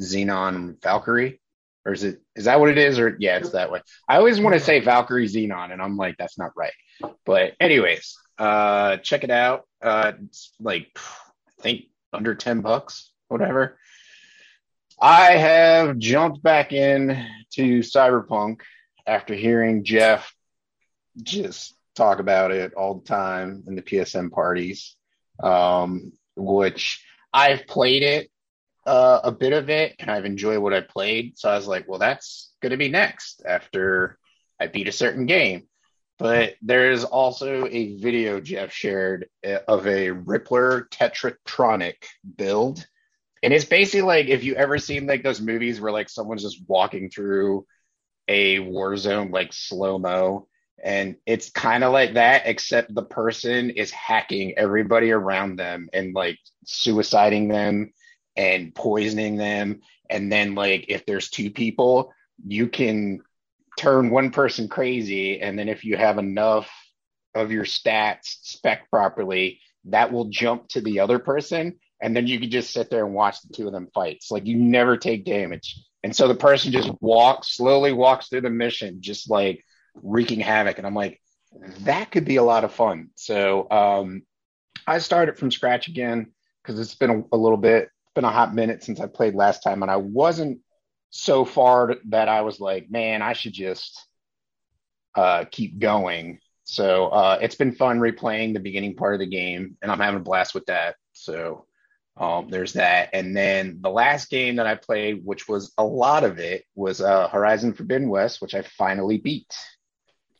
xenon 0.00 0.80
valkyrie 0.82 1.40
or 1.84 1.92
is 1.92 2.04
it 2.04 2.20
is 2.34 2.44
that 2.44 2.60
what 2.60 2.70
it 2.70 2.78
is? 2.78 2.98
Or 2.98 3.16
yeah 3.18 3.36
it's 3.38 3.50
that 3.50 3.70
way. 3.70 3.80
I 4.08 4.16
always 4.16 4.40
want 4.40 4.54
to 4.54 4.60
say 4.60 4.80
valkyrie 4.80 5.28
xenon 5.28 5.72
and 5.72 5.82
i'm 5.82 5.96
like 5.96 6.16
that's 6.16 6.38
not 6.38 6.52
right. 6.56 6.72
But 7.24 7.54
anyways 7.60 8.16
uh 8.38 8.96
check 8.98 9.24
it 9.24 9.30
out. 9.30 9.64
Uh 9.82 10.12
it's 10.24 10.52
like 10.60 10.88
i 10.96 11.62
think 11.62 11.84
under 12.12 12.34
10 12.34 12.60
bucks 12.60 13.10
whatever. 13.28 13.78
I 15.00 15.32
have 15.32 15.98
jumped 15.98 16.42
back 16.42 16.72
in 16.72 17.26
to 17.54 17.80
cyberpunk 17.80 18.60
after 19.06 19.34
hearing 19.34 19.84
jeff 19.84 20.32
just 21.22 21.76
talk 21.94 22.18
about 22.18 22.50
it 22.50 22.74
all 22.74 22.94
the 22.94 23.04
time 23.04 23.64
in 23.66 23.74
the 23.76 23.82
psm 23.82 24.30
parties 24.30 24.96
um 25.42 26.12
which 26.36 27.04
i've 27.32 27.66
played 27.66 28.02
it 28.02 28.30
uh, 28.86 29.20
a 29.24 29.32
bit 29.32 29.52
of 29.52 29.70
it 29.70 29.96
and 29.98 30.10
I've 30.10 30.24
enjoyed 30.24 30.58
what 30.58 30.74
I 30.74 30.80
played. 30.80 31.38
So 31.38 31.48
I 31.48 31.56
was 31.56 31.66
like, 31.66 31.88
well, 31.88 31.98
that's 31.98 32.52
going 32.62 32.70
to 32.70 32.76
be 32.76 32.88
next 32.88 33.42
after 33.46 34.18
I 34.60 34.66
beat 34.68 34.88
a 34.88 34.92
certain 34.92 35.26
game. 35.26 35.68
But 36.18 36.54
there's 36.62 37.04
also 37.04 37.66
a 37.66 37.96
video 37.96 38.40
Jeff 38.40 38.72
shared 38.72 39.28
uh, 39.46 39.58
of 39.66 39.86
a 39.86 40.08
Rippler 40.10 40.88
Tetratronic 40.90 42.04
build. 42.36 42.86
And 43.42 43.52
it's 43.52 43.64
basically 43.64 44.02
like 44.02 44.26
if 44.28 44.44
you 44.44 44.54
ever 44.54 44.78
seen 44.78 45.06
like 45.06 45.22
those 45.22 45.40
movies 45.40 45.80
where 45.80 45.92
like 45.92 46.08
someone's 46.08 46.42
just 46.42 46.62
walking 46.68 47.10
through 47.10 47.66
a 48.28 48.58
war 48.60 48.96
zone 48.96 49.30
like 49.30 49.52
slow 49.52 49.98
mo 49.98 50.48
And 50.82 51.16
it's 51.26 51.50
kind 51.50 51.84
of 51.84 51.92
like 51.92 52.14
that, 52.14 52.42
except 52.46 52.94
the 52.94 53.02
person 53.02 53.70
is 53.70 53.90
hacking 53.90 54.54
everybody 54.58 55.10
around 55.10 55.56
them 55.56 55.88
and 55.92 56.14
like 56.14 56.38
suiciding 56.66 57.48
them 57.50 57.92
and 58.36 58.74
poisoning 58.74 59.36
them. 59.36 59.80
And 60.10 60.30
then, 60.30 60.54
like, 60.54 60.86
if 60.88 61.06
there's 61.06 61.30
two 61.30 61.50
people, 61.50 62.12
you 62.46 62.68
can 62.68 63.20
turn 63.78 64.10
one 64.10 64.30
person 64.30 64.68
crazy. 64.68 65.40
And 65.40 65.58
then, 65.58 65.68
if 65.68 65.84
you 65.84 65.96
have 65.96 66.18
enough 66.18 66.70
of 67.34 67.50
your 67.50 67.64
stats 67.64 68.36
spec 68.42 68.90
properly, 68.90 69.60
that 69.86 70.12
will 70.12 70.26
jump 70.26 70.68
to 70.68 70.80
the 70.80 71.00
other 71.00 71.18
person. 71.18 71.78
And 72.00 72.14
then 72.14 72.26
you 72.26 72.38
can 72.38 72.50
just 72.50 72.72
sit 72.72 72.90
there 72.90 73.04
and 73.04 73.14
watch 73.14 73.40
the 73.42 73.54
two 73.54 73.66
of 73.66 73.72
them 73.72 73.88
fights. 73.94 74.30
Like, 74.30 74.46
you 74.46 74.56
never 74.56 74.96
take 74.96 75.24
damage. 75.24 75.80
And 76.02 76.14
so 76.14 76.28
the 76.28 76.34
person 76.34 76.70
just 76.70 76.90
walks, 77.00 77.56
slowly 77.56 77.92
walks 77.92 78.28
through 78.28 78.42
the 78.42 78.50
mission, 78.50 79.00
just 79.00 79.30
like 79.30 79.64
wreaking 79.94 80.40
havoc. 80.40 80.76
And 80.76 80.86
I'm 80.86 80.94
like, 80.94 81.20
that 81.80 82.10
could 82.10 82.26
be 82.26 82.36
a 82.36 82.42
lot 82.42 82.64
of 82.64 82.72
fun. 82.72 83.08
So 83.14 83.70
um, 83.70 84.22
I 84.86 84.98
started 84.98 85.38
from 85.38 85.50
scratch 85.50 85.88
again 85.88 86.32
because 86.62 86.78
it's 86.78 86.94
been 86.94 87.10
a, 87.10 87.36
a 87.36 87.38
little 87.38 87.56
bit, 87.56 87.88
been 88.14 88.24
a 88.24 88.30
hot 88.30 88.54
minute 88.54 88.82
since 88.82 89.00
I 89.00 89.06
played 89.06 89.34
last 89.34 89.62
time, 89.62 89.82
and 89.82 89.90
I 89.90 89.96
wasn't 89.96 90.60
so 91.10 91.44
far 91.44 91.96
that 92.08 92.28
I 92.28 92.40
was 92.42 92.60
like, 92.60 92.90
man, 92.90 93.22
I 93.22 93.34
should 93.34 93.52
just 93.52 94.06
uh, 95.14 95.44
keep 95.50 95.78
going. 95.78 96.40
So 96.64 97.08
uh, 97.08 97.38
it's 97.40 97.54
been 97.54 97.72
fun 97.72 98.00
replaying 98.00 98.54
the 98.54 98.60
beginning 98.60 98.96
part 98.96 99.14
of 99.14 99.20
the 99.20 99.26
game, 99.26 99.76
and 99.82 99.92
I'm 99.92 100.00
having 100.00 100.20
a 100.20 100.24
blast 100.24 100.54
with 100.54 100.66
that. 100.66 100.96
So 101.12 101.66
um, 102.16 102.48
there's 102.48 102.74
that. 102.74 103.10
And 103.12 103.36
then 103.36 103.78
the 103.80 103.90
last 103.90 104.30
game 104.30 104.56
that 104.56 104.66
I 104.66 104.74
played, 104.76 105.24
which 105.24 105.48
was 105.48 105.72
a 105.76 105.84
lot 105.84 106.24
of 106.24 106.38
it, 106.38 106.64
was 106.74 107.00
uh, 107.00 107.28
Horizon 107.28 107.74
Forbidden 107.74 108.08
West, 108.08 108.40
which 108.40 108.54
I 108.54 108.62
finally 108.62 109.18
beat. 109.18 109.54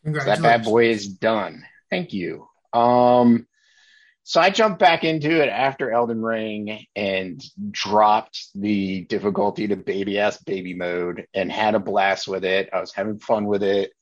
So 0.04 0.12
that 0.12 0.42
bad 0.42 0.64
boy 0.64 0.90
is 0.90 1.08
done. 1.08 1.64
Thank 1.90 2.12
you. 2.12 2.46
Um, 2.72 3.46
so 4.26 4.40
I 4.40 4.48
jumped 4.48 4.78
back 4.78 5.04
into 5.04 5.42
it 5.42 5.50
after 5.50 5.90
Elden 5.90 6.22
Ring 6.22 6.86
and 6.96 7.44
dropped 7.70 8.46
the 8.54 9.02
difficulty 9.02 9.68
to 9.68 9.76
baby 9.76 10.18
ass 10.18 10.42
baby 10.42 10.72
mode 10.72 11.26
and 11.34 11.52
had 11.52 11.74
a 11.74 11.78
blast 11.78 12.26
with 12.26 12.42
it. 12.42 12.70
I 12.72 12.80
was 12.80 12.94
having 12.94 13.18
fun 13.18 13.44
with 13.44 13.62
it. 13.62 13.92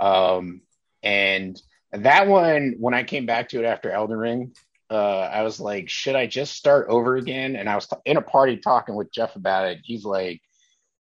Um, 0.00 0.62
and 1.04 1.60
that 1.92 2.26
one, 2.26 2.74
when 2.80 2.94
I 2.94 3.04
came 3.04 3.26
back 3.26 3.50
to 3.50 3.60
it 3.60 3.64
after 3.64 3.92
Elden 3.92 4.18
Ring, 4.18 4.54
uh, 4.90 5.20
I 5.20 5.42
was 5.42 5.60
like, 5.60 5.88
should 5.88 6.16
I 6.16 6.26
just 6.26 6.56
start 6.56 6.88
over 6.88 7.14
again? 7.14 7.54
And 7.54 7.68
I 7.68 7.76
was 7.76 7.86
t- 7.86 7.96
in 8.04 8.16
a 8.16 8.22
party 8.22 8.56
talking 8.56 8.96
with 8.96 9.12
Jeff 9.12 9.36
about 9.36 9.68
it. 9.68 9.78
He's 9.84 10.04
like, 10.04 10.42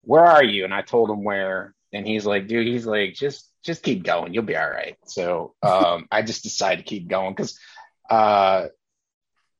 where 0.02 0.26
are 0.26 0.44
you? 0.44 0.66
And 0.66 0.74
I 0.74 0.82
told 0.82 1.10
him 1.10 1.24
where, 1.24 1.74
and 1.94 2.06
he's 2.06 2.26
like, 2.26 2.48
dude, 2.48 2.68
he's 2.68 2.86
like, 2.86 3.14
just 3.14 3.46
just 3.64 3.84
keep 3.84 4.04
going, 4.04 4.34
you'll 4.34 4.44
be 4.44 4.56
all 4.58 4.70
right. 4.70 4.98
So 5.06 5.54
um, 5.64 6.08
I 6.12 6.22
just 6.22 6.44
decided 6.44 6.80
to 6.80 6.90
keep 6.90 7.08
going 7.08 7.34
because 7.34 7.58
uh, 8.10 8.68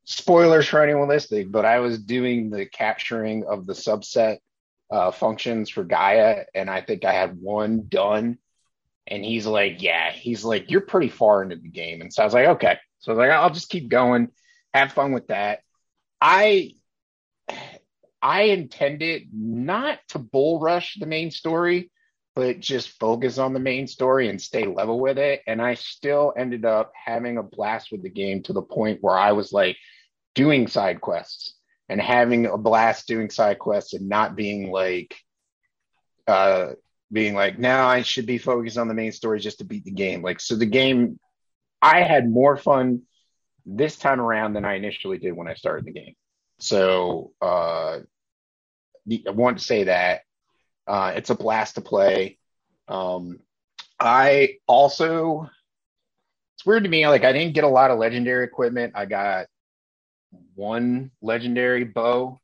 spoilers 0.06 0.68
for 0.68 0.82
anyone 0.82 1.08
listening, 1.08 1.52
but 1.52 1.66
I 1.66 1.80
was 1.80 2.00
doing 2.00 2.50
the 2.50 2.66
capturing 2.66 3.46
of 3.46 3.66
the 3.66 3.74
subset 3.74 4.38
uh, 4.92 5.12
functions 5.12 5.70
for 5.70 5.84
Gaia, 5.84 6.46
and 6.56 6.70
I 6.70 6.82
think 6.82 7.06
I 7.06 7.14
had 7.14 7.40
one 7.40 7.86
done. 7.88 8.38
And 9.08 9.26
he's 9.26 9.46
like, 9.46 9.82
yeah, 9.82 10.12
he's 10.12 10.44
like, 10.44 10.70
you're 10.70 10.82
pretty 10.82 11.10
far 11.10 11.42
into 11.42 11.56
the 11.56 11.70
game. 11.70 12.02
And 12.02 12.14
so 12.14 12.22
I 12.22 12.26
was 12.26 12.34
like, 12.34 12.48
okay. 12.48 12.78
So 13.00 13.12
I 13.12 13.16
was 13.16 13.20
like, 13.20 13.32
I'll 13.32 13.50
just 13.50 13.70
keep 13.70 13.90
going, 13.90 14.30
have 14.74 14.92
fun 14.92 15.14
with 15.14 15.28
that. 15.28 15.60
I 16.22 16.74
I 18.22 18.42
intended 18.44 19.30
not 19.34 20.00
to 20.10 20.20
bull 20.20 20.60
rush 20.60 20.98
the 21.00 21.06
main 21.06 21.32
story, 21.32 21.90
but 22.40 22.62
just 22.62 22.98
focus 23.02 23.38
on 23.38 23.52
the 23.52 23.60
main 23.60 23.86
story 23.86 24.30
and 24.30 24.42
stay 24.42 24.66
level 24.66 24.98
with 24.98 25.18
it. 25.18 25.42
And 25.46 25.62
I 25.62 25.74
still 25.74 26.32
ended 26.38 26.64
up 26.64 26.94
having 26.96 27.38
a 27.38 27.44
blast 27.44 27.92
with 27.92 28.02
the 28.02 28.10
game 28.10 28.44
to 28.44 28.54
the 28.54 28.62
point 28.62 29.00
where 29.02 29.18
I 29.18 29.34
was 29.34 29.52
like 29.52 29.76
doing 30.36 30.68
side 30.68 31.02
quests 31.02 31.56
and 31.90 32.00
having 32.00 32.46
a 32.46 32.58
blast 32.58 33.10
doing 33.10 33.30
side 33.30 33.60
quests 33.60 33.94
and 33.94 34.08
not 34.08 34.38
being 34.38 34.72
like 34.72 35.18
uh 36.30 36.70
being 37.12 37.34
like 37.34 37.60
now 37.60 37.90
I 37.90 38.04
should 38.04 38.26
be 38.26 38.38
focused 38.38 38.78
on 38.78 38.88
the 38.88 38.94
main 38.94 39.12
story 39.12 39.42
just 39.42 39.58
to 39.58 39.66
beat 39.66 39.84
the 39.84 39.92
game. 39.92 40.22
Like 40.22 40.40
so 40.40 40.56
the 40.56 40.66
game 40.66 41.20
I 41.82 42.04
had 42.04 42.30
more 42.30 42.56
fun 42.56 43.02
this 43.66 43.98
time 43.98 44.22
around 44.22 44.54
than 44.54 44.64
I 44.64 44.76
initially 44.76 45.18
did 45.18 45.34
when 45.34 45.50
I 45.50 45.56
started 45.56 45.84
the 45.84 45.92
game. 45.92 46.16
So 46.60 47.34
uh, 47.42 48.00
I 49.12 49.32
want 49.32 49.58
to 49.58 49.66
say 49.66 49.84
that 49.86 50.22
uh, 50.88 51.14
it's 51.16 51.30
a 51.30 51.36
blast 51.36 51.76
to 51.76 51.82
play. 51.82 52.38
Um, 52.88 53.40
I 54.00 54.58
also 54.68 55.50
it's 56.56 56.66
weird 56.66 56.84
to 56.84 56.90
me 56.90 57.08
like 57.08 57.24
I 57.24 57.32
didn't 57.32 57.54
get 57.54 57.64
a 57.64 57.70
lot 57.70 57.92
of 57.92 58.00
legendary 58.00 58.44
equipment. 58.44 58.94
I 58.96 59.06
got 59.06 59.48
one 60.56 61.12
legendary 61.22 61.84
bow. 61.84 62.40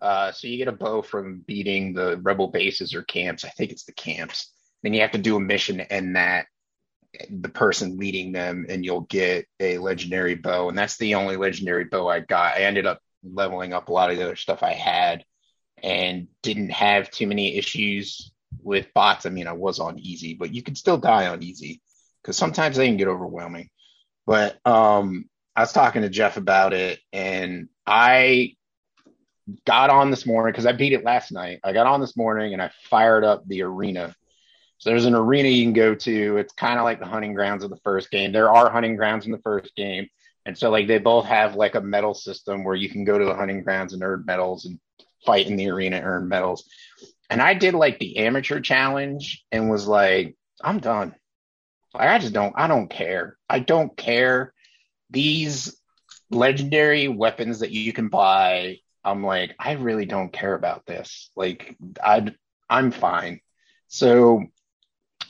Uh, 0.00 0.30
so 0.32 0.46
you 0.46 0.56
get 0.56 0.68
a 0.68 0.72
bow 0.72 1.02
from 1.02 1.42
beating 1.46 1.92
the 1.92 2.18
rebel 2.22 2.48
bases 2.48 2.94
or 2.94 3.02
camps. 3.02 3.44
I 3.44 3.48
think 3.48 3.72
it's 3.72 3.84
the 3.84 3.92
camps. 3.92 4.52
Then 4.82 4.94
you 4.94 5.00
have 5.00 5.10
to 5.10 5.18
do 5.18 5.36
a 5.36 5.40
mission 5.40 5.78
to 5.78 5.92
end 5.92 6.16
that 6.16 6.46
the 7.30 7.48
person 7.48 7.98
leading 7.98 8.32
them 8.32 8.66
and 8.68 8.84
you'll 8.84 9.02
get 9.02 9.46
a 9.60 9.78
legendary 9.78 10.34
bow 10.34 10.68
and 10.68 10.76
that's 10.76 10.98
the 10.98 11.14
only 11.14 11.36
legendary 11.36 11.84
bow 11.84 12.06
i 12.06 12.20
got 12.20 12.56
i 12.56 12.60
ended 12.60 12.86
up 12.86 13.00
leveling 13.24 13.72
up 13.72 13.88
a 13.88 13.92
lot 13.92 14.10
of 14.10 14.16
the 14.16 14.22
other 14.22 14.36
stuff 14.36 14.62
i 14.62 14.72
had 14.72 15.24
and 15.82 16.28
didn't 16.42 16.70
have 16.70 17.10
too 17.10 17.26
many 17.26 17.56
issues 17.56 18.32
with 18.62 18.92
bots 18.94 19.26
i 19.26 19.30
mean 19.30 19.46
i 19.46 19.52
was 19.52 19.78
on 19.78 19.98
easy 19.98 20.34
but 20.34 20.54
you 20.54 20.62
can 20.62 20.74
still 20.74 20.98
die 20.98 21.26
on 21.28 21.42
easy 21.42 21.80
because 22.22 22.36
sometimes 22.36 22.76
they 22.76 22.86
can 22.86 22.96
get 22.96 23.08
overwhelming 23.08 23.68
but 24.26 24.58
um 24.66 25.24
i 25.54 25.60
was 25.60 25.72
talking 25.72 26.02
to 26.02 26.08
jeff 26.08 26.36
about 26.36 26.72
it 26.72 26.98
and 27.12 27.68
i 27.86 28.54
got 29.64 29.90
on 29.90 30.10
this 30.10 30.26
morning 30.26 30.52
because 30.52 30.66
i 30.66 30.72
beat 30.72 30.92
it 30.92 31.04
last 31.04 31.32
night 31.32 31.60
i 31.64 31.72
got 31.72 31.86
on 31.86 32.00
this 32.00 32.16
morning 32.16 32.52
and 32.52 32.62
i 32.62 32.70
fired 32.90 33.24
up 33.24 33.46
the 33.46 33.62
arena 33.62 34.14
so 34.78 34.90
there's 34.90 35.06
an 35.06 35.14
arena 35.14 35.48
you 35.48 35.64
can 35.64 35.72
go 35.72 35.94
to. 35.94 36.36
It's 36.36 36.52
kind 36.52 36.78
of 36.78 36.84
like 36.84 37.00
the 37.00 37.06
hunting 37.06 37.34
grounds 37.34 37.64
of 37.64 37.70
the 37.70 37.78
first 37.78 38.10
game. 38.10 38.30
There 38.32 38.50
are 38.50 38.70
hunting 38.70 38.94
grounds 38.94 39.26
in 39.26 39.32
the 39.32 39.38
first 39.38 39.74
game. 39.74 40.08
And 40.46 40.56
so 40.56 40.70
like 40.70 40.86
they 40.86 40.98
both 40.98 41.26
have 41.26 41.56
like 41.56 41.74
a 41.74 41.80
medal 41.80 42.14
system 42.14 42.64
where 42.64 42.76
you 42.76 42.88
can 42.88 43.04
go 43.04 43.18
to 43.18 43.24
the 43.24 43.34
hunting 43.34 43.62
grounds 43.62 43.92
and 43.92 44.02
earn 44.02 44.24
medals 44.24 44.64
and 44.64 44.78
fight 45.24 45.46
in 45.46 45.56
the 45.56 45.70
arena, 45.70 46.00
earn 46.02 46.28
medals. 46.28 46.68
And 47.30 47.42
I 47.42 47.54
did 47.54 47.74
like 47.74 47.98
the 47.98 48.18
amateur 48.18 48.60
challenge 48.60 49.44
and 49.52 49.70
was 49.70 49.86
like, 49.86 50.36
I'm 50.62 50.78
done. 50.78 51.14
Like 51.94 52.08
I 52.08 52.18
just 52.18 52.32
don't 52.32 52.54
I 52.56 52.68
don't 52.68 52.88
care. 52.88 53.36
I 53.48 53.58
don't 53.60 53.96
care. 53.96 54.52
These 55.10 55.76
legendary 56.30 57.08
weapons 57.08 57.60
that 57.60 57.70
you 57.70 57.92
can 57.92 58.08
buy, 58.08 58.78
I'm 59.04 59.24
like, 59.24 59.54
I 59.58 59.72
really 59.72 60.04
don't 60.04 60.32
care 60.32 60.54
about 60.54 60.86
this. 60.86 61.30
Like 61.36 61.76
I 62.02 62.32
I'm 62.68 62.90
fine. 62.90 63.40
So 63.88 64.44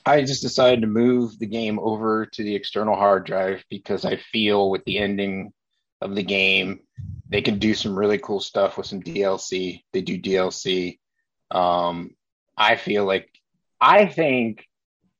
I 0.04 0.22
just 0.22 0.42
decided 0.42 0.80
to 0.80 0.86
move 0.86 1.38
the 1.38 1.46
game 1.46 1.78
over 1.78 2.26
to 2.26 2.42
the 2.42 2.54
external 2.54 2.96
hard 2.96 3.26
drive 3.26 3.64
because 3.68 4.04
I 4.04 4.16
feel 4.16 4.70
with 4.70 4.84
the 4.84 4.98
ending 4.98 5.52
of 6.00 6.14
the 6.14 6.22
game, 6.22 6.80
they 7.28 7.42
can 7.42 7.58
do 7.58 7.74
some 7.74 7.98
really 7.98 8.18
cool 8.18 8.40
stuff 8.40 8.76
with 8.76 8.86
some 8.86 9.02
DLC. 9.02 9.82
They 9.92 10.00
do 10.00 10.18
DLC. 10.18 10.98
Um, 11.50 12.10
I 12.56 12.76
feel 12.76 13.04
like 13.04 13.28
I 13.80 14.06
think 14.06 14.66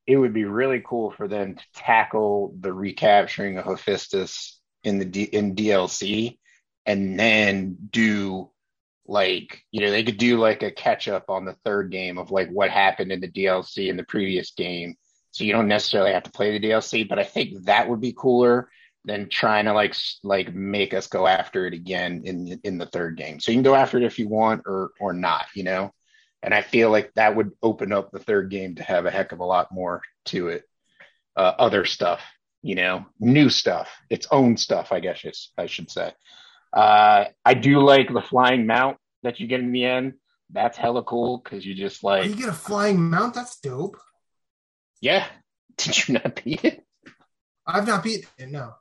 it 0.06 0.16
would 0.16 0.32
be 0.32 0.44
really 0.44 0.82
cool 0.84 1.10
for 1.10 1.28
them 1.28 1.56
to 1.56 1.64
tackle 1.74 2.54
the 2.58 2.72
recapturing 2.72 3.58
of 3.58 3.66
Hephaestus 3.66 4.58
in 4.82 4.98
the 4.98 5.04
D- 5.04 5.22
in 5.24 5.54
DLC, 5.54 6.38
and 6.86 7.18
then 7.18 7.76
do 7.90 8.50
like 9.06 9.62
you 9.70 9.80
know 9.80 9.90
they 9.90 10.04
could 10.04 10.18
do 10.18 10.38
like 10.38 10.62
a 10.62 10.70
catch 10.70 11.08
up 11.08 11.30
on 11.30 11.44
the 11.44 11.56
third 11.64 11.90
game 11.90 12.18
of 12.18 12.30
like 12.30 12.50
what 12.50 12.70
happened 12.70 13.10
in 13.10 13.20
the 13.20 13.28
DLC 13.28 13.88
in 13.88 13.96
the 13.96 14.04
previous 14.04 14.50
game 14.52 14.94
so 15.30 15.44
you 15.44 15.52
don't 15.52 15.66
necessarily 15.66 16.12
have 16.12 16.24
to 16.24 16.30
play 16.30 16.52
the 16.56 16.68
DLC 16.68 17.08
but 17.08 17.18
I 17.18 17.24
think 17.24 17.64
that 17.64 17.88
would 17.88 18.02
be 18.02 18.12
cooler 18.12 18.68
than 19.08 19.28
trying 19.28 19.64
to 19.64 19.72
like 19.72 19.94
like 20.22 20.54
make 20.54 20.94
us 20.94 21.06
go 21.08 21.26
after 21.26 21.66
it 21.66 21.74
again 21.74 22.22
in 22.24 22.60
in 22.62 22.78
the 22.78 22.86
third 22.86 23.16
game 23.16 23.40
so 23.40 23.50
you 23.50 23.56
can 23.56 23.62
go 23.62 23.74
after 23.74 23.96
it 23.96 24.04
if 24.04 24.18
you 24.18 24.28
want 24.28 24.62
or 24.66 24.90
or 25.00 25.12
not 25.12 25.46
you 25.54 25.64
know 25.64 25.92
and 26.42 26.54
I 26.54 26.62
feel 26.62 26.90
like 26.90 27.12
that 27.14 27.34
would 27.34 27.50
open 27.62 27.92
up 27.92 28.12
the 28.12 28.20
third 28.20 28.50
game 28.50 28.76
to 28.76 28.82
have 28.84 29.06
a 29.06 29.10
heck 29.10 29.32
of 29.32 29.40
a 29.40 29.44
lot 29.44 29.72
more 29.72 30.02
to 30.26 30.48
it 30.48 30.62
uh, 31.36 31.54
other 31.58 31.84
stuff 31.84 32.20
you 32.62 32.74
know 32.74 33.06
new 33.18 33.48
stuff 33.48 33.88
its 34.10 34.28
own 34.30 34.56
stuff 34.56 34.92
I 34.92 35.00
guess 35.00 35.50
I 35.56 35.66
should 35.66 35.90
say 35.90 36.12
uh, 36.72 37.24
I 37.44 37.54
do 37.54 37.80
like 37.80 38.12
the 38.12 38.20
flying 38.20 38.66
mount 38.66 38.98
that 39.22 39.40
you 39.40 39.46
get 39.46 39.60
in 39.60 39.72
the 39.72 39.84
end. 39.84 40.14
That's 40.50 40.76
hella 40.76 41.02
cool 41.02 41.38
because 41.42 41.64
you 41.64 41.74
just 41.74 42.04
like 42.04 42.24
Oh, 42.24 42.26
you 42.26 42.36
get 42.36 42.48
a 42.48 42.52
flying 42.52 43.10
mount. 43.10 43.34
That's 43.34 43.58
dope. 43.60 43.96
yeah. 45.00 45.26
Did 45.76 46.08
you 46.08 46.14
not 46.14 46.42
beat 46.42 46.64
it? 46.64 46.84
I've 47.66 47.86
not 47.86 48.02
beat 48.02 48.26
it. 48.38 48.50
No. 48.50 48.74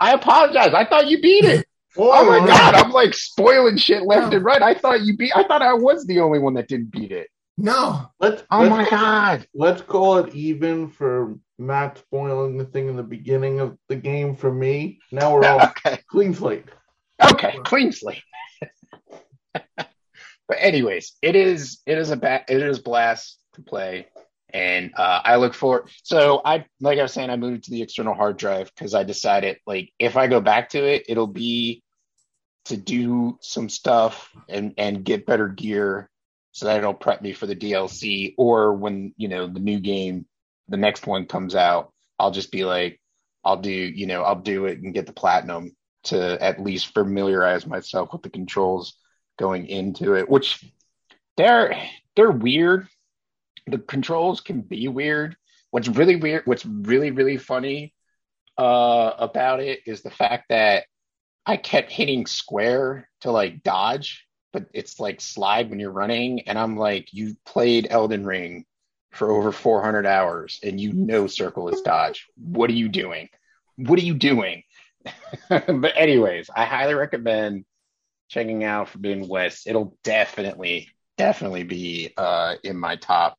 I 0.00 0.12
apologize. 0.14 0.72
I 0.74 0.84
thought 0.86 1.08
you 1.08 1.20
beat 1.20 1.44
it. 1.44 1.66
Oh, 1.96 2.08
oh 2.12 2.24
my 2.24 2.46
god, 2.46 2.76
I'm 2.76 2.92
like 2.92 3.12
spoiling 3.14 3.76
shit 3.76 4.04
left 4.04 4.32
and 4.32 4.44
right. 4.44 4.62
I 4.62 4.74
thought 4.74 5.00
you 5.00 5.16
beat. 5.16 5.32
I 5.34 5.42
thought 5.42 5.60
I 5.60 5.72
was 5.72 6.06
the 6.06 6.20
only 6.20 6.38
one 6.38 6.54
that 6.54 6.68
didn't 6.68 6.92
beat 6.92 7.10
it. 7.10 7.26
No. 7.58 8.06
Let's 8.20 8.44
Oh 8.48 8.60
let's, 8.60 8.70
my 8.70 8.88
god! 8.88 9.48
let's 9.54 9.82
call 9.82 10.18
it 10.18 10.32
even 10.32 10.88
for 10.88 11.34
Matt 11.58 11.98
spoiling 11.98 12.56
the 12.58 12.64
thing 12.64 12.88
in 12.88 12.94
the 12.94 13.02
beginning 13.02 13.58
of 13.58 13.76
the 13.88 13.96
game 13.96 14.36
for 14.36 14.52
me. 14.54 15.00
Now 15.10 15.34
we're 15.34 15.44
all 15.44 15.60
Okay, 15.84 15.98
clean 16.08 16.32
slate. 16.32 16.66
okay, 17.20 17.58
clean 17.64 17.90
slate. 17.90 18.22
but 19.52 20.56
anyways, 20.58 21.16
it 21.22 21.34
is 21.34 21.80
it 21.86 21.98
is 21.98 22.10
a 22.10 22.16
ba- 22.16 22.44
it 22.48 22.62
is 22.62 22.78
blast 22.78 23.36
to 23.54 23.62
play, 23.62 24.06
and 24.54 24.92
uh, 24.96 25.20
I 25.24 25.36
look 25.36 25.54
forward. 25.54 25.88
So 26.02 26.40
I 26.44 26.64
like 26.80 26.98
I 26.98 27.02
was 27.02 27.12
saying, 27.12 27.30
I 27.30 27.36
moved 27.36 27.64
to 27.64 27.70
the 27.70 27.82
external 27.82 28.14
hard 28.14 28.36
drive 28.36 28.70
because 28.74 28.94
I 28.94 29.04
decided 29.04 29.58
like 29.66 29.92
if 29.98 30.16
I 30.16 30.26
go 30.26 30.40
back 30.40 30.70
to 30.70 30.84
it, 30.84 31.04
it'll 31.08 31.26
be 31.26 31.82
to 32.66 32.76
do 32.76 33.38
some 33.40 33.68
stuff 33.68 34.30
and 34.48 34.74
and 34.78 35.04
get 35.04 35.26
better 35.26 35.48
gear 35.48 36.08
so 36.52 36.66
that 36.66 36.78
it'll 36.78 36.94
prep 36.94 37.22
me 37.22 37.32
for 37.32 37.46
the 37.46 37.56
DLC 37.56 38.34
or 38.36 38.74
when 38.74 39.14
you 39.16 39.28
know 39.28 39.46
the 39.46 39.60
new 39.60 39.80
game, 39.80 40.26
the 40.68 40.76
next 40.76 41.06
one 41.06 41.26
comes 41.26 41.54
out, 41.54 41.92
I'll 42.18 42.32
just 42.32 42.50
be 42.52 42.64
like, 42.64 43.00
I'll 43.44 43.56
do 43.56 43.70
you 43.70 44.06
know 44.06 44.22
I'll 44.22 44.40
do 44.40 44.66
it 44.66 44.78
and 44.78 44.94
get 44.94 45.06
the 45.06 45.12
platinum 45.12 45.76
to 46.04 46.42
at 46.42 46.62
least 46.62 46.94
familiarize 46.94 47.66
myself 47.66 48.12
with 48.12 48.22
the 48.22 48.30
controls 48.30 48.94
going 49.38 49.66
into 49.66 50.14
it, 50.14 50.28
which 50.28 50.64
they're 51.36 51.74
they're 52.16 52.30
weird. 52.30 52.88
The 53.66 53.78
controls 53.78 54.40
can 54.40 54.60
be 54.62 54.88
weird. 54.88 55.36
What's 55.70 55.88
really 55.88 56.16
weird, 56.16 56.42
what's 56.46 56.66
really 56.66 57.10
really 57.10 57.36
funny 57.36 57.94
uh, 58.58 59.12
about 59.18 59.60
it 59.60 59.80
is 59.86 60.02
the 60.02 60.10
fact 60.10 60.46
that 60.50 60.84
I 61.46 61.56
kept 61.56 61.90
hitting 61.90 62.26
square 62.26 63.08
to 63.22 63.30
like 63.30 63.62
dodge, 63.62 64.26
but 64.52 64.66
it's 64.74 65.00
like 65.00 65.20
slide 65.20 65.70
when 65.70 65.80
you're 65.80 65.90
running, 65.90 66.42
and 66.42 66.58
I'm 66.58 66.76
like, 66.76 67.08
you 67.12 67.36
played 67.46 67.88
Elden 67.90 68.26
Ring 68.26 68.64
for 69.12 69.30
over 69.30 69.50
400 69.52 70.06
hours, 70.06 70.60
and 70.62 70.80
you 70.80 70.92
know 70.92 71.26
circle 71.26 71.68
is 71.68 71.80
dodge. 71.80 72.26
What 72.36 72.70
are 72.70 72.74
you 72.74 72.88
doing? 72.88 73.28
What 73.76 73.98
are 73.98 74.02
you 74.04 74.14
doing? 74.14 74.62
but 75.48 75.92
anyways, 75.96 76.50
I 76.54 76.64
highly 76.64 76.94
recommend 76.94 77.64
checking 78.28 78.62
out 78.62 78.88
Forbidden 78.88 79.26
West. 79.26 79.66
It'll 79.66 79.96
definitely, 80.04 80.88
definitely 81.16 81.64
be 81.64 82.12
uh, 82.16 82.56
in 82.62 82.76
my 82.76 82.96
top 82.96 83.38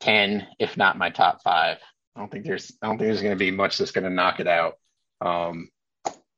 ten, 0.00 0.46
if 0.58 0.76
not 0.76 0.98
my 0.98 1.10
top 1.10 1.42
five. 1.42 1.78
I 2.16 2.20
don't 2.20 2.30
think 2.30 2.44
there's, 2.44 2.72
I 2.82 2.86
don't 2.86 2.98
think 2.98 3.08
there's 3.08 3.22
going 3.22 3.34
to 3.34 3.38
be 3.38 3.50
much 3.50 3.78
that's 3.78 3.92
going 3.92 4.04
to 4.04 4.10
knock 4.10 4.40
it 4.40 4.46
out. 4.48 4.74
Um, 5.20 5.68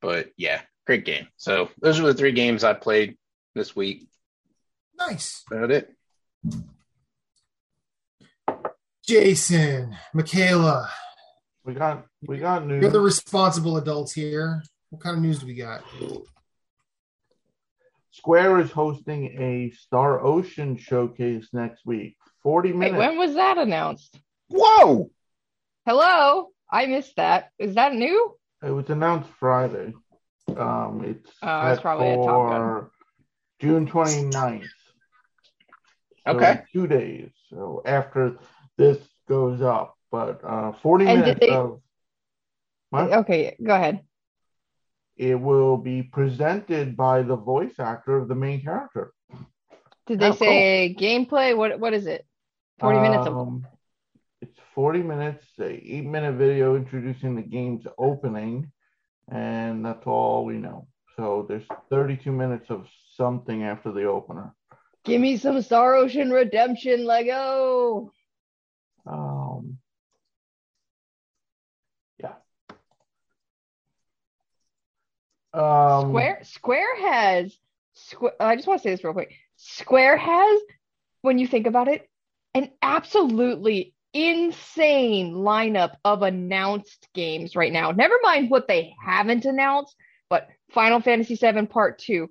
but 0.00 0.30
yeah, 0.36 0.60
great 0.86 1.04
game. 1.04 1.28
So 1.36 1.68
those 1.80 1.98
are 2.00 2.02
the 2.06 2.14
three 2.14 2.32
games 2.32 2.64
I 2.64 2.74
played 2.74 3.16
this 3.54 3.74
week. 3.74 4.06
Nice. 4.98 5.42
About 5.50 5.70
it. 5.70 5.90
Jason, 9.06 9.96
Michaela, 10.14 10.88
We 11.64 11.74
got 11.74 12.06
we 12.26 12.38
got 12.38 12.66
news. 12.66 12.82
you're 12.82 12.90
the 12.90 13.00
responsible 13.00 13.76
adults 13.76 14.12
here. 14.12 14.62
What 14.90 15.02
kind 15.02 15.16
of 15.16 15.22
news 15.22 15.38
do 15.40 15.46
we 15.46 15.54
got? 15.54 15.82
Square 18.12 18.60
is 18.60 18.70
hosting 18.70 19.26
a 19.40 19.70
Star 19.70 20.20
Ocean 20.24 20.76
showcase 20.76 21.48
next 21.52 21.84
week. 21.86 22.16
40 22.42 22.72
Wait, 22.72 22.78
minutes. 22.78 22.98
when 22.98 23.18
was 23.18 23.34
that 23.34 23.58
announced? 23.58 24.18
Whoa! 24.48 25.10
Hello, 25.86 26.48
I 26.70 26.86
missed 26.86 27.16
that. 27.16 27.50
Is 27.58 27.74
that 27.74 27.94
new? 27.94 28.34
It 28.62 28.70
was 28.70 28.88
announced 28.90 29.30
Friday. 29.38 29.94
Um, 30.56 31.04
it's 31.06 31.30
it's 31.42 31.80
probably 31.80 32.08
at 32.08 32.16
Top 32.16 32.26
for 32.50 32.90
June 33.60 33.86
29th. 33.86 34.64
So 36.26 36.34
Okay. 36.34 36.62
Two 36.72 36.86
days. 36.86 37.30
So 37.48 37.82
after 37.86 38.36
this 38.76 38.98
goes 39.28 39.62
up, 39.62 39.96
but 40.10 40.40
uh, 40.44 40.72
40 40.82 41.06
And 41.06 41.20
minutes 41.20 41.40
they- 41.40 41.48
of 41.50 41.80
what? 42.90 43.12
Okay, 43.12 43.56
go 43.62 43.74
ahead. 43.74 44.00
it 45.16 45.40
will 45.40 45.76
be 45.76 46.02
presented 46.02 46.96
by 46.96 47.22
the 47.22 47.36
voice 47.36 47.78
actor 47.78 48.16
of 48.16 48.26
the 48.28 48.34
main 48.34 48.62
character. 48.62 49.12
Did 50.06 50.18
they 50.18 50.28
Oh, 50.30 50.32
say 50.32 50.96
gameplay? 50.98 51.56
What 51.56 51.78
what 51.78 51.94
is 51.94 52.06
it? 52.06 52.26
Forty 52.80 52.98
minutes 52.98 53.26
of 53.26 53.36
Um, 53.36 53.66
It's 54.40 54.58
40 54.74 55.02
minutes, 55.02 55.44
eight 55.60 56.06
minute 56.06 56.36
video 56.36 56.74
introducing 56.74 57.36
the 57.36 57.42
game's 57.42 57.86
opening, 57.98 58.72
and 59.28 59.84
that's 59.84 60.06
all 60.06 60.46
we 60.46 60.54
know. 60.56 60.88
So 61.16 61.44
there's 61.46 61.66
32 61.90 62.32
minutes 62.32 62.70
of 62.70 62.86
something 63.16 63.64
after 63.64 63.92
the 63.92 64.04
opener. 64.04 64.54
Give 65.04 65.20
me 65.20 65.36
some 65.36 65.60
Star 65.60 65.94
Ocean 65.94 66.30
Redemption 66.30 67.04
Lego. 67.04 68.12
Um, 69.06 69.78
yeah. 72.18 72.34
Um, 75.52 76.08
Square 76.08 76.40
Square 76.44 77.00
has 77.02 77.58
Square. 77.92 78.32
I 78.40 78.56
just 78.56 78.66
want 78.66 78.80
to 78.80 78.82
say 78.82 78.90
this 78.90 79.04
real 79.04 79.12
quick. 79.12 79.34
Square 79.56 80.16
has, 80.16 80.60
when 81.20 81.38
you 81.38 81.46
think 81.46 81.66
about 81.66 81.88
it, 81.88 82.09
an 82.54 82.70
absolutely 82.82 83.94
insane 84.12 85.34
lineup 85.34 85.94
of 86.04 86.22
announced 86.22 87.08
games 87.14 87.54
right 87.54 87.72
now. 87.72 87.92
Never 87.92 88.16
mind 88.22 88.50
what 88.50 88.66
they 88.66 88.94
haven't 89.04 89.44
announced, 89.44 89.94
but 90.28 90.48
Final 90.72 91.00
Fantasy 91.00 91.36
VII 91.36 91.66
Part 91.66 91.98
Two, 91.98 92.30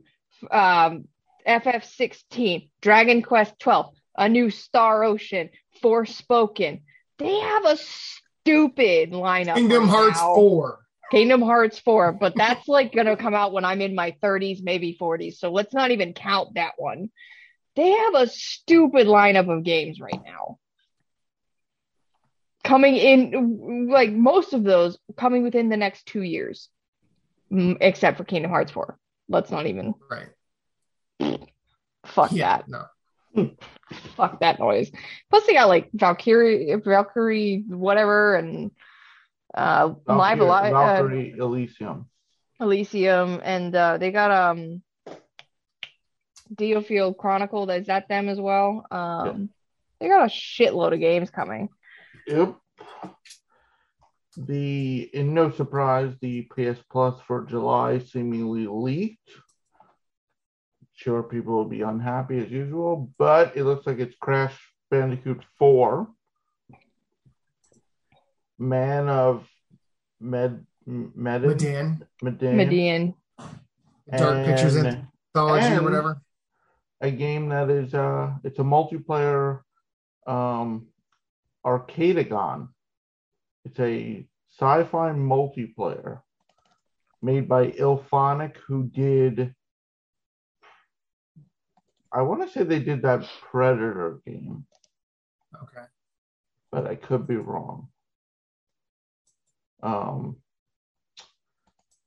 um, 0.51 1.07
FF16, 1.47 2.69
Dragon 2.81 3.21
Quest 3.21 3.59
12, 3.59 3.93
a 4.17 4.29
new 4.29 4.49
Star 4.49 5.03
Ocean, 5.03 5.49
Forspoken. 5.81 6.81
They 7.17 7.39
have 7.39 7.65
a 7.65 7.77
stupid 7.77 9.11
lineup. 9.11 9.55
Kingdom 9.55 9.83
right 9.83 9.91
Hearts 9.91 10.19
now. 10.19 10.35
4. 10.35 10.79
Kingdom 11.11 11.41
Hearts 11.41 11.79
4, 11.79 12.13
but 12.13 12.35
that's 12.35 12.67
like 12.67 12.93
gonna 12.93 13.17
come 13.17 13.33
out 13.33 13.51
when 13.51 13.65
I'm 13.65 13.81
in 13.81 13.95
my 13.95 14.15
30s, 14.21 14.61
maybe 14.61 14.97
40s. 14.99 15.37
So 15.37 15.51
let's 15.51 15.73
not 15.73 15.91
even 15.91 16.13
count 16.13 16.55
that 16.55 16.73
one. 16.77 17.09
They 17.75 17.91
have 17.91 18.15
a 18.15 18.27
stupid 18.27 19.07
lineup 19.07 19.49
of 19.55 19.63
games 19.63 19.99
right 19.99 20.19
now. 20.25 20.57
Coming 22.63 22.95
in, 22.97 23.89
like 23.91 24.11
most 24.11 24.53
of 24.53 24.63
those 24.63 24.97
coming 25.15 25.43
within 25.43 25.69
the 25.69 25.77
next 25.77 26.05
two 26.05 26.21
years, 26.21 26.69
Mm, 27.51 27.77
except 27.81 28.17
for 28.17 28.23
Kingdom 28.25 28.51
Hearts 28.51 28.71
4. 28.71 28.95
Let's 29.27 29.49
not 29.49 29.65
even 29.65 29.95
Right. 30.11 31.39
fuck 32.05 32.31
Yeah. 32.31 32.61
that. 32.61 32.67
No. 32.67 32.85
Fuck 34.15 34.41
that 34.41 34.59
noise. 34.59 34.91
Plus, 35.31 35.45
they 35.47 35.53
got 35.53 35.67
like 35.67 35.89
Valkyrie, 35.93 36.75
Valkyrie, 36.75 37.63
whatever, 37.67 38.35
and 38.35 38.69
uh, 39.55 39.93
Live 40.05 40.37
Valkyrie, 40.37 40.45
Alive. 40.45 40.73
uh, 40.73 40.85
Valkyrie 40.85 41.35
Elysium. 41.39 42.07
Elysium, 42.59 43.39
and 43.43 43.73
uh, 43.75 43.97
they 43.97 44.11
got 44.11 44.29
um 44.29 44.83
DioField 46.53 47.17
Chronicle. 47.17 47.69
Is 47.69 47.87
that 47.87 48.07
them 48.07 48.29
as 48.29 48.39
well? 48.39 48.85
Um, 48.91 49.49
they 49.99 50.07
got 50.07 50.25
a 50.25 50.29
shitload 50.29 50.93
of 50.93 50.99
games 50.99 51.29
coming. 51.29 51.69
Yep. 52.27 52.55
The 54.37 55.09
in 55.13 55.33
no 55.33 55.51
surprise, 55.51 56.13
the 56.21 56.43
PS 56.43 56.79
Plus 56.89 57.19
for 57.27 57.45
July 57.45 57.99
seemingly 57.99 58.67
leaked. 58.67 59.29
Sure, 60.93 61.23
people 61.23 61.53
will 61.53 61.65
be 61.65 61.81
unhappy 61.81 62.39
as 62.39 62.49
usual, 62.49 63.09
but 63.17 63.55
it 63.55 63.63
looks 63.63 63.87
like 63.87 63.99
it's 63.99 64.15
Crash 64.19 64.57
Bandicoot 64.91 65.43
4. 65.57 66.07
Man 68.57 69.07
of 69.07 69.47
Med 70.19 70.65
Medan, 70.85 71.15
Medan. 71.15 72.05
Medan, 72.21 72.57
Median. 72.57 73.13
Dark 74.17 74.45
Pictures 74.45 74.75
and 74.75 75.07
Anthology 75.35 75.75
or 75.75 75.83
whatever. 75.83 76.21
A 77.01 77.11
game 77.11 77.49
that 77.49 77.69
is 77.69 77.93
uh 77.93 78.31
it's 78.43 78.59
a 78.59 78.63
multiplayer 78.63 79.61
um 80.27 80.87
Arcadegeddon. 81.65 82.69
It's 83.65 83.79
a 83.79 84.25
sci-fi 84.49 85.11
multiplayer 85.11 86.21
made 87.21 87.47
by 87.47 87.71
Illfonic 87.71 88.57
who 88.67 88.85
did 88.87 89.53
I 92.11 92.21
want 92.23 92.41
to 92.41 92.49
say 92.49 92.63
they 92.63 92.79
did 92.79 93.03
that 93.03 93.27
Predator 93.51 94.21
game, 94.25 94.65
Okay. 95.63 95.85
but 96.71 96.87
I 96.87 96.95
could 96.95 97.27
be 97.27 97.35
wrong. 97.37 97.89
Um 99.83 100.37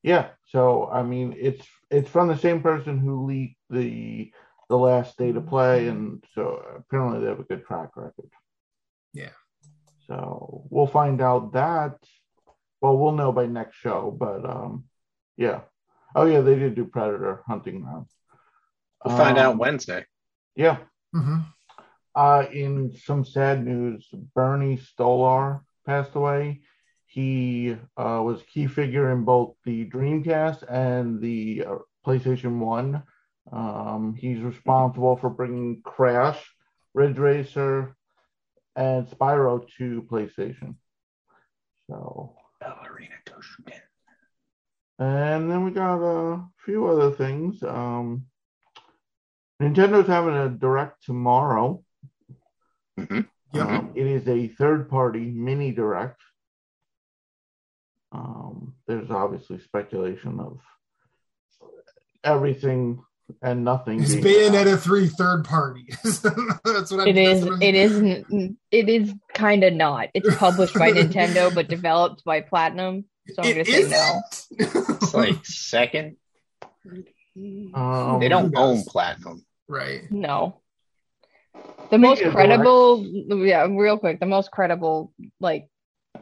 yeah, 0.02 0.30
so 0.48 0.88
I 0.88 1.02
mean 1.02 1.34
it's 1.38 1.66
it's 1.90 2.10
from 2.10 2.28
the 2.28 2.36
same 2.36 2.60
person 2.62 2.98
who 2.98 3.26
leaked 3.26 3.58
the 3.70 4.32
the 4.72 4.78
last 4.90 5.18
day 5.18 5.30
to 5.32 5.40
play, 5.54 5.88
and 5.92 6.24
so 6.34 6.44
apparently 6.80 7.20
they 7.20 7.28
have 7.32 7.40
a 7.44 7.50
good 7.50 7.64
track 7.68 7.90
record. 7.96 8.30
Yeah. 9.12 9.36
So 10.08 10.64
we'll 10.70 10.86
find 11.00 11.20
out 11.20 11.52
that. 11.52 11.94
Well, 12.80 12.96
we'll 12.98 13.12
know 13.20 13.32
by 13.32 13.46
next 13.46 13.76
show, 13.76 14.00
but 14.24 14.40
um, 14.54 14.84
yeah. 15.36 15.60
Oh 16.16 16.26
yeah, 16.26 16.40
they 16.40 16.56
did 16.56 16.74
do 16.74 16.84
Predator 16.86 17.42
Hunting 17.46 17.82
Ground. 17.82 18.06
We'll 19.04 19.16
find 19.16 19.38
out 19.38 19.52
Um, 19.52 19.58
Wednesday. 19.58 20.02
Yeah. 20.56 20.78
hmm 21.12 21.40
Uh, 22.14 22.44
in 22.52 22.74
some 23.08 23.24
sad 23.24 23.64
news, 23.64 24.08
Bernie 24.34 24.78
Stolar 24.88 25.60
passed 25.86 26.14
away. 26.20 26.44
He 27.06 27.76
uh, 28.02 28.20
was 28.28 28.42
key 28.52 28.66
figure 28.78 29.06
in 29.12 29.24
both 29.24 29.50
the 29.64 29.78
Dreamcast 29.94 30.60
and 30.68 31.20
the 31.20 31.64
uh, 31.70 31.78
PlayStation 32.06 32.54
One. 32.58 33.02
Um, 33.52 34.14
he's 34.18 34.40
responsible 34.40 35.16
for 35.16 35.28
bringing 35.28 35.82
Crash, 35.82 36.42
Ridge 36.94 37.18
Racer, 37.18 37.94
and 38.74 39.06
Spyro 39.08 39.66
to 39.78 40.02
PlayStation. 40.10 40.76
So, 41.90 42.34
Ballerina 42.60 43.14
Toshuken. 43.26 43.80
and 44.98 45.50
then 45.50 45.64
we 45.64 45.70
got 45.72 45.98
a 45.98 46.44
few 46.64 46.86
other 46.86 47.10
things. 47.10 47.62
Um, 47.62 48.26
Nintendo's 49.60 50.06
having 50.08 50.34
a 50.34 50.48
direct 50.48 51.04
tomorrow. 51.04 51.84
Mhm. 52.98 53.28
Yep. 53.52 53.66
Um, 53.66 53.92
it 53.94 54.06
is 54.06 54.26
a 54.28 54.48
third 54.48 54.88
party 54.88 55.30
mini 55.30 55.72
direct. 55.72 56.20
Um, 58.12 58.74
there's 58.86 59.10
obviously 59.10 59.58
speculation 59.60 60.40
of 60.40 60.60
everything 62.24 63.02
and 63.42 63.64
nothing. 63.64 64.02
It's 64.02 64.14
being 64.14 64.52
Bayonetta 64.52 64.78
3 64.78 65.06
third 65.08 65.44
party. 65.44 65.86
that's 66.04 66.22
what 66.90 67.00
I'm 67.00 67.08
It 67.08 67.16
is. 67.18 67.40
that's 67.40 67.44
what 67.44 67.52
I'm- 67.52 67.62
It 67.62 67.74
is. 67.74 67.92
n- 68.32 68.56
It 68.70 68.88
is 68.88 69.14
kind 69.34 69.64
of 69.64 69.72
not. 69.74 70.08
It's 70.14 70.34
published 70.36 70.74
by 70.74 70.90
Nintendo, 70.98 71.54
but 71.54 71.68
developed 71.68 72.24
by 72.24 72.40
Platinum. 72.40 73.04
So 73.34 73.42
I'm 73.42 73.48
It 73.48 73.52
gonna 73.52 73.64
say 73.64 73.82
no. 73.82 74.20
isn't? 74.32 74.96
It's 75.02 75.14
like 75.14 75.44
second. 75.44 76.16
Um, 77.74 78.18
They 78.20 78.28
don't 78.28 78.54
who 78.54 78.60
own 78.60 78.82
platinum. 78.84 79.44
right. 79.68 80.02
No. 80.10 80.60
The 81.90 81.98
most 81.98 82.18
Speaking 82.18 82.28
of 82.28 82.34
credible, 82.34 83.04
yeah, 83.46 83.66
real 83.70 83.98
quick, 83.98 84.20
the 84.20 84.26
most 84.26 84.50
credible 84.50 85.12
like 85.40 85.68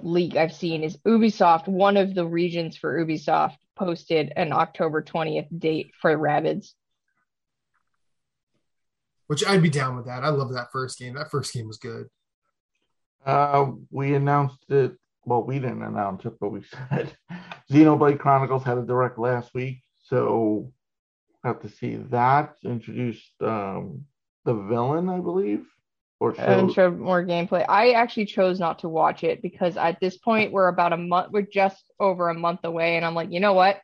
leak 0.02 0.36
I've 0.36 0.52
seen 0.52 0.82
is 0.84 0.96
Ubisoft. 0.98 1.68
One 1.68 1.96
of 1.96 2.14
the 2.14 2.26
regions 2.26 2.76
for 2.76 3.04
Ubisoft 3.04 3.56
posted 3.76 4.32
an 4.36 4.52
October 4.52 5.02
20th 5.02 5.46
date 5.56 5.92
for 6.00 6.16
Rabbids. 6.16 6.72
Which 9.30 9.46
I'd 9.46 9.62
be 9.62 9.70
down 9.70 9.94
with 9.94 10.06
that. 10.06 10.24
I 10.24 10.30
love 10.30 10.52
that 10.54 10.72
first 10.72 10.98
game. 10.98 11.14
That 11.14 11.30
first 11.30 11.54
game 11.54 11.68
was 11.68 11.78
good. 11.78 12.08
Uh, 13.24 13.70
we 13.88 14.12
announced 14.16 14.68
it. 14.68 14.96
Well, 15.24 15.44
we 15.44 15.60
didn't 15.60 15.84
announce 15.84 16.24
it, 16.24 16.32
but 16.40 16.48
we 16.48 16.62
said 16.90 17.16
Xenoblade 17.70 18.18
Chronicles 18.18 18.64
had 18.64 18.76
a 18.76 18.82
direct 18.82 19.20
last 19.20 19.54
week, 19.54 19.84
so 20.02 20.72
got 21.44 21.62
to 21.62 21.68
see 21.68 21.94
that. 22.10 22.56
Introduced 22.64 23.30
um, 23.40 24.04
the 24.44 24.54
villain, 24.54 25.08
I 25.08 25.20
believe, 25.20 25.64
or 26.18 26.30
and 26.30 26.68
showed- 26.68 26.74
showed 26.74 26.98
more 26.98 27.24
gameplay. 27.24 27.64
I 27.68 27.92
actually 27.92 28.26
chose 28.26 28.58
not 28.58 28.80
to 28.80 28.88
watch 28.88 29.22
it 29.22 29.42
because 29.42 29.76
at 29.76 30.00
this 30.00 30.18
point 30.18 30.50
we're 30.50 30.66
about 30.66 30.92
a 30.92 30.96
month, 30.96 31.30
we're 31.30 31.42
just 31.42 31.84
over 32.00 32.30
a 32.30 32.34
month 32.34 32.64
away, 32.64 32.96
and 32.96 33.06
I'm 33.06 33.14
like, 33.14 33.30
you 33.30 33.38
know 33.38 33.52
what? 33.52 33.80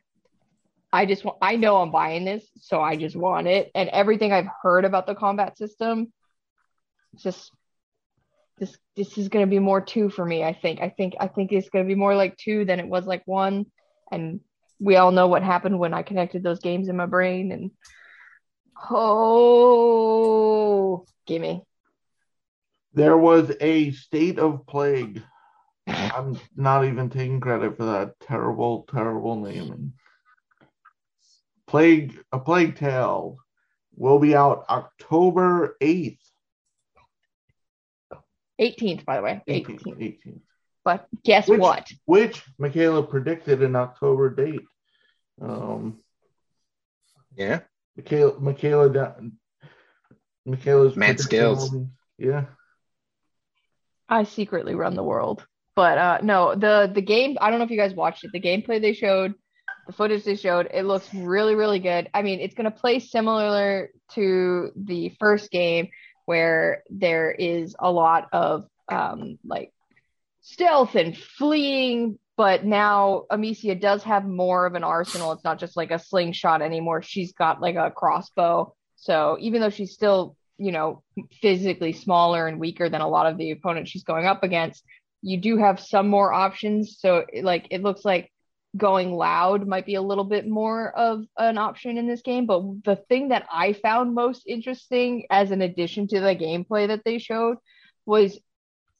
I 0.97 1.05
just 1.05 1.23
want, 1.23 1.37
I 1.43 1.57
know 1.57 1.77
I'm 1.77 1.91
buying 1.91 2.25
this, 2.25 2.43
so 2.59 2.81
I 2.81 2.95
just 2.95 3.15
want 3.15 3.45
it. 3.45 3.69
And 3.75 3.87
everything 3.89 4.33
I've 4.33 4.49
heard 4.63 4.83
about 4.83 5.05
the 5.05 5.13
combat 5.13 5.55
system, 5.55 6.11
just 7.17 7.51
this 8.57 8.75
this 8.95 9.15
is 9.19 9.29
gonna 9.29 9.45
be 9.45 9.59
more 9.59 9.79
two 9.79 10.09
for 10.09 10.25
me. 10.25 10.43
I 10.43 10.53
think. 10.53 10.81
I 10.81 10.89
think 10.89 11.13
I 11.19 11.27
think 11.27 11.51
it's 11.51 11.69
gonna 11.69 11.85
be 11.85 11.93
more 11.93 12.15
like 12.15 12.35
two 12.35 12.65
than 12.65 12.79
it 12.79 12.87
was 12.87 13.05
like 13.05 13.21
one. 13.25 13.67
And 14.11 14.39
we 14.79 14.95
all 14.95 15.11
know 15.11 15.27
what 15.27 15.43
happened 15.43 15.77
when 15.77 15.93
I 15.93 16.01
connected 16.01 16.41
those 16.41 16.61
games 16.61 16.89
in 16.89 16.97
my 16.97 17.05
brain. 17.05 17.51
And 17.51 17.69
oh, 18.89 21.05
gimme. 21.27 21.61
there 22.95 23.19
was 23.19 23.51
a 23.61 23.91
state 23.91 24.39
of 24.39 24.65
plague. 24.65 25.21
I'm 25.85 26.39
not 26.55 26.85
even 26.85 27.11
taking 27.11 27.39
credit 27.39 27.77
for 27.77 27.85
that 27.85 28.19
terrible, 28.19 28.87
terrible 28.91 29.35
naming. 29.35 29.93
Plague, 31.67 32.17
a 32.31 32.39
plague 32.39 32.77
tale 32.77 33.37
will 33.95 34.19
be 34.19 34.35
out 34.35 34.65
October 34.69 35.75
8th. 35.81 36.19
18th, 38.59 39.05
by 39.05 39.17
the 39.17 39.23
way. 39.23 39.41
18th, 39.47 39.83
18th. 39.83 39.97
18th. 40.25 40.41
But 40.83 41.07
guess 41.23 41.47
Which- 41.47 41.59
what? 41.59 41.91
which 42.05 42.43
Michaela 42.57 43.03
predicted 43.03 43.61
an 43.61 43.75
October 43.75 44.29
date. 44.29 44.61
Um, 45.41 45.99
Yeah. 47.35 47.61
Michaela, 47.95 48.39
Michaela, 48.39 49.15
Michaela's 50.45 50.95
Mad 50.95 51.17
predicting 51.17 51.25
skills. 51.25 51.75
Yeah, 52.17 52.45
I 54.07 54.23
secretly 54.23 54.75
run 54.75 54.95
the 54.95 55.03
world. 55.03 55.45
But 55.75 55.97
uh 55.97 56.19
no, 56.23 56.55
the 56.55 56.89
the 56.93 57.01
game, 57.01 57.37
I 57.41 57.49
don't 57.49 57.59
know 57.59 57.65
if 57.65 57.71
you 57.71 57.77
guys 57.77 57.93
watched 57.93 58.23
it. 58.23 58.31
The 58.31 58.39
gameplay 58.39 58.79
they 58.81 58.93
showed, 58.93 59.33
the 59.87 59.93
footage 59.93 60.23
they 60.23 60.35
showed, 60.35 60.69
it 60.73 60.83
looks 60.83 61.11
really 61.13 61.55
really 61.55 61.79
good. 61.79 62.09
I 62.13 62.21
mean, 62.21 62.39
it's 62.39 62.53
going 62.53 62.65
to 62.65 62.71
play 62.71 62.99
similar 62.99 63.89
to 64.13 64.71
the 64.75 65.09
first 65.19 65.49
game 65.49 65.89
where 66.25 66.83
there 66.89 67.31
is 67.31 67.75
a 67.79 67.91
lot 67.91 68.27
of 68.31 68.65
um 68.89 69.39
like 69.45 69.71
stealth 70.41 70.95
and 70.95 71.17
fleeing, 71.17 72.17
but 72.37 72.63
now 72.63 73.23
Amicia 73.29 73.75
does 73.75 74.03
have 74.03 74.25
more 74.25 74.65
of 74.65 74.75
an 74.75 74.83
arsenal. 74.83 75.31
It's 75.33 75.43
not 75.43 75.59
just 75.59 75.75
like 75.75 75.91
a 75.91 75.99
slingshot 75.99 76.61
anymore. 76.61 77.01
She's 77.01 77.33
got 77.33 77.61
like 77.61 77.75
a 77.75 77.91
crossbow. 77.91 78.73
So 78.95 79.37
even 79.39 79.61
though 79.61 79.69
she's 79.69 79.93
still, 79.93 80.37
you 80.57 80.71
know, 80.71 81.03
physically 81.41 81.93
smaller 81.93 82.47
and 82.47 82.59
weaker 82.59 82.89
than 82.89 83.01
a 83.01 83.07
lot 83.07 83.27
of 83.27 83.37
the 83.37 83.51
opponents 83.51 83.91
she's 83.91 84.03
going 84.03 84.25
up 84.25 84.43
against, 84.43 84.83
you 85.21 85.37
do 85.37 85.57
have 85.57 85.79
some 85.79 86.07
more 86.07 86.31
options. 86.31 86.97
So 86.99 87.25
like 87.41 87.67
it 87.71 87.83
looks 87.83 88.05
like 88.05 88.31
going 88.77 89.13
loud 89.13 89.67
might 89.67 89.85
be 89.85 89.95
a 89.95 90.01
little 90.01 90.23
bit 90.23 90.47
more 90.47 90.91
of 90.95 91.25
an 91.37 91.57
option 91.57 91.97
in 91.97 92.07
this 92.07 92.21
game. 92.21 92.45
But 92.45 92.83
the 92.83 92.95
thing 92.95 93.29
that 93.29 93.47
I 93.51 93.73
found 93.73 94.15
most 94.15 94.43
interesting 94.47 95.25
as 95.29 95.51
an 95.51 95.61
addition 95.61 96.07
to 96.09 96.19
the 96.19 96.35
gameplay 96.35 96.87
that 96.87 97.03
they 97.03 97.17
showed 97.17 97.57
was 98.05 98.39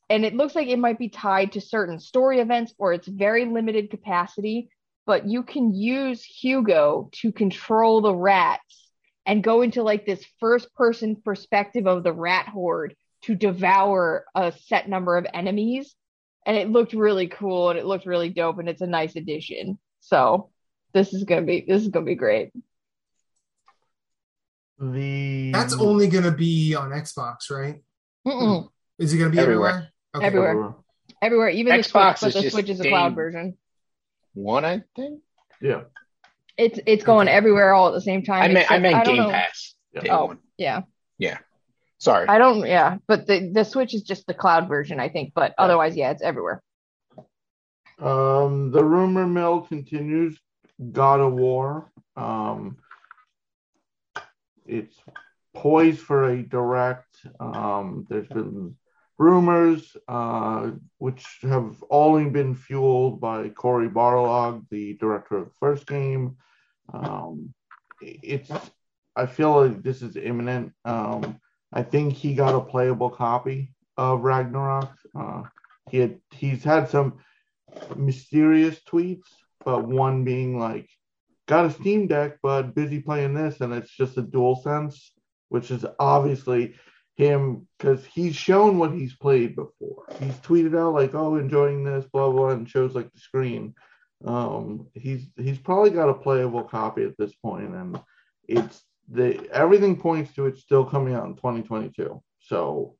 and 0.09 0.25
it 0.25 0.35
looks 0.35 0.55
like 0.55 0.67
it 0.67 0.79
might 0.79 0.99
be 0.99 1.09
tied 1.09 1.53
to 1.53 1.61
certain 1.61 1.99
story 1.99 2.39
events 2.39 2.73
or 2.77 2.93
it's 2.93 3.07
very 3.07 3.45
limited 3.45 3.89
capacity, 3.89 4.69
but 5.05 5.27
you 5.27 5.43
can 5.43 5.73
use 5.73 6.23
Hugo 6.23 7.09
to 7.13 7.31
control 7.31 8.01
the 8.01 8.15
rats 8.15 8.89
and 9.25 9.43
go 9.43 9.61
into 9.61 9.83
like 9.83 10.05
this 10.05 10.25
first 10.39 10.73
person 10.75 11.17
perspective 11.17 11.87
of 11.87 12.03
the 12.03 12.13
rat 12.13 12.47
horde 12.47 12.95
to 13.23 13.35
devour 13.35 14.25
a 14.33 14.53
set 14.53 14.87
number 14.87 15.17
of 15.17 15.27
enemies. 15.33 15.93
And 16.47 16.57
it 16.57 16.69
looked 16.71 16.93
really 16.93 17.27
cool 17.27 17.69
and 17.69 17.77
it 17.77 17.85
looked 17.85 18.05
really 18.07 18.29
dope 18.29 18.57
and 18.57 18.67
it's 18.69 18.81
a 18.81 18.87
nice 18.87 19.15
addition. 19.15 19.77
So 19.99 20.49
this 20.93 21.13
is 21.13 21.23
gonna 21.25 21.41
be 21.43 21.65
this 21.67 21.83
is 21.83 21.89
gonna 21.89 22.05
be 22.05 22.15
great. 22.15 22.51
the 24.79 25.51
That's 25.51 25.73
only 25.79 26.07
going 26.07 26.23
to 26.23 26.31
be 26.31 26.75
on 26.75 26.91
Xbox, 26.91 27.49
right? 27.49 27.81
Mm-mm. 28.27 28.69
Is 28.99 29.13
it 29.13 29.17
going 29.17 29.31
to 29.31 29.35
be 29.35 29.41
Everywhere. 29.41 29.89
everywhere? 30.13 30.13
Okay. 30.15 30.25
Everywhere. 30.25 30.75
Everywhere, 31.21 31.49
even 31.49 31.75
the 31.77 31.83
Switch, 31.83 31.93
Xbox 31.93 32.21
but 32.21 32.35
is 32.35 32.43
the 32.43 32.49
Switch 32.51 32.69
is 32.69 32.79
a 32.81 32.89
cloud 32.89 33.15
version. 33.15 33.57
One, 34.35 34.65
I 34.65 34.83
think. 34.95 35.21
Yeah, 35.61 35.81
It's 36.57 36.79
it's 36.85 37.03
going 37.03 37.27
everywhere 37.27 37.73
all 37.73 37.87
at 37.87 37.93
the 37.93 38.01
same 38.01 38.21
time. 38.23 38.43
I 38.43 38.47
meant 38.49 38.57
I 38.57 38.61
except 38.75 38.81
meant 38.83 39.05
don't 39.05 39.15
Game 39.15 39.23
know- 39.23 39.29
Pass. 39.31 39.73
Yeah. 39.93 40.01
Day 40.01 40.09
Oh, 40.09 40.25
one. 40.25 40.37
yeah. 40.57 40.81
Sorry. 41.99 42.27
I 42.27 42.37
don't. 42.37 42.65
Yeah, 42.65 42.97
but 43.07 43.25
the 43.25 43.51
the 43.53 43.63
Switch 43.63 43.93
is 43.93 44.03
just 44.03 44.27
the 44.27 44.33
cloud 44.33 44.67
version, 44.67 44.99
I 44.99 45.09
think. 45.09 45.33
But 45.33 45.53
otherwise, 45.57 45.95
yeah, 45.95 46.11
it's 46.11 46.21
everywhere. 46.21 46.61
Um, 47.99 48.71
the 48.71 48.83
rumor 48.83 49.25
mill 49.25 49.61
continues. 49.61 50.39
God 50.91 51.19
of 51.19 51.33
War. 51.33 51.91
Um, 52.15 52.77
it's 54.65 54.95
poised 55.55 56.01
for 56.01 56.25
a 56.25 56.43
direct. 56.43 57.25
Um, 57.39 58.05
there's 58.09 58.27
been 58.27 58.75
rumors, 59.17 59.97
uh, 60.07 60.71
which 60.99 61.25
have 61.41 61.83
only 61.89 62.29
been 62.29 62.53
fueled 62.53 63.19
by 63.19 63.49
Cory 63.49 63.89
Barlog, 63.89 64.65
the 64.69 64.93
director 64.97 65.37
of 65.37 65.45
the 65.45 65.53
first 65.59 65.87
game. 65.87 66.37
Um, 66.93 67.55
it's. 68.01 68.51
I 69.15 69.25
feel 69.25 69.65
like 69.65 69.81
this 69.81 70.03
is 70.03 70.15
imminent. 70.15 70.73
Um, 70.85 71.39
I 71.77 71.83
think 71.83 72.13
he 72.15 72.33
got 72.33 72.55
a 72.55 72.59
playable 72.59 73.11
copy 73.11 73.69
of 73.97 74.23
Ragnarok. 74.23 74.97
Uh, 75.13 75.43
he 75.91 75.99
had 75.99 76.19
he's 76.31 76.63
had 76.63 76.89
some 76.89 77.19
mysterious 77.95 78.79
tweets, 78.79 79.27
but 79.63 79.87
one 79.87 80.23
being 80.23 80.57
like, 80.57 80.89
got 81.47 81.65
a 81.65 81.69
Steam 81.69 82.07
Deck, 82.07 82.39
but 82.41 82.73
busy 82.73 82.99
playing 82.99 83.35
this, 83.35 83.61
and 83.61 83.73
it's 83.73 83.95
just 83.95 84.17
a 84.17 84.23
dual 84.23 84.55
sense, 84.55 85.11
which 85.49 85.69
is 85.69 85.85
obviously 85.99 86.73
him 87.15 87.67
because 87.77 88.03
he's 88.05 88.35
shown 88.35 88.79
what 88.79 88.91
he's 88.91 89.15
played 89.15 89.55
before. 89.55 90.05
He's 90.19 90.33
tweeted 90.37 90.75
out 90.75 90.95
like, 90.95 91.13
oh, 91.13 91.35
enjoying 91.35 91.83
this, 91.83 92.05
blah 92.11 92.31
blah, 92.31 92.49
and 92.49 92.67
shows 92.67 92.95
like 92.95 93.13
the 93.13 93.19
screen. 93.19 93.75
Um, 94.25 94.87
he's 94.95 95.27
he's 95.35 95.59
probably 95.59 95.91
got 95.91 96.09
a 96.09 96.15
playable 96.15 96.63
copy 96.63 97.03
at 97.03 97.15
this 97.19 97.35
point, 97.35 97.75
and 97.75 98.01
it's 98.47 98.81
the 99.09 99.49
everything 99.51 99.99
points 99.99 100.33
to 100.33 100.47
it 100.47 100.57
still 100.57 100.85
coming 100.85 101.13
out 101.13 101.25
in 101.25 101.35
2022. 101.35 102.21
So 102.41 102.95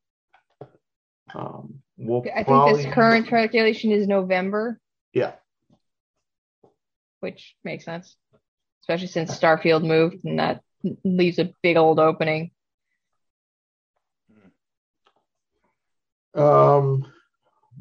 Um, 1.34 1.82
we'll 1.98 2.24
I 2.34 2.44
think 2.44 2.78
this 2.78 2.94
current 2.94 3.28
calculation 3.28 3.92
is 3.92 4.08
November, 4.08 4.80
yeah. 5.14 5.34
which 7.20 7.56
makes 7.64 7.84
sense, 7.84 8.16
especially 8.82 9.08
since 9.08 9.38
Starfield 9.38 9.86
moved 9.86 10.24
and 10.24 10.40
that 10.40 10.62
leaves 11.04 11.40
a 11.40 11.52
big 11.62 11.76
old 11.76 12.00
opening. 12.00 12.52
Um, 16.34 17.12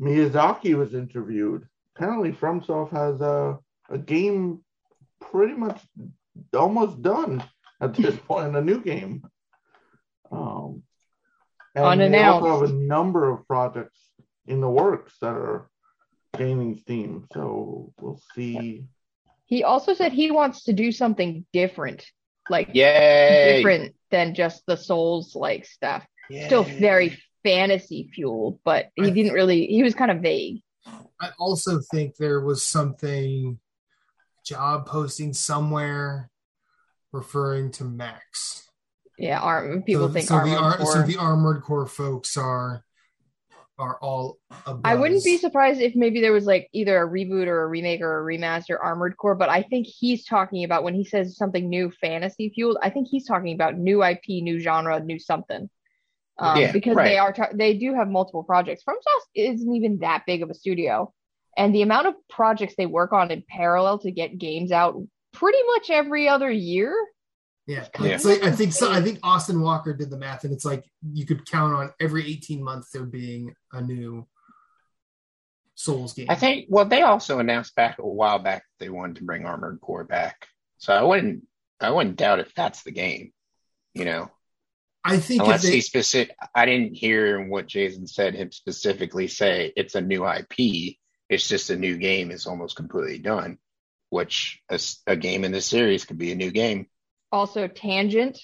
Miyazaki 0.00 0.74
was 0.74 0.94
interviewed. 0.94 1.68
Apparently, 1.94 2.32
FromSoft 2.32 2.90
has 2.90 3.20
a 3.20 3.58
a 3.88 3.98
game 3.98 4.64
pretty 5.20 5.54
much 5.54 5.80
almost 6.52 7.00
done 7.02 7.42
at 7.80 7.94
this 7.94 8.16
point, 8.16 8.48
in 8.48 8.56
a 8.56 8.62
new 8.62 8.80
game. 8.80 9.22
Um, 10.30 10.82
and 11.74 12.00
they 12.14 12.22
also 12.22 12.60
have 12.60 12.70
a 12.70 12.72
number 12.72 13.30
of 13.30 13.46
projects 13.46 14.00
in 14.46 14.60
the 14.60 14.70
works 14.70 15.14
that 15.20 15.34
are 15.34 15.68
gaining 16.36 16.78
steam. 16.78 17.26
So 17.32 17.92
we'll 18.00 18.20
see. 18.34 18.84
He 19.44 19.62
also 19.62 19.94
said 19.94 20.12
he 20.12 20.30
wants 20.30 20.64
to 20.64 20.72
do 20.72 20.90
something 20.90 21.44
different, 21.52 22.04
like 22.48 22.70
Yay! 22.72 23.56
different 23.58 23.94
than 24.10 24.34
just 24.34 24.64
the 24.66 24.76
Souls 24.76 25.34
like 25.34 25.66
stuff. 25.66 26.04
Yay. 26.30 26.46
Still 26.46 26.64
very 26.64 27.18
fantasy 27.44 28.10
fueled, 28.12 28.58
but 28.64 28.88
he 28.96 29.04
I- 29.04 29.10
didn't 29.10 29.32
really. 29.32 29.66
He 29.66 29.82
was 29.82 29.94
kind 29.94 30.10
of 30.10 30.20
vague. 30.20 30.62
I 31.20 31.30
also 31.38 31.80
think 31.90 32.16
there 32.16 32.40
was 32.40 32.62
something 32.62 33.58
job 34.44 34.86
posting 34.86 35.32
somewhere 35.32 36.30
referring 37.16 37.72
to 37.72 37.84
Max. 37.84 38.68
Yeah, 39.18 39.40
arm, 39.40 39.82
people 39.82 40.08
so, 40.08 40.12
think 40.12 40.28
so 40.28 40.34
Armored 40.34 40.52
the 40.52 40.58
ar- 40.62 40.76
Core. 40.76 40.92
so 40.92 41.02
the 41.02 41.16
armored 41.16 41.62
core 41.62 41.86
folks 41.86 42.36
are 42.36 42.84
are 43.78 43.98
all 44.00 44.38
abuzz. 44.66 44.80
I 44.84 44.94
wouldn't 44.94 45.24
be 45.24 45.36
surprised 45.38 45.80
if 45.80 45.94
maybe 45.94 46.20
there 46.20 46.32
was 46.32 46.46
like 46.46 46.68
either 46.72 47.02
a 47.02 47.08
reboot 47.08 47.46
or 47.46 47.62
a 47.62 47.66
remake 47.66 48.00
or 48.00 48.20
a 48.20 48.24
remaster 48.24 48.78
Armored 48.82 49.16
Core, 49.16 49.34
but 49.34 49.48
I 49.48 49.62
think 49.62 49.86
he's 49.86 50.24
talking 50.24 50.64
about 50.64 50.82
when 50.82 50.94
he 50.94 51.04
says 51.04 51.36
something 51.36 51.68
new 51.68 51.90
fantasy 52.00 52.50
fueled, 52.54 52.78
I 52.82 52.90
think 52.90 53.08
he's 53.10 53.26
talking 53.26 53.54
about 53.54 53.76
new 53.76 54.02
IP, 54.04 54.22
new 54.28 54.60
genre, 54.60 55.00
new 55.00 55.18
something. 55.18 55.68
Um, 56.38 56.58
Yeah, 56.60 56.72
because 56.72 56.96
right. 56.96 57.04
they 57.04 57.18
are 57.18 57.32
ta- 57.32 57.50
they 57.54 57.74
do 57.76 57.94
have 57.94 58.08
multiple 58.08 58.44
projects. 58.44 58.82
FromSoft 58.86 59.28
isn't 59.34 59.74
even 59.74 59.98
that 59.98 60.24
big 60.26 60.42
of 60.42 60.50
a 60.50 60.54
studio, 60.54 61.12
and 61.56 61.74
the 61.74 61.82
amount 61.82 62.06
of 62.06 62.14
projects 62.28 62.74
they 62.76 62.86
work 62.86 63.12
on 63.12 63.30
in 63.30 63.42
parallel 63.48 63.98
to 64.00 64.10
get 64.10 64.38
games 64.38 64.72
out 64.72 64.96
pretty 65.36 65.58
much 65.74 65.90
every 65.90 66.28
other 66.28 66.50
year. 66.50 66.94
Yeah, 67.66 67.86
Yeah. 68.00 68.14
it's 68.14 68.24
like 68.24 68.42
I 68.44 68.52
think 68.52 68.72
so. 68.72 68.92
I 68.92 69.02
think 69.02 69.18
Austin 69.24 69.60
Walker 69.60 69.92
did 69.92 70.08
the 70.10 70.16
math, 70.18 70.44
and 70.44 70.52
it's 70.52 70.64
like 70.64 70.84
you 71.12 71.26
could 71.26 71.50
count 71.50 71.74
on 71.74 71.92
every 72.00 72.24
eighteen 72.30 72.62
months 72.62 72.90
there 72.92 73.04
being 73.04 73.54
a 73.72 73.80
new 73.80 74.26
Souls 75.74 76.14
game. 76.14 76.26
I 76.28 76.36
think. 76.36 76.66
Well, 76.68 76.84
they 76.84 77.02
also 77.02 77.38
announced 77.38 77.74
back 77.74 77.98
a 77.98 78.06
while 78.06 78.38
back 78.38 78.62
that 78.62 78.84
they 78.84 78.88
wanted 78.88 79.16
to 79.16 79.24
bring 79.24 79.44
Armored 79.44 79.80
Core 79.80 80.04
back. 80.04 80.46
So 80.78 80.92
I 80.94 81.02
wouldn't. 81.02 81.44
I 81.80 81.90
wouldn't 81.90 82.16
doubt 82.16 82.38
if 82.38 82.54
that's 82.54 82.82
the 82.84 82.92
game. 82.92 83.32
You 83.94 84.04
know, 84.04 84.30
I 85.04 85.18
think 85.18 85.40
if 85.40 85.46
unless 85.46 85.62
they, 85.62 85.72
he 85.72 85.80
specific. 85.80 86.36
I 86.54 86.66
didn't 86.66 86.94
hear 86.94 87.46
what 87.48 87.66
Jason 87.66 88.06
said 88.06 88.34
him 88.34 88.52
specifically 88.52 89.26
say 89.28 89.72
it's 89.76 89.96
a 89.96 90.00
new 90.00 90.26
IP. 90.26 90.96
It's 91.28 91.48
just 91.48 91.70
a 91.70 91.76
new 91.76 91.96
game. 91.98 92.30
It's 92.30 92.46
almost 92.46 92.76
completely 92.76 93.18
done. 93.18 93.58
Which 94.10 94.60
a 95.06 95.16
game 95.16 95.44
in 95.44 95.52
this 95.52 95.66
series 95.66 96.04
could 96.04 96.18
be 96.18 96.32
a 96.32 96.36
new 96.36 96.50
game. 96.50 96.86
also 97.32 97.66
tangent 97.66 98.38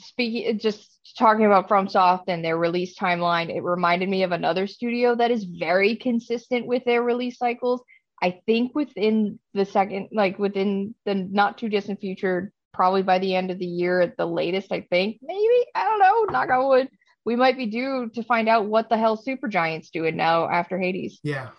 speaking 0.00 0.58
just 0.58 0.88
talking 1.18 1.46
about 1.46 1.68
FromSoft 1.68 2.24
and 2.28 2.44
their 2.44 2.56
release 2.56 2.96
timeline 2.96 3.54
it 3.54 3.62
reminded 3.62 4.08
me 4.08 4.22
of 4.22 4.32
another 4.32 4.66
studio 4.66 5.14
that 5.14 5.30
is 5.30 5.44
very 5.44 5.96
consistent 5.96 6.66
with 6.66 6.84
their 6.84 7.02
release 7.02 7.38
cycles. 7.38 7.82
I 8.20 8.40
think 8.46 8.74
within 8.74 9.38
the 9.54 9.64
second 9.64 10.08
like 10.12 10.38
within 10.38 10.94
the 11.04 11.14
not 11.14 11.58
too 11.58 11.68
distant 11.68 12.00
future 12.00 12.52
probably 12.72 13.02
by 13.02 13.18
the 13.18 13.34
end 13.34 13.50
of 13.50 13.58
the 13.58 13.66
year 13.66 14.00
at 14.00 14.16
the 14.16 14.26
latest 14.26 14.70
i 14.70 14.82
think 14.82 15.18
maybe? 15.22 15.66
I 15.74 15.84
don't 15.84 15.98
know 15.98 16.32
knock 16.32 16.50
on 16.50 16.68
wood. 16.68 16.88
We 17.24 17.36
might 17.36 17.56
be 17.56 17.66
due 17.66 18.10
to 18.14 18.22
find 18.22 18.48
out 18.48 18.66
what 18.66 18.88
the 18.88 18.96
hell 18.96 19.16
Super 19.16 19.48
supergiant's 19.48 19.90
doing 19.90 20.16
now 20.16 20.48
after 20.48 20.78
hades. 20.78 21.20
Yeah, 21.22 21.50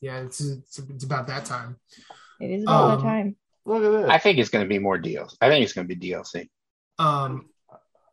yeah, 0.00 0.20
it's, 0.20 0.40
it's 0.40 0.78
it's 0.78 1.04
about 1.04 1.28
that 1.28 1.44
time. 1.44 1.76
It 2.40 2.50
is 2.50 2.62
about 2.62 2.90
Um, 2.90 2.98
that 2.98 3.04
time 3.04 3.36
Look 3.66 3.84
at 3.84 3.92
this. 3.92 4.10
I 4.10 4.18
think 4.18 4.38
it's 4.38 4.48
going 4.48 4.64
to 4.64 4.68
be 4.68 4.78
more 4.78 4.98
deals. 4.98 5.36
I 5.40 5.48
think 5.48 5.62
it's 5.62 5.72
going 5.72 5.86
to 5.86 5.94
be 5.94 6.10
DLC. 6.10 6.48
Um, 6.98 7.50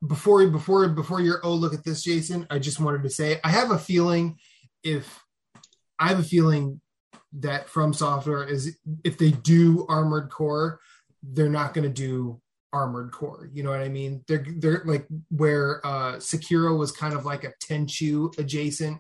before 0.06 0.46
before 0.48 0.88
before 0.90 1.22
your 1.22 1.40
oh 1.44 1.54
look 1.54 1.74
at 1.74 1.84
this, 1.84 2.04
Jason, 2.04 2.46
I 2.50 2.60
just 2.60 2.80
wanted 2.80 3.04
to 3.04 3.10
say 3.10 3.40
I 3.44 3.50
have 3.50 3.72
a 3.72 3.80
feeling 3.80 4.38
if 4.84 5.24
I 5.98 6.10
have 6.10 6.20
a 6.20 6.24
feeling 6.24 6.82
that 7.40 7.70
From 7.70 7.94
Software 7.94 8.44
is 8.44 8.78
if 9.04 9.18
they 9.18 9.32
do 9.32 9.86
Armored 9.90 10.30
Core, 10.30 10.80
they're 11.24 11.50
not 11.50 11.74
going 11.74 11.84
to 11.84 11.94
do 11.94 12.40
Armored 12.72 13.12
Core. 13.12 13.50
You 13.52 13.64
know 13.64 13.72
what 13.72 13.80
I 13.80 13.90
mean? 13.90 14.24
They're 14.28 14.46
they're 14.58 14.84
like 14.86 15.08
where 15.30 15.86
uh 15.86 16.18
Sekiro 16.18 16.78
was 16.78 16.92
kind 16.92 17.16
of 17.16 17.26
like 17.26 17.44
a 17.44 17.54
Tenchu 17.64 18.38
adjacent 18.38 19.00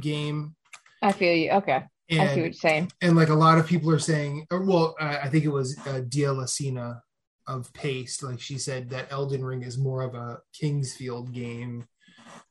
game. 0.00 0.54
i 1.02 1.10
feel 1.12 1.34
you 1.34 1.50
okay 1.50 1.84
i 2.10 2.14
see 2.14 2.18
what 2.18 2.28
And 2.30 2.42
you're 2.42 2.52
saying 2.52 2.92
and 3.02 3.16
like 3.16 3.28
a 3.28 3.34
lot 3.34 3.58
of 3.58 3.66
people 3.66 3.90
are 3.90 3.98
saying, 3.98 4.46
or, 4.50 4.62
well, 4.64 4.94
I 5.00 5.18
I 5.18 5.28
think 5.28 5.44
it 5.44 5.48
was 5.48 5.78
uh, 5.86 6.00
Dia 6.08 6.28
Lacina 6.30 7.00
of 7.46 7.72
Paste. 7.72 8.22
Like 8.22 8.40
she 8.40 8.58
said 8.58 8.90
that 8.90 9.10
Elden 9.10 9.44
Ring 9.44 9.62
is 9.62 9.78
more 9.78 10.02
of 10.02 10.14
a 10.14 10.38
King's 10.52 10.94
Field 10.94 11.32
game 11.32 11.86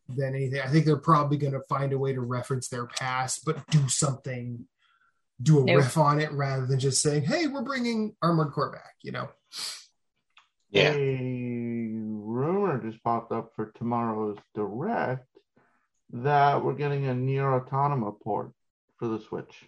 than 0.10 0.36
anything. 0.36 0.62
I 0.62 0.68
think 0.68 0.86
they're 0.86 0.98
probably 0.98 1.38
going 1.38 1.54
to 1.54 1.62
find 1.70 1.92
a 1.94 1.98
way 1.98 2.14
to 2.14 2.22
reference 2.22 2.68
their 2.70 2.86
past, 2.88 3.46
but 3.46 3.66
do 3.70 3.88
something, 3.90 4.66
do 5.42 5.60
a 5.60 5.64
Nope. 5.66 5.78
riff 5.78 5.98
on 5.98 6.20
it 6.20 6.32
rather 6.32 6.66
than 6.66 6.80
just 6.80 7.02
saying, 7.02 7.24
"Hey, 7.24 7.48
we're 7.48 7.64
bringing 7.64 8.16
Armored 8.22 8.54
Core 8.54 8.72
back." 8.72 8.96
You 9.04 9.12
know? 9.12 9.30
Yeah. 10.70 10.94
A 10.94 11.94
rumor 11.94 12.82
just 12.84 13.04
popped 13.04 13.32
up 13.32 13.52
for 13.56 13.72
tomorrow's 13.78 14.38
direct 14.54 15.26
that 16.12 16.64
we're 16.64 16.74
getting 16.74 17.08
a 17.08 17.14
NieR 17.14 17.62
Automata 17.72 18.12
port 18.24 18.52
for 18.98 19.08
the 19.08 19.20
Switch. 19.20 19.64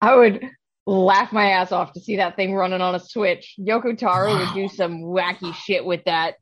I 0.00 0.14
would 0.16 0.48
laugh 0.86 1.32
my 1.32 1.50
ass 1.50 1.72
off 1.72 1.92
to 1.94 2.00
see 2.00 2.16
that 2.16 2.36
thing 2.36 2.54
running 2.54 2.80
on 2.80 2.94
a 2.94 3.00
Switch. 3.00 3.54
Yoko 3.60 3.96
Taro 3.96 4.32
Wow. 4.32 4.38
would 4.40 4.54
do 4.54 4.68
some 4.74 5.00
wacky 5.02 5.54
shit 5.54 5.84
with 5.84 6.04
that. 6.04 6.36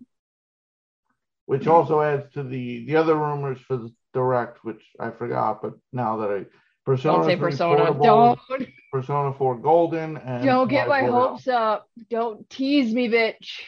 which 1.47 1.67
also 1.67 2.01
adds 2.01 2.31
to 2.35 2.43
the 2.43 2.85
the 2.87 2.97
other 2.97 3.15
rumors 3.17 3.59
for 3.61 3.77
the 3.77 3.93
direct, 4.13 4.65
which 4.65 4.83
I 4.99 5.11
forgot, 5.11 5.63
but 5.63 5.75
now 5.93 6.17
that 6.19 6.31
I 6.31 6.47
Persona 6.85 7.19
Don't 7.19 7.27
say 7.27 7.37
3 7.37 7.51
Persona. 7.51 7.77
Portable, 7.77 8.05
Don't 8.05 8.69
Persona 8.93 9.33
4 9.35 9.59
Golden, 9.59 10.17
and 10.19 10.45
don't 10.45 10.69
get 10.69 10.89
my 10.89 11.03
Live 11.03 11.11
hopes 11.13 11.49
up. 11.49 11.89
Don't 12.11 12.49
tease 12.49 12.95
me, 12.95 13.09
bitch. 13.09 13.61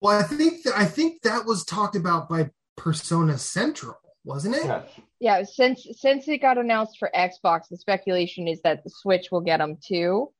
Well, 0.00 0.18
I 0.18 0.22
think 0.22 0.62
that 0.64 0.74
I 0.78 0.84
think 0.86 1.22
that 1.22 1.44
was 1.46 1.64
talked 1.64 1.96
about 1.96 2.28
by 2.28 2.50
Persona 2.76 3.36
Central, 3.38 3.96
wasn't 4.24 4.56
it? 4.56 4.64
Yes. 4.66 4.90
Yeah, 5.20 5.42
since 5.44 5.86
since 5.98 6.28
it 6.28 6.38
got 6.38 6.58
announced 6.58 6.98
for 6.98 7.10
Xbox, 7.14 7.68
the 7.70 7.76
speculation 7.76 8.48
is 8.48 8.60
that 8.62 8.84
the 8.84 8.90
Switch 8.90 9.28
will 9.30 9.40
get 9.40 9.58
them 9.58 9.76
too. 9.84 10.32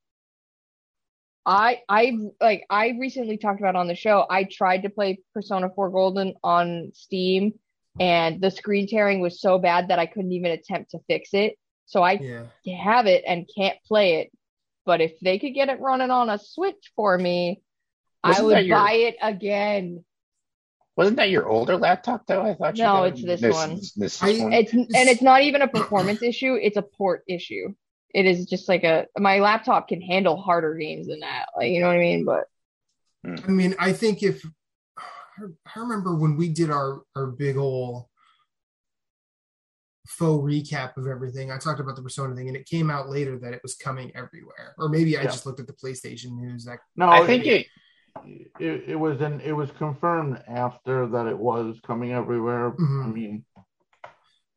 I 1.45 1.81
I 1.89 2.13
like 2.39 2.65
I 2.69 2.89
recently 2.99 3.37
talked 3.37 3.59
about 3.59 3.75
on 3.75 3.87
the 3.87 3.95
show. 3.95 4.25
I 4.29 4.43
tried 4.43 4.83
to 4.83 4.89
play 4.89 5.19
Persona 5.33 5.69
4 5.73 5.89
Golden 5.89 6.35
on 6.43 6.91
Steam, 6.93 7.53
and 7.99 8.39
the 8.39 8.51
screen 8.51 8.87
tearing 8.87 9.19
was 9.21 9.41
so 9.41 9.57
bad 9.57 9.87
that 9.87 9.99
I 9.99 10.05
couldn't 10.05 10.31
even 10.33 10.51
attempt 10.51 10.91
to 10.91 10.99
fix 11.07 11.29
it. 11.33 11.57
So 11.87 12.03
I 12.03 12.13
Yeah. 12.63 12.83
have 12.83 13.07
it 13.07 13.23
and 13.27 13.49
can't 13.57 13.77
play 13.87 14.21
it. 14.21 14.31
But 14.85 15.01
if 15.01 15.19
they 15.19 15.39
could 15.39 15.53
get 15.53 15.69
it 15.69 15.79
running 15.79 16.11
on 16.11 16.29
a 16.29 16.37
Switch 16.39 16.91
for 16.95 17.17
me, 17.17 17.61
I 18.23 18.29
Wasn't 18.29 18.47
would 18.47 18.65
your- 18.65 18.77
buy 18.77 18.93
it 18.93 19.15
again. 19.21 20.05
Wasn't 21.01 21.17
that 21.17 21.31
your 21.31 21.47
older 21.49 21.77
laptop 21.77 22.27
though? 22.27 22.43
I 22.43 22.53
thought. 22.53 22.77
you 22.77 22.83
No, 22.83 22.89
got- 22.93 23.03
it's 23.17 23.23
this 23.25 23.41
one. 23.41 23.79
This, 23.95 24.21
I- 24.21 24.37
one. 24.43 24.53
It's 24.53 24.71
and 24.71 24.87
it's 25.09 25.21
not 25.23 25.41
even 25.41 25.63
a 25.63 25.67
performance 25.67 26.21
issue, 26.21 26.53
it's 26.53 26.77
a 26.77 26.83
port 26.83 27.23
issue. 27.27 27.73
It 28.13 28.27
is 28.27 28.45
just 28.45 28.69
like 28.69 28.83
a 28.83 29.07
my 29.17 29.39
laptop 29.39 29.87
can 29.87 29.99
handle 29.99 30.39
harder 30.39 30.75
games 30.75 31.07
than 31.07 31.21
that. 31.21 31.47
Like 31.57 31.71
you 31.71 31.79
know 31.81 31.87
what 31.87 31.95
I 31.95 31.99
mean? 31.99 32.23
But 32.23 32.43
hmm. 33.25 33.35
I 33.47 33.51
mean, 33.51 33.75
I 33.79 33.93
think 33.93 34.21
if 34.21 34.45
I 35.39 35.79
remember 35.79 36.15
when 36.15 36.37
we 36.37 36.49
did 36.49 36.69
our 36.69 37.01
our 37.15 37.27
big 37.27 37.57
old 37.57 38.05
faux 40.07 40.43
recap 40.45 40.97
of 40.97 41.07
everything, 41.07 41.51
I 41.51 41.57
talked 41.57 41.79
about 41.79 41.95
the 41.95 42.03
Persona 42.03 42.35
thing, 42.35 42.47
and 42.47 42.57
it 42.57 42.67
came 42.67 42.91
out 42.91 43.09
later 43.09 43.39
that 43.39 43.53
it 43.53 43.61
was 43.63 43.73
coming 43.75 44.11
everywhere. 44.15 44.75
Or 44.77 44.87
maybe 44.89 45.17
I 45.17 45.21
Yeah. 45.23 45.31
just 45.31 45.47
looked 45.47 45.59
at 45.59 45.67
the 45.67 45.73
PlayStation 45.73 46.37
news. 46.37 46.67
Like, 46.67 46.79
No, 46.95 47.07
I 47.09 47.25
think 47.25 47.47
it. 47.47 47.65
It, 48.59 48.83
it 48.87 48.95
was 48.99 49.21
an 49.21 49.41
it 49.41 49.51
was 49.53 49.69
confirmed 49.71 50.41
after 50.47 51.07
that 51.07 51.27
it 51.27 51.37
was 51.37 51.79
coming 51.85 52.11
everywhere. 52.13 52.71
Mhm. 52.71 53.03
I 53.03 53.07
mean, 53.07 53.45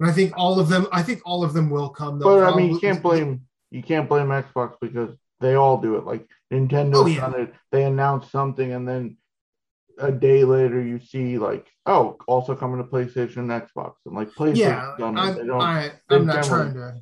and 0.00 0.10
I 0.10 0.12
think 0.12 0.32
all 0.36 0.58
of 0.60 0.68
them. 0.68 0.86
I 0.92 1.02
think 1.02 1.22
all 1.24 1.44
of 1.44 1.52
them 1.52 1.70
will 1.70 1.88
come. 1.88 2.18
They'll 2.18 2.28
but 2.40 2.52
I 2.52 2.56
mean, 2.56 2.72
you 2.72 2.78
can't 2.80 3.02
blame 3.02 3.42
you 3.70 3.82
can't 3.82 4.08
blame 4.08 4.28
Xbox 4.28 4.74
because 4.80 5.16
they 5.40 5.54
all 5.54 5.80
do 5.80 5.96
it. 5.96 6.04
Like 6.04 6.26
Nintendo 6.52 6.96
Oh, 6.96 7.06
yeah. 7.06 7.20
done 7.20 7.40
it. 7.40 7.54
They 7.72 7.84
announce 7.84 8.30
something 8.30 8.72
and 8.72 8.86
then 8.86 9.16
a 9.98 10.10
day 10.10 10.42
later 10.44 10.82
you 10.82 10.98
see 10.98 11.38
like, 11.38 11.66
oh, 11.86 12.16
also 12.26 12.54
coming 12.56 12.78
to 12.78 12.84
PlayStation 12.84 13.36
and 13.38 13.50
Xbox, 13.50 13.94
and 14.06 14.14
like 14.14 14.30
PlayStation. 14.30 14.56
yeah. 14.56 14.94
I'm, 15.00 15.16
I, 15.16 15.92
I'm 16.10 16.26
not 16.26 16.44
trying 16.44 16.74
to. 16.74 17.00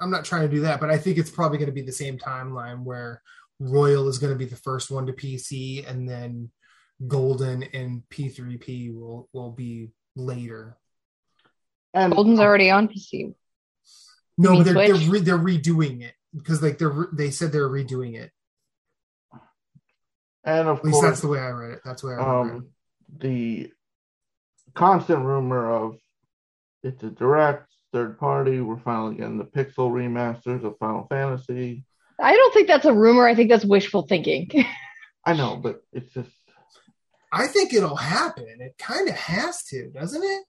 I'm 0.00 0.10
not 0.10 0.24
trying 0.24 0.42
to 0.42 0.54
do 0.54 0.60
that, 0.62 0.80
but 0.80 0.90
I 0.90 0.98
think 0.98 1.16
it's 1.18 1.30
probably 1.30 1.56
going 1.56 1.68
to 1.68 1.72
be 1.72 1.80
the 1.80 1.92
same 1.92 2.18
timeline 2.18 2.82
where 2.82 3.22
Royal 3.60 4.08
is 4.08 4.18
going 4.18 4.32
to 4.32 4.38
be 4.38 4.44
the 4.44 4.56
first 4.56 4.90
one 4.90 5.06
to 5.06 5.12
PC, 5.12 5.88
and 5.88 6.08
then 6.08 6.50
Golden 7.06 7.62
and 7.62 8.02
P3P 8.10 8.94
will 8.94 9.28
will 9.32 9.50
be 9.52 9.90
later. 10.16 10.76
and 11.92 12.12
Golden's 12.12 12.40
already 12.40 12.70
on 12.70 12.88
PC. 12.88 13.34
No, 14.36 14.62
they're 14.62 14.74
they're, 14.74 14.94
re- 15.10 15.20
they're 15.20 15.38
redoing 15.38 16.02
it 16.02 16.14
because 16.34 16.60
like 16.62 16.78
they're 16.78 16.88
re- 16.90 17.06
they 17.12 17.30
said 17.30 17.52
they're 17.52 17.68
redoing 17.68 18.14
it. 18.16 18.32
and 20.44 20.68
of 20.68 20.78
At 20.78 20.84
least 20.84 20.94
course, 20.94 21.06
that's 21.06 21.20
the 21.20 21.28
way 21.28 21.38
I 21.38 21.50
read 21.50 21.70
it. 21.72 21.80
That's 21.84 22.02
the 22.02 22.08
way 22.08 22.14
I 22.14 22.16
remember 22.16 22.54
um, 22.56 22.68
the 23.18 23.70
constant 24.74 25.20
rumor 25.24 25.70
of 25.72 25.96
it's 26.82 27.02
a 27.04 27.10
direct 27.10 27.72
third 27.92 28.18
party. 28.18 28.60
We're 28.60 28.78
finally 28.78 29.14
getting 29.16 29.38
the 29.38 29.44
pixel 29.44 29.90
remasters 29.90 30.64
of 30.64 30.76
Final 30.78 31.06
Fantasy. 31.08 31.84
I 32.20 32.34
don't 32.34 32.54
think 32.54 32.68
that's 32.68 32.84
a 32.84 32.94
rumor. 32.94 33.26
I 33.26 33.34
think 33.34 33.50
that's 33.50 33.64
wishful 33.64 34.02
thinking. 34.02 34.50
I 35.24 35.32
know, 35.34 35.56
but 35.56 35.82
it's 35.92 36.12
just. 36.12 36.30
I 37.32 37.46
think 37.48 37.72
it'll 37.72 37.96
happen. 37.96 38.58
It 38.60 38.76
kind 38.78 39.08
of 39.08 39.16
has 39.16 39.64
to, 39.64 39.90
doesn't 39.90 40.22
it? 40.22 40.44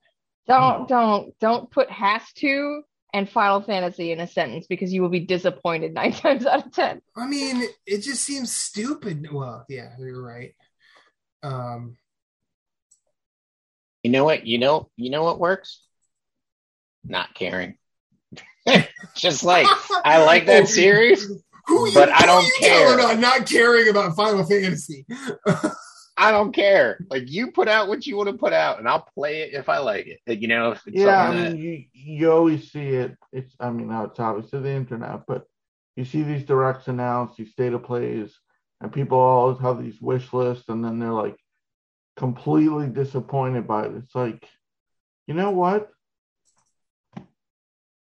don't 0.48 0.88
don't 0.88 1.38
don't 1.40 1.72
put 1.72 1.90
has 1.90 2.22
to 2.34 2.84
and 3.14 3.30
Final 3.30 3.62
Fantasy 3.62 4.12
in 4.12 4.20
a 4.20 4.28
sentence 4.28 4.68
because 4.68 4.94
you 4.94 5.02
will 5.02 5.10
be 5.10 5.22
disappointed 5.22 5.94
nine 5.94 6.12
times 6.14 6.46
out 6.46 6.68
of 6.68 6.72
ten. 6.72 7.02
I 7.16 7.26
mean, 7.26 7.64
it 7.86 8.02
just 8.02 8.24
seems 8.24 8.52
stupid. 8.52 9.28
Well, 9.32 9.66
yeah, 9.70 9.90
you're 9.98 10.22
right. 10.22 10.54
Um, 11.42 11.98
You 14.04 14.12
know 14.12 14.24
what? 14.24 14.46
You 14.46 14.60
know 14.60 14.90
you 14.98 15.10
know 15.10 15.24
what 15.24 15.40
works? 15.40 15.82
Not 17.04 17.34
caring. 17.34 17.78
Just 19.16 19.44
like 19.44 19.68
I 20.04 20.24
like 20.24 20.46
that 20.48 20.68
series. 20.80 21.28
Who 21.68 21.88
you, 21.88 21.94
But 21.94 22.10
I 22.12 22.26
don't 22.26 22.46
care. 22.60 22.96
telling 22.98 23.06
on 23.16 23.22
not 23.22 23.46
caring 23.46 23.90
about 23.90 24.16
Final 24.16 24.46
Fantasy? 24.46 25.06
I 26.18 26.32
don't 26.32 26.54
care. 26.54 27.06
Like 27.10 27.30
you 27.30 27.52
put 27.52 27.68
out 27.68 27.88
what 27.90 28.06
you 28.08 28.16
want 28.16 28.30
to 28.30 28.38
put 28.38 28.54
out, 28.54 28.80
and 28.80 28.88
I'll 28.88 29.08
play 29.16 29.42
it 29.42 29.54
if 29.54 29.68
I 29.68 29.80
like 29.80 30.08
it. 30.08 30.40
You 30.40 30.48
know, 30.48 30.72
if 30.72 30.88
it's 30.88 30.96
yeah. 30.96 31.28
I 31.30 31.34
mean, 31.36 31.44
that- 31.44 31.58
you 31.58 31.84
you 31.94 32.32
always 32.32 32.72
see 32.72 32.88
it. 32.88 33.18
It's 33.34 33.54
I 33.60 33.70
mean, 33.70 33.90
now 33.90 34.06
it's 34.06 34.20
obviously 34.20 34.62
the 34.62 34.72
internet, 34.72 35.24
but 35.28 35.46
you 35.98 36.06
see 36.06 36.24
these 36.24 36.44
directs 36.46 36.88
announced, 36.88 37.36
these 37.38 37.52
state 37.52 37.74
of 37.74 37.84
plays, 37.84 38.34
and 38.80 38.94
people 38.94 39.18
always 39.18 39.60
have 39.60 39.82
these 39.82 40.00
wish 40.00 40.32
lists, 40.32 40.70
and 40.70 40.84
then 40.84 41.00
they're 41.00 41.12
like 41.12 41.38
completely 42.16 42.88
disappointed 42.88 43.68
by 43.68 43.86
it. 43.86 43.96
It's 43.96 44.16
like, 44.16 44.48
you 45.28 45.34
know 45.34 45.52
what? 45.52 45.90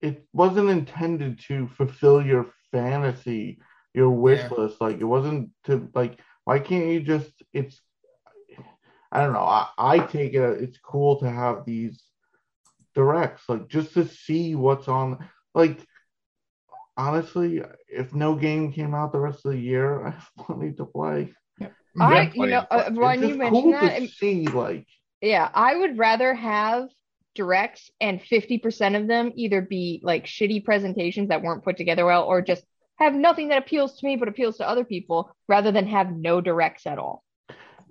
It 0.01 0.25
wasn't 0.33 0.69
intended 0.69 1.39
to 1.47 1.67
fulfill 1.67 2.21
your 2.25 2.47
fantasy, 2.75 3.59
your 3.93 4.09
wish 4.11 4.41
Yeah. 4.41 4.49
list. 4.51 4.81
Like 4.81 4.99
it 4.99 5.05
wasn't 5.05 5.51
to 5.65 5.89
like. 5.95 6.19
Why 6.45 6.59
can't 6.59 6.87
you 6.87 7.01
just? 7.01 7.31
It's. 7.53 7.81
I 9.11 9.21
don't 9.23 9.33
know. 9.33 9.39
I, 9.39 9.69
I 9.77 9.99
take 9.99 10.33
it. 10.33 10.63
It's 10.63 10.77
cool 10.79 11.19
to 11.19 11.29
have 11.29 11.65
these 11.65 12.03
directs, 12.95 13.43
like 13.49 13.67
just 13.69 13.93
to 13.95 14.07
see 14.07 14.55
what's 14.55 14.87
on. 14.87 15.29
Like 15.53 15.79
honestly, 16.97 17.61
if 17.89 18.13
no 18.13 18.35
game 18.35 18.71
came 18.71 18.93
out 18.95 19.11
the 19.11 19.19
rest 19.19 19.45
of 19.45 19.51
the 19.53 19.59
year, 19.59 20.05
I 20.07 20.11
have 20.11 20.29
plenty 20.39 20.73
to 20.73 20.85
play. 20.85 21.33
I 21.99 22.31
you 22.35 22.47
know 22.47 22.65
of 22.71 22.71
uh, 22.71 22.91
fun. 22.99 23.19
when 23.19 23.23
you 23.29 23.35
mentioned 23.35 23.73
cool 23.73 23.73
that, 23.73 23.97
to 23.97 24.03
it- 24.03 24.09
see 24.11 24.47
like 24.47 24.87
yeah, 25.21 25.49
I 25.53 25.75
would 25.75 25.97
rather 25.97 26.33
have 26.33 26.89
directs 27.35 27.91
and 28.01 28.21
fifty 28.21 28.57
percent 28.57 28.95
of 28.95 29.07
them 29.07 29.31
either 29.35 29.61
be 29.61 29.99
like 30.03 30.25
shitty 30.25 30.65
presentations 30.65 31.29
that 31.29 31.41
weren't 31.41 31.63
put 31.63 31.77
together 31.77 32.05
well, 32.05 32.23
or 32.23 32.41
just 32.41 32.63
have 32.97 33.13
nothing 33.13 33.49
that 33.49 33.57
appeals 33.59 33.99
to 33.99 34.05
me 34.05 34.15
but 34.15 34.27
appeals 34.27 34.57
to 34.57 34.67
other 34.67 34.85
people, 34.85 35.35
rather 35.47 35.71
than 35.71 35.85
have 35.87 36.11
no 36.11 36.41
directs 36.41 36.87
at 36.87 36.97
all. 36.97 37.23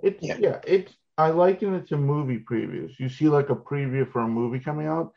It's 0.03 0.23
Yeah. 0.23 0.37
yeah. 0.41 0.61
it's 0.67 0.95
I 1.17 1.31
liken 1.31 1.75
it 1.75 1.89
to 1.89 1.97
movie 1.97 2.41
previews. 2.41 2.99
You 2.99 3.09
see 3.09 3.29
like 3.29 3.51
a 3.51 3.55
preview 3.55 4.11
for 4.11 4.23
a 4.23 4.29
movie 4.29 4.59
coming 4.59 4.87
out, 4.87 5.13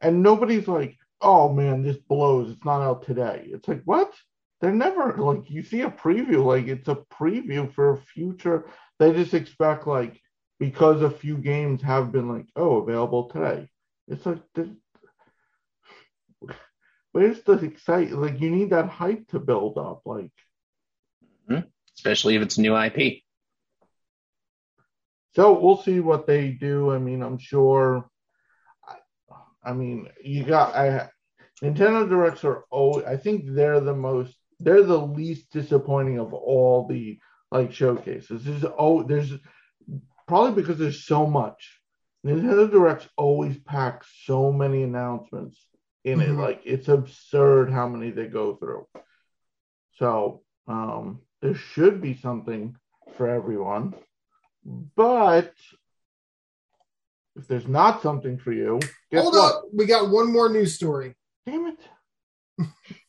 and 0.00 0.22
nobody's 0.22 0.66
like, 0.68 0.96
"Oh 1.20 1.52
man, 1.52 1.82
this 1.82 1.98
blows. 1.98 2.50
It's 2.50 2.64
not 2.64 2.82
out 2.82 3.02
today." 3.04 3.48
It's 3.52 3.68
like 3.68 3.82
what? 3.84 4.12
They're 4.60 4.72
never 4.72 5.16
like 5.16 5.50
you 5.50 5.62
see 5.64 5.82
a 5.82 5.90
preview 5.90 6.44
like 6.44 6.68
it's 6.68 6.88
a 6.88 7.02
preview 7.12 7.72
for 7.74 7.92
a 7.92 7.98
future. 7.98 8.66
They 8.98 9.12
just 9.12 9.34
expect 9.34 9.86
like 9.86 10.20
because 10.60 11.02
a 11.02 11.10
few 11.10 11.36
games 11.36 11.82
have 11.82 12.12
been 12.12 12.28
like 12.28 12.46
oh 12.56 12.76
available 12.76 13.28
today. 13.28 13.68
It's 14.08 14.26
like 14.26 14.42
this, 14.54 14.68
where's 17.12 17.42
the 17.42 17.52
excitement? 17.52 18.22
Like 18.22 18.40
you 18.40 18.50
need 18.50 18.70
that 18.70 18.88
hype 18.88 19.28
to 19.28 19.38
build 19.38 19.78
up. 19.78 20.02
Like 20.04 20.32
hmm? 21.48 21.60
especially 21.96 22.36
if 22.36 22.42
it's 22.42 22.58
new 22.58 22.76
IP. 22.76 23.22
So 25.34 25.58
we'll 25.58 25.78
see 25.78 26.00
what 26.00 26.26
they 26.26 26.50
do. 26.50 26.90
I 26.90 26.98
mean, 26.98 27.22
I'm 27.22 27.38
sure. 27.38 28.08
I, 28.86 28.96
I 29.64 29.72
mean, 29.72 30.08
you 30.22 30.44
got 30.44 30.74
I 30.74 31.08
Nintendo 31.62 32.08
Directs 32.08 32.44
are 32.44 32.64
oh, 32.72 33.04
I 33.04 33.16
think 33.16 33.44
they're 33.46 33.80
the 33.80 33.94
most 33.94 34.36
they're 34.58 34.82
the 34.82 34.98
least 34.98 35.50
disappointing 35.52 36.18
of 36.18 36.34
all 36.34 36.86
the 36.88 37.18
like 37.50 37.72
showcases. 37.72 38.44
There's 38.44 38.64
oh 38.78 39.02
there's 39.04 39.32
probably 40.26 40.60
because 40.60 40.78
there's 40.78 41.04
so 41.04 41.26
much. 41.26 41.81
Nintendo 42.24 42.70
Directs 42.70 43.08
always 43.16 43.58
pack 43.58 44.04
so 44.24 44.52
many 44.52 44.82
announcements 44.84 45.58
in 46.04 46.20
it. 46.20 46.28
Mhm. 46.30 46.38
Like 46.38 46.62
it's 46.64 46.88
absurd 46.88 47.70
how 47.70 47.88
many 47.88 48.10
they 48.10 48.26
go 48.26 48.54
through. 48.56 48.86
So 49.98 50.42
um 50.68 51.20
there 51.40 51.54
should 51.54 52.00
be 52.00 52.14
something 52.14 52.76
for 53.16 53.28
everyone. 53.28 53.94
But 54.64 55.52
if 57.34 57.48
there's 57.48 57.66
not 57.66 58.02
something 58.02 58.38
for 58.38 58.52
you, 58.52 58.78
Hold 59.12 59.34
what? 59.34 59.54
up, 59.54 59.64
we 59.72 59.86
got 59.86 60.10
one 60.10 60.32
more 60.32 60.48
news 60.48 60.74
story. 60.74 61.16
Damn 61.46 61.66
it. 61.66 61.78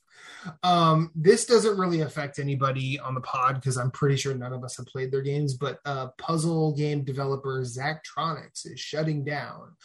Um, 0.63 1.11
this 1.15 1.45
doesn't 1.45 1.77
really 1.77 2.01
affect 2.01 2.39
anybody 2.39 2.99
on 2.99 3.13
the 3.13 3.21
pod 3.21 3.55
because 3.55 3.77
I'm 3.77 3.91
pretty 3.91 4.17
sure 4.17 4.33
none 4.33 4.53
of 4.53 4.63
us 4.63 4.77
have 4.77 4.85
played 4.87 5.11
their 5.11 5.21
games. 5.21 5.53
But 5.53 5.79
uh, 5.85 6.07
puzzle 6.17 6.73
game 6.75 7.03
developer 7.03 7.61
Zachtronics 7.61 8.65
is 8.65 8.79
shutting 8.79 9.23
down. 9.23 9.75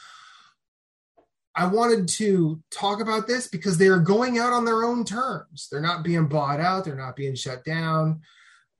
I 1.54 1.66
wanted 1.66 2.08
to 2.08 2.62
talk 2.70 3.00
about 3.00 3.26
this 3.26 3.48
because 3.48 3.78
they 3.78 3.88
are 3.88 3.98
going 3.98 4.38
out 4.38 4.52
on 4.52 4.64
their 4.64 4.84
own 4.84 5.04
terms. 5.04 5.68
They're 5.70 5.80
not 5.80 6.04
being 6.04 6.28
bought 6.28 6.60
out. 6.60 6.84
They're 6.84 6.94
not 6.94 7.16
being 7.16 7.34
shut 7.34 7.64
down. 7.64 8.20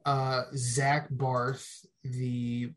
Uh, 0.07 0.45
Zach 0.55 1.09
Barth, 1.11 1.85
the 2.05 2.73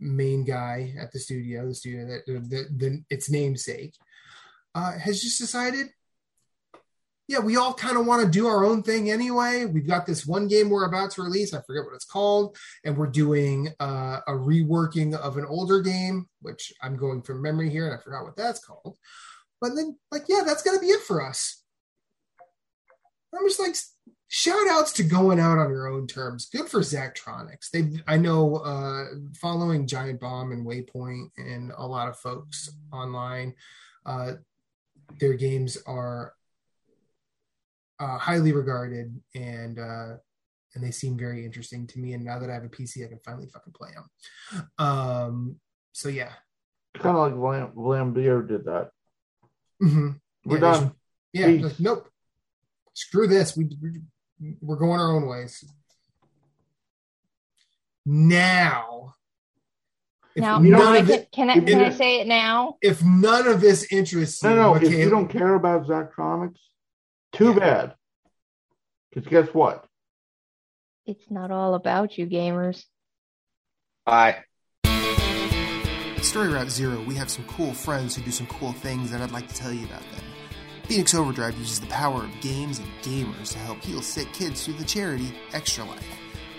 main 0.00 0.44
guy 0.44 0.94
at 0.98 1.12
the 1.12 1.18
studio, 1.18 1.68
the 1.68 1.74
studio 1.74 2.06
that 2.06 2.26
the, 2.26 2.66
the 2.74 3.04
its 3.10 3.30
namesake, 3.30 3.94
uh, 4.74 4.92
has 4.92 5.22
just 5.22 5.38
decided 5.38 5.88
yeah, 7.32 7.38
we 7.38 7.56
all 7.56 7.72
kind 7.72 7.96
of 7.96 8.04
want 8.04 8.22
to 8.22 8.30
do 8.30 8.46
our 8.46 8.62
own 8.62 8.82
thing 8.82 9.10
anyway. 9.10 9.64
We've 9.64 9.86
got 9.86 10.04
this 10.04 10.26
one 10.26 10.48
game 10.48 10.68
we're 10.68 10.84
about 10.84 11.12
to 11.12 11.22
release. 11.22 11.54
I 11.54 11.62
forget 11.62 11.84
what 11.84 11.94
it's 11.94 12.04
called. 12.04 12.58
And 12.84 12.94
we're 12.94 13.06
doing 13.06 13.70
uh, 13.80 14.20
a 14.26 14.32
reworking 14.32 15.14
of 15.14 15.38
an 15.38 15.46
older 15.46 15.80
game, 15.80 16.28
which 16.42 16.74
I'm 16.82 16.94
going 16.94 17.22
from 17.22 17.40
memory 17.40 17.70
here 17.70 17.86
and 17.86 17.98
I 17.98 18.02
forgot 18.02 18.24
what 18.24 18.36
that's 18.36 18.62
called. 18.62 18.98
But 19.62 19.74
then, 19.74 19.96
like, 20.10 20.24
yeah, 20.28 20.42
that's 20.44 20.62
going 20.62 20.76
to 20.76 20.80
be 20.80 20.90
it 20.90 21.00
for 21.00 21.26
us. 21.26 21.62
I'm 23.34 23.48
just 23.48 23.60
like, 23.60 23.76
shout 24.28 24.68
outs 24.68 24.92
to 24.94 25.02
going 25.02 25.40
out 25.40 25.56
on 25.56 25.70
your 25.70 25.88
own 25.88 26.06
terms. 26.06 26.50
Good 26.52 26.68
for 26.68 26.80
Zachtronics. 26.80 27.70
They, 27.72 27.88
I 28.06 28.18
know, 28.18 28.56
uh, 28.56 29.04
following 29.40 29.86
Giant 29.86 30.20
Bomb 30.20 30.52
and 30.52 30.66
Waypoint 30.66 31.30
and 31.38 31.72
a 31.74 31.86
lot 31.86 32.08
of 32.08 32.18
folks 32.18 32.70
online, 32.92 33.54
uh, 34.04 34.34
their 35.18 35.32
games 35.32 35.78
are 35.86 36.34
uh, 38.00 38.18
highly 38.18 38.52
regarded 38.52 39.18
and 39.34 39.78
uh, 39.78 40.16
and 40.74 40.82
they 40.82 40.90
seem 40.90 41.18
very 41.18 41.44
interesting 41.44 41.86
to 41.88 41.98
me. 41.98 42.14
And 42.14 42.24
now 42.24 42.38
that 42.38 42.48
I 42.50 42.54
have 42.54 42.64
a 42.64 42.68
PC, 42.68 43.04
I 43.04 43.08
can 43.08 43.18
finally 43.24 43.46
fucking 43.46 43.72
play 43.74 43.90
them. 43.94 44.70
Um, 44.78 45.56
so 45.92 46.08
yeah, 46.08 46.32
Kind 46.94 47.16
of 47.16 47.22
like 47.22 47.34
Vlam- 47.34 47.74
Vlambeer 47.74 48.46
did 48.46 48.64
that. 48.64 48.90
Mhm. 49.82 50.20
We're 50.44 50.56
Yeah, 50.56 50.60
done. 50.60 50.80
should- 50.82 50.92
yeah. 51.60 51.66
Like, 51.66 51.80
nope. 51.80 52.08
Screw 52.94 53.26
this. 53.26 53.56
We 53.56 53.70
we- 53.80 54.56
we're 54.60 54.76
going 54.76 54.98
our 55.00 55.12
own 55.16 55.26
ways. 55.28 55.64
Now, 58.04 59.14
if 60.34 60.40
Now, 60.42 60.60
you 60.60 60.70
none 60.70 60.80
don't 60.80 60.92
I 60.94 61.00
can, 61.02 61.10
it, 61.10 61.30
can 61.32 61.50
I 61.50 61.54
can 61.54 61.66
you- 61.68 61.84
I 61.84 61.90
say 61.90 62.20
it 62.20 62.26
now? 62.26 62.76
if 62.82 63.02
none 63.04 63.46
of 63.46 63.60
this 63.60 63.92
interests 63.92 64.42
you, 64.42 64.50
No, 64.50 64.56
no. 64.56 64.74
If 64.74 64.90
you 64.90 65.08
don't 65.08 65.28
care 65.28 65.54
about 65.54 65.86
Zachtronics, 65.86 66.58
too 67.32 67.52
Yeah. 67.52 67.58
bad. 67.58 67.94
Because 69.10 69.28
guess 69.28 69.48
what? 69.54 69.86
It's 71.06 71.30
not 71.30 71.50
all 71.50 71.74
about 71.74 72.16
you, 72.16 72.26
gamers. 72.26 72.84
Bye. 74.06 74.44
At 74.84 76.24
Story 76.24 76.48
Route 76.48 76.70
Zero, 76.70 77.02
we 77.02 77.14
have 77.16 77.30
some 77.30 77.44
cool 77.46 77.74
friends 77.74 78.14
who 78.14 78.22
do 78.22 78.30
some 78.30 78.46
cool 78.46 78.72
things, 78.72 79.12
and 79.12 79.22
I'd 79.22 79.32
like 79.32 79.48
to 79.48 79.54
tell 79.54 79.72
you 79.72 79.84
about 79.86 80.00
them. 80.12 80.24
Phoenix 80.84 81.14
Overdrive 81.14 81.56
uses 81.58 81.80
the 81.80 81.86
power 81.86 82.22
of 82.24 82.40
games 82.40 82.78
and 82.78 82.88
gamers 83.02 83.52
to 83.52 83.58
help 83.58 83.82
heal 83.82 84.02
sick 84.02 84.32
kids 84.32 84.64
through 84.64 84.74
the 84.74 84.84
charity 84.84 85.32
Extra 85.52 85.84
Life. 85.84 86.06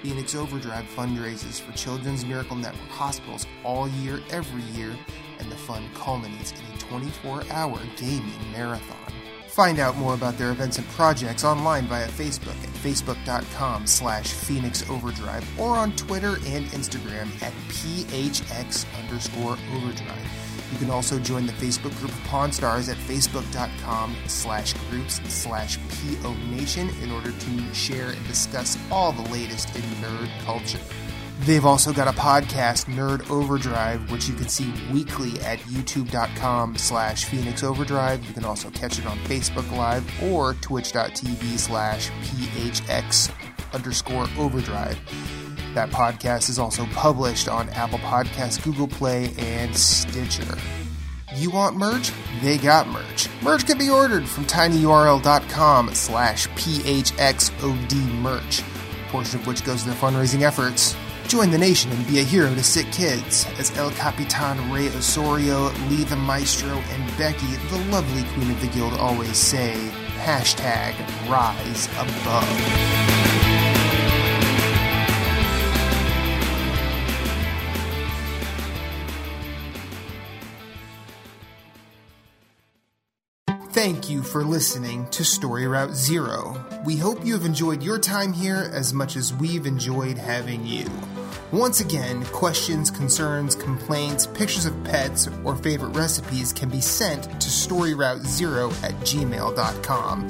Phoenix 0.02 0.36
Overdrive 0.36 0.86
fundraises 0.96 1.62
for 1.62 1.72
Children's 1.78 2.26
Miracle 2.26 2.58
Network 2.58 2.90
hospitals 2.90 3.46
all 3.64 3.88
year, 3.88 4.20
every 4.32 4.62
year, 4.78 4.94
and 5.40 5.50
the 5.52 5.56
fund 5.56 5.86
culminates 5.94 6.52
in 6.52 6.76
a 6.76 6.78
24 6.80 7.44
hour 7.52 7.80
gaming 7.98 8.52
marathon. 8.52 9.14
Find 9.54 9.78
out 9.78 9.95
more 9.97 10.16
about 10.16 10.39
their 10.39 10.49
events 10.49 10.80
and 10.80 10.88
projects 10.89 11.43
online 11.43 11.86
via 11.86 12.08
Facebook 12.08 12.58
at 12.64 12.70
facebook.com 12.70 13.86
slash 13.86 14.32
Phoenix 14.34 14.89
Overdrive 14.89 15.47
or 15.60 15.76
on 15.76 15.95
Twitter 15.95 16.38
and 16.47 16.66
Instagram 16.70 17.30
at 17.43 17.54
PHX 17.70 18.88
underscore 18.99 19.56
Overdrive. 19.76 20.28
You 20.72 20.80
can 20.80 20.89
also 20.89 21.20
join 21.20 21.45
the 21.45 21.54
Facebook 21.54 21.95
group 21.99 22.10
of 22.10 22.24
Pawn 22.24 22.51
Stars 22.51 22.89
at 22.89 22.97
facebook.com 22.97 24.16
slash 24.26 24.74
groups 24.89 25.22
slash 25.32 25.78
PO 25.78 26.34
Nation 26.49 26.89
in 27.04 27.12
order 27.12 27.32
to 27.32 27.74
share 27.76 28.10
and 28.10 28.28
discuss 28.28 28.76
all 28.89 29.12
the 29.12 29.30
latest 29.30 29.76
in 29.76 29.84
nerd 30.01 30.32
culture. 30.45 30.80
They've 31.42 31.66
also 31.66 31.92
got 31.92 32.08
a 32.08 32.18
podcast, 32.18 32.86
Nerd 32.86 33.30
Overdrive, 33.30 34.10
which 34.12 34.30
you 34.30 34.36
can 34.36 34.48
see 34.48 34.72
weekly 34.94 35.40
at 35.42 35.60
youtube.com 35.60 36.78
slash 36.78 37.26
Phoenix 37.26 37.64
Overdrive. 37.64 38.26
You 38.26 38.34
can 38.34 38.46
also 38.46 38.70
catch 38.70 38.98
it 38.98 39.06
on 39.06 39.18
Facebook 39.20 39.70
Live 39.76 40.06
or 40.24 40.54
twitch.tv 40.56 41.60
slash 41.60 42.10
PHX 42.22 43.30
underscore 43.74 44.28
Overdrive. 44.38 44.98
That 45.74 45.90
podcast 45.90 46.50
is 46.50 46.60
also 46.60 46.86
published 46.94 47.50
on 47.50 47.68
Apple 47.70 48.00
Podcasts, 48.00 48.64
Google 48.64 48.88
Play, 48.88 49.34
and 49.38 49.76
Stitcher. 49.76 50.58
You 51.36 51.50
want 51.50 51.76
merch? 51.76 52.12
They 52.42 52.58
got 52.60 52.88
merch. 52.88 53.28
Merch 53.42 53.66
can 53.66 53.80
be 53.80 53.90
ordered 53.90 54.28
from 54.28 54.46
tinyurl.com 54.46 55.94
slash 55.96 56.48
phxod 56.50 58.12
merch, 58.22 58.62
a 58.62 59.10
portion 59.10 59.40
of 59.40 59.48
which 59.48 59.66
goes 59.66 59.82
to 59.82 59.90
their 59.90 59.98
fundraising 59.98 60.44
efforts. 60.44 60.96
Join 61.28 61.50
the 61.50 61.58
nation 61.58 61.92
and 61.92 62.06
be 62.06 62.20
a 62.20 62.24
hero 62.24 62.54
to 62.54 62.64
sick 62.64 62.92
kids 62.92 63.48
as 63.58 63.76
El 63.78 63.90
Capitan 63.92 64.72
Rey 64.72 64.88
Osorio, 64.90 65.72
Lee 65.90 66.04
the 66.04 66.16
Maestro, 66.16 66.70
and 66.70 67.18
Becky, 67.18 67.56
the 67.70 67.80
lovely 67.90 68.24
queen 68.34 68.52
of 68.52 68.62
the 68.62 68.68
guild, 68.68 68.94
always 68.94 69.38
say, 69.38 69.74
hashtag 70.20 70.94
rise 71.28 71.88
above. 71.98 73.34
Thank 83.74 84.08
you 84.08 84.22
for 84.22 84.44
listening 84.44 85.10
to 85.10 85.26
Story 85.26 85.66
Route 85.66 85.96
Zero. 85.96 86.64
We 86.86 86.96
hope 86.96 87.26
you 87.26 87.34
have 87.34 87.44
enjoyed 87.44 87.82
your 87.82 87.98
time 87.98 88.32
here 88.32 88.70
as 88.72 88.94
much 88.94 89.16
as 89.16 89.34
we've 89.34 89.66
enjoyed 89.66 90.18
having 90.18 90.64
you. 90.66 90.86
Once 91.54 91.82
again, 91.82 92.26
questions, 92.32 92.89
concerns, 92.89 93.54
complaints, 93.54 94.26
pictures 94.26 94.66
of 94.66 94.84
pets, 94.84 95.30
or 95.43 95.56
favorite 95.56 95.95
recipes 95.95 96.51
can 96.51 96.68
be 96.68 96.82
sent 96.82 97.26
to 97.39 97.47
storyroute0 97.47 98.74
at 98.84 98.93
gmail.com. 99.01 100.28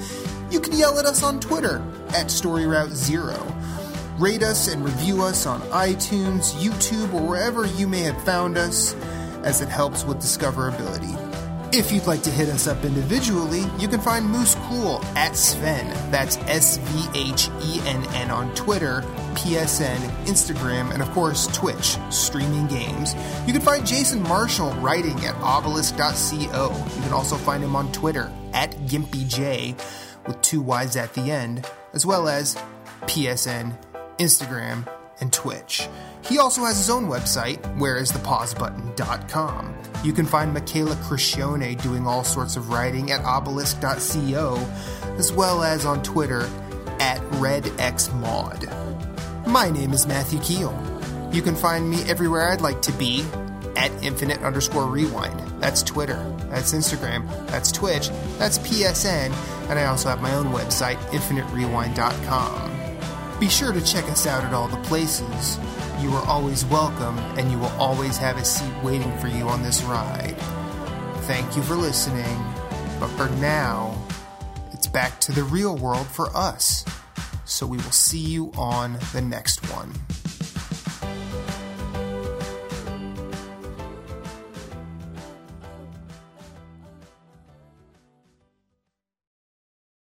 You 0.52 0.60
can 0.60 0.74
yell 0.74 1.00
at 1.00 1.06
us 1.06 1.24
on 1.24 1.40
Twitter 1.40 1.78
at 2.10 2.26
storyroute0. 2.26 4.20
Rate 4.20 4.44
us 4.44 4.68
and 4.68 4.84
review 4.84 5.24
us 5.24 5.46
on 5.46 5.62
iTunes, 5.72 6.52
YouTube, 6.56 7.14
or 7.14 7.26
wherever 7.26 7.68
you 7.68 7.88
may 7.88 8.02
have 8.02 8.22
found 8.26 8.58
us, 8.58 8.94
as 9.44 9.62
it 9.62 9.70
helps 9.70 10.04
with 10.04 10.18
discoverability. 10.18 11.33
If 11.76 11.92
you'd 11.92 12.06
like 12.06 12.22
to 12.22 12.30
hit 12.30 12.50
us 12.50 12.68
up 12.68 12.86
individually, 12.86 13.64
you 13.80 13.88
can 13.88 14.00
find 14.00 14.30
Moose 14.30 14.54
Cool 14.68 15.04
at 15.16 15.32
Svhenn. 15.32 15.90
That's 16.12 16.38
S 16.46 16.78
V 16.78 17.20
H 17.32 17.50
E 17.64 17.82
N 17.88 18.06
N 18.14 18.30
on 18.30 18.54
Twitter, 18.54 19.02
PSN, 19.34 19.98
Instagram, 20.28 20.94
and 20.94 21.02
of 21.02 21.10
course 21.14 21.48
Twitch, 21.48 21.98
streaming 22.12 22.68
games. 22.68 23.16
You 23.48 23.54
can 23.54 23.64
find 23.64 23.88
Jason 23.88 24.22
Marshall 24.22 24.70
writing 24.74 25.18
at 25.26 25.34
obelisk.co. 25.42 26.86
You 26.96 27.02
can 27.02 27.12
also 27.12 27.38
find 27.38 27.64
him 27.64 27.76
on 27.76 27.92
Twitter 27.92 28.32
at 28.54 28.70
GimpyJ 28.86 29.76
with 30.28 30.40
two 30.44 30.62
Y's 30.62 30.96
at 30.96 31.16
the 31.16 31.32
end, 31.32 31.68
as 31.94 32.06
well 32.06 32.28
as 32.28 32.56
PSN, 33.08 33.76
Instagram, 34.20 34.88
and 35.20 35.34
Twitch. 35.34 35.90
He 36.26 36.40
also 36.40 36.64
has 36.64 36.78
his 36.78 36.90
own 36.90 37.08
website, 37.08 37.62
whereisthepausebutton.com. 37.78 39.76
You 40.04 40.14
can 40.14 40.26
find 40.26 40.54
Michaela 40.54 40.96
Crescione 40.96 41.82
doing 41.82 42.08
all 42.08 42.24
sorts 42.24 42.56
of 42.56 42.70
writing 42.70 43.12
at 43.12 43.22
obelisk.co, 43.22 44.56
as 45.18 45.32
well 45.32 45.64
as 45.64 45.86
on 45.86 46.02
Twitter 46.04 46.50
at 47.00 47.20
RedXMod. 47.34 49.48
My 49.48 49.70
name 49.70 49.92
is 49.92 50.08
Matthew 50.08 50.40
Keel. 50.40 50.74
You 51.32 51.42
can 51.42 51.56
find 51.56 51.90
me 51.90 52.02
everywhere 52.04 52.52
I'd 52.52 52.62
like 52.62 52.82
to 52.84 52.92
be 52.94 53.26
at 53.76 53.92
infinite 54.04 54.42
underscore 54.42 54.88
rewind. 54.88 55.40
That's 55.62 55.84
Twitter, 55.84 56.18
that's 56.50 56.74
Instagram, 56.74 57.28
that's 57.48 57.72
Twitch, 57.72 58.10
that's 58.38 58.60
PSN, 58.60 59.34
and 59.70 59.80
I 59.80 59.86
also 59.86 60.10
have 60.10 60.22
my 60.22 60.34
own 60.36 60.48
website, 60.48 60.98
infiniterewind.com. 61.12 63.40
Be 63.40 63.50
sure 63.50 63.74
to 63.74 63.82
check 63.82 64.06
us 64.06 64.28
out 64.28 64.44
at 64.44 64.54
all 64.54 64.68
the 64.68 64.78
places. 64.84 65.58
You 66.04 66.12
are 66.16 66.28
always 66.28 66.66
welcome, 66.66 67.18
and 67.38 67.50
you 67.50 67.58
will 67.58 67.72
always 67.80 68.18
have 68.18 68.36
a 68.36 68.44
seat 68.44 68.74
waiting 68.84 69.18
for 69.20 69.30
you 69.30 69.48
on 69.48 69.64
this 69.64 69.82
ride. 69.84 70.36
Thank 71.22 71.56
you 71.56 71.62
for 71.64 71.76
listening, 71.76 72.44
but 73.00 73.08
for 73.12 73.30
now, 73.38 73.98
it's 74.74 74.86
back 74.86 75.22
to 75.22 75.32
the 75.32 75.44
real 75.44 75.78
world 75.78 76.06
for 76.06 76.28
us. 76.36 76.84
So 77.46 77.66
we 77.66 77.78
will 77.78 77.84
see 77.84 78.20
you 78.20 78.52
on 78.58 78.98
the 79.14 79.22
next 79.22 79.62
one. 79.72 79.94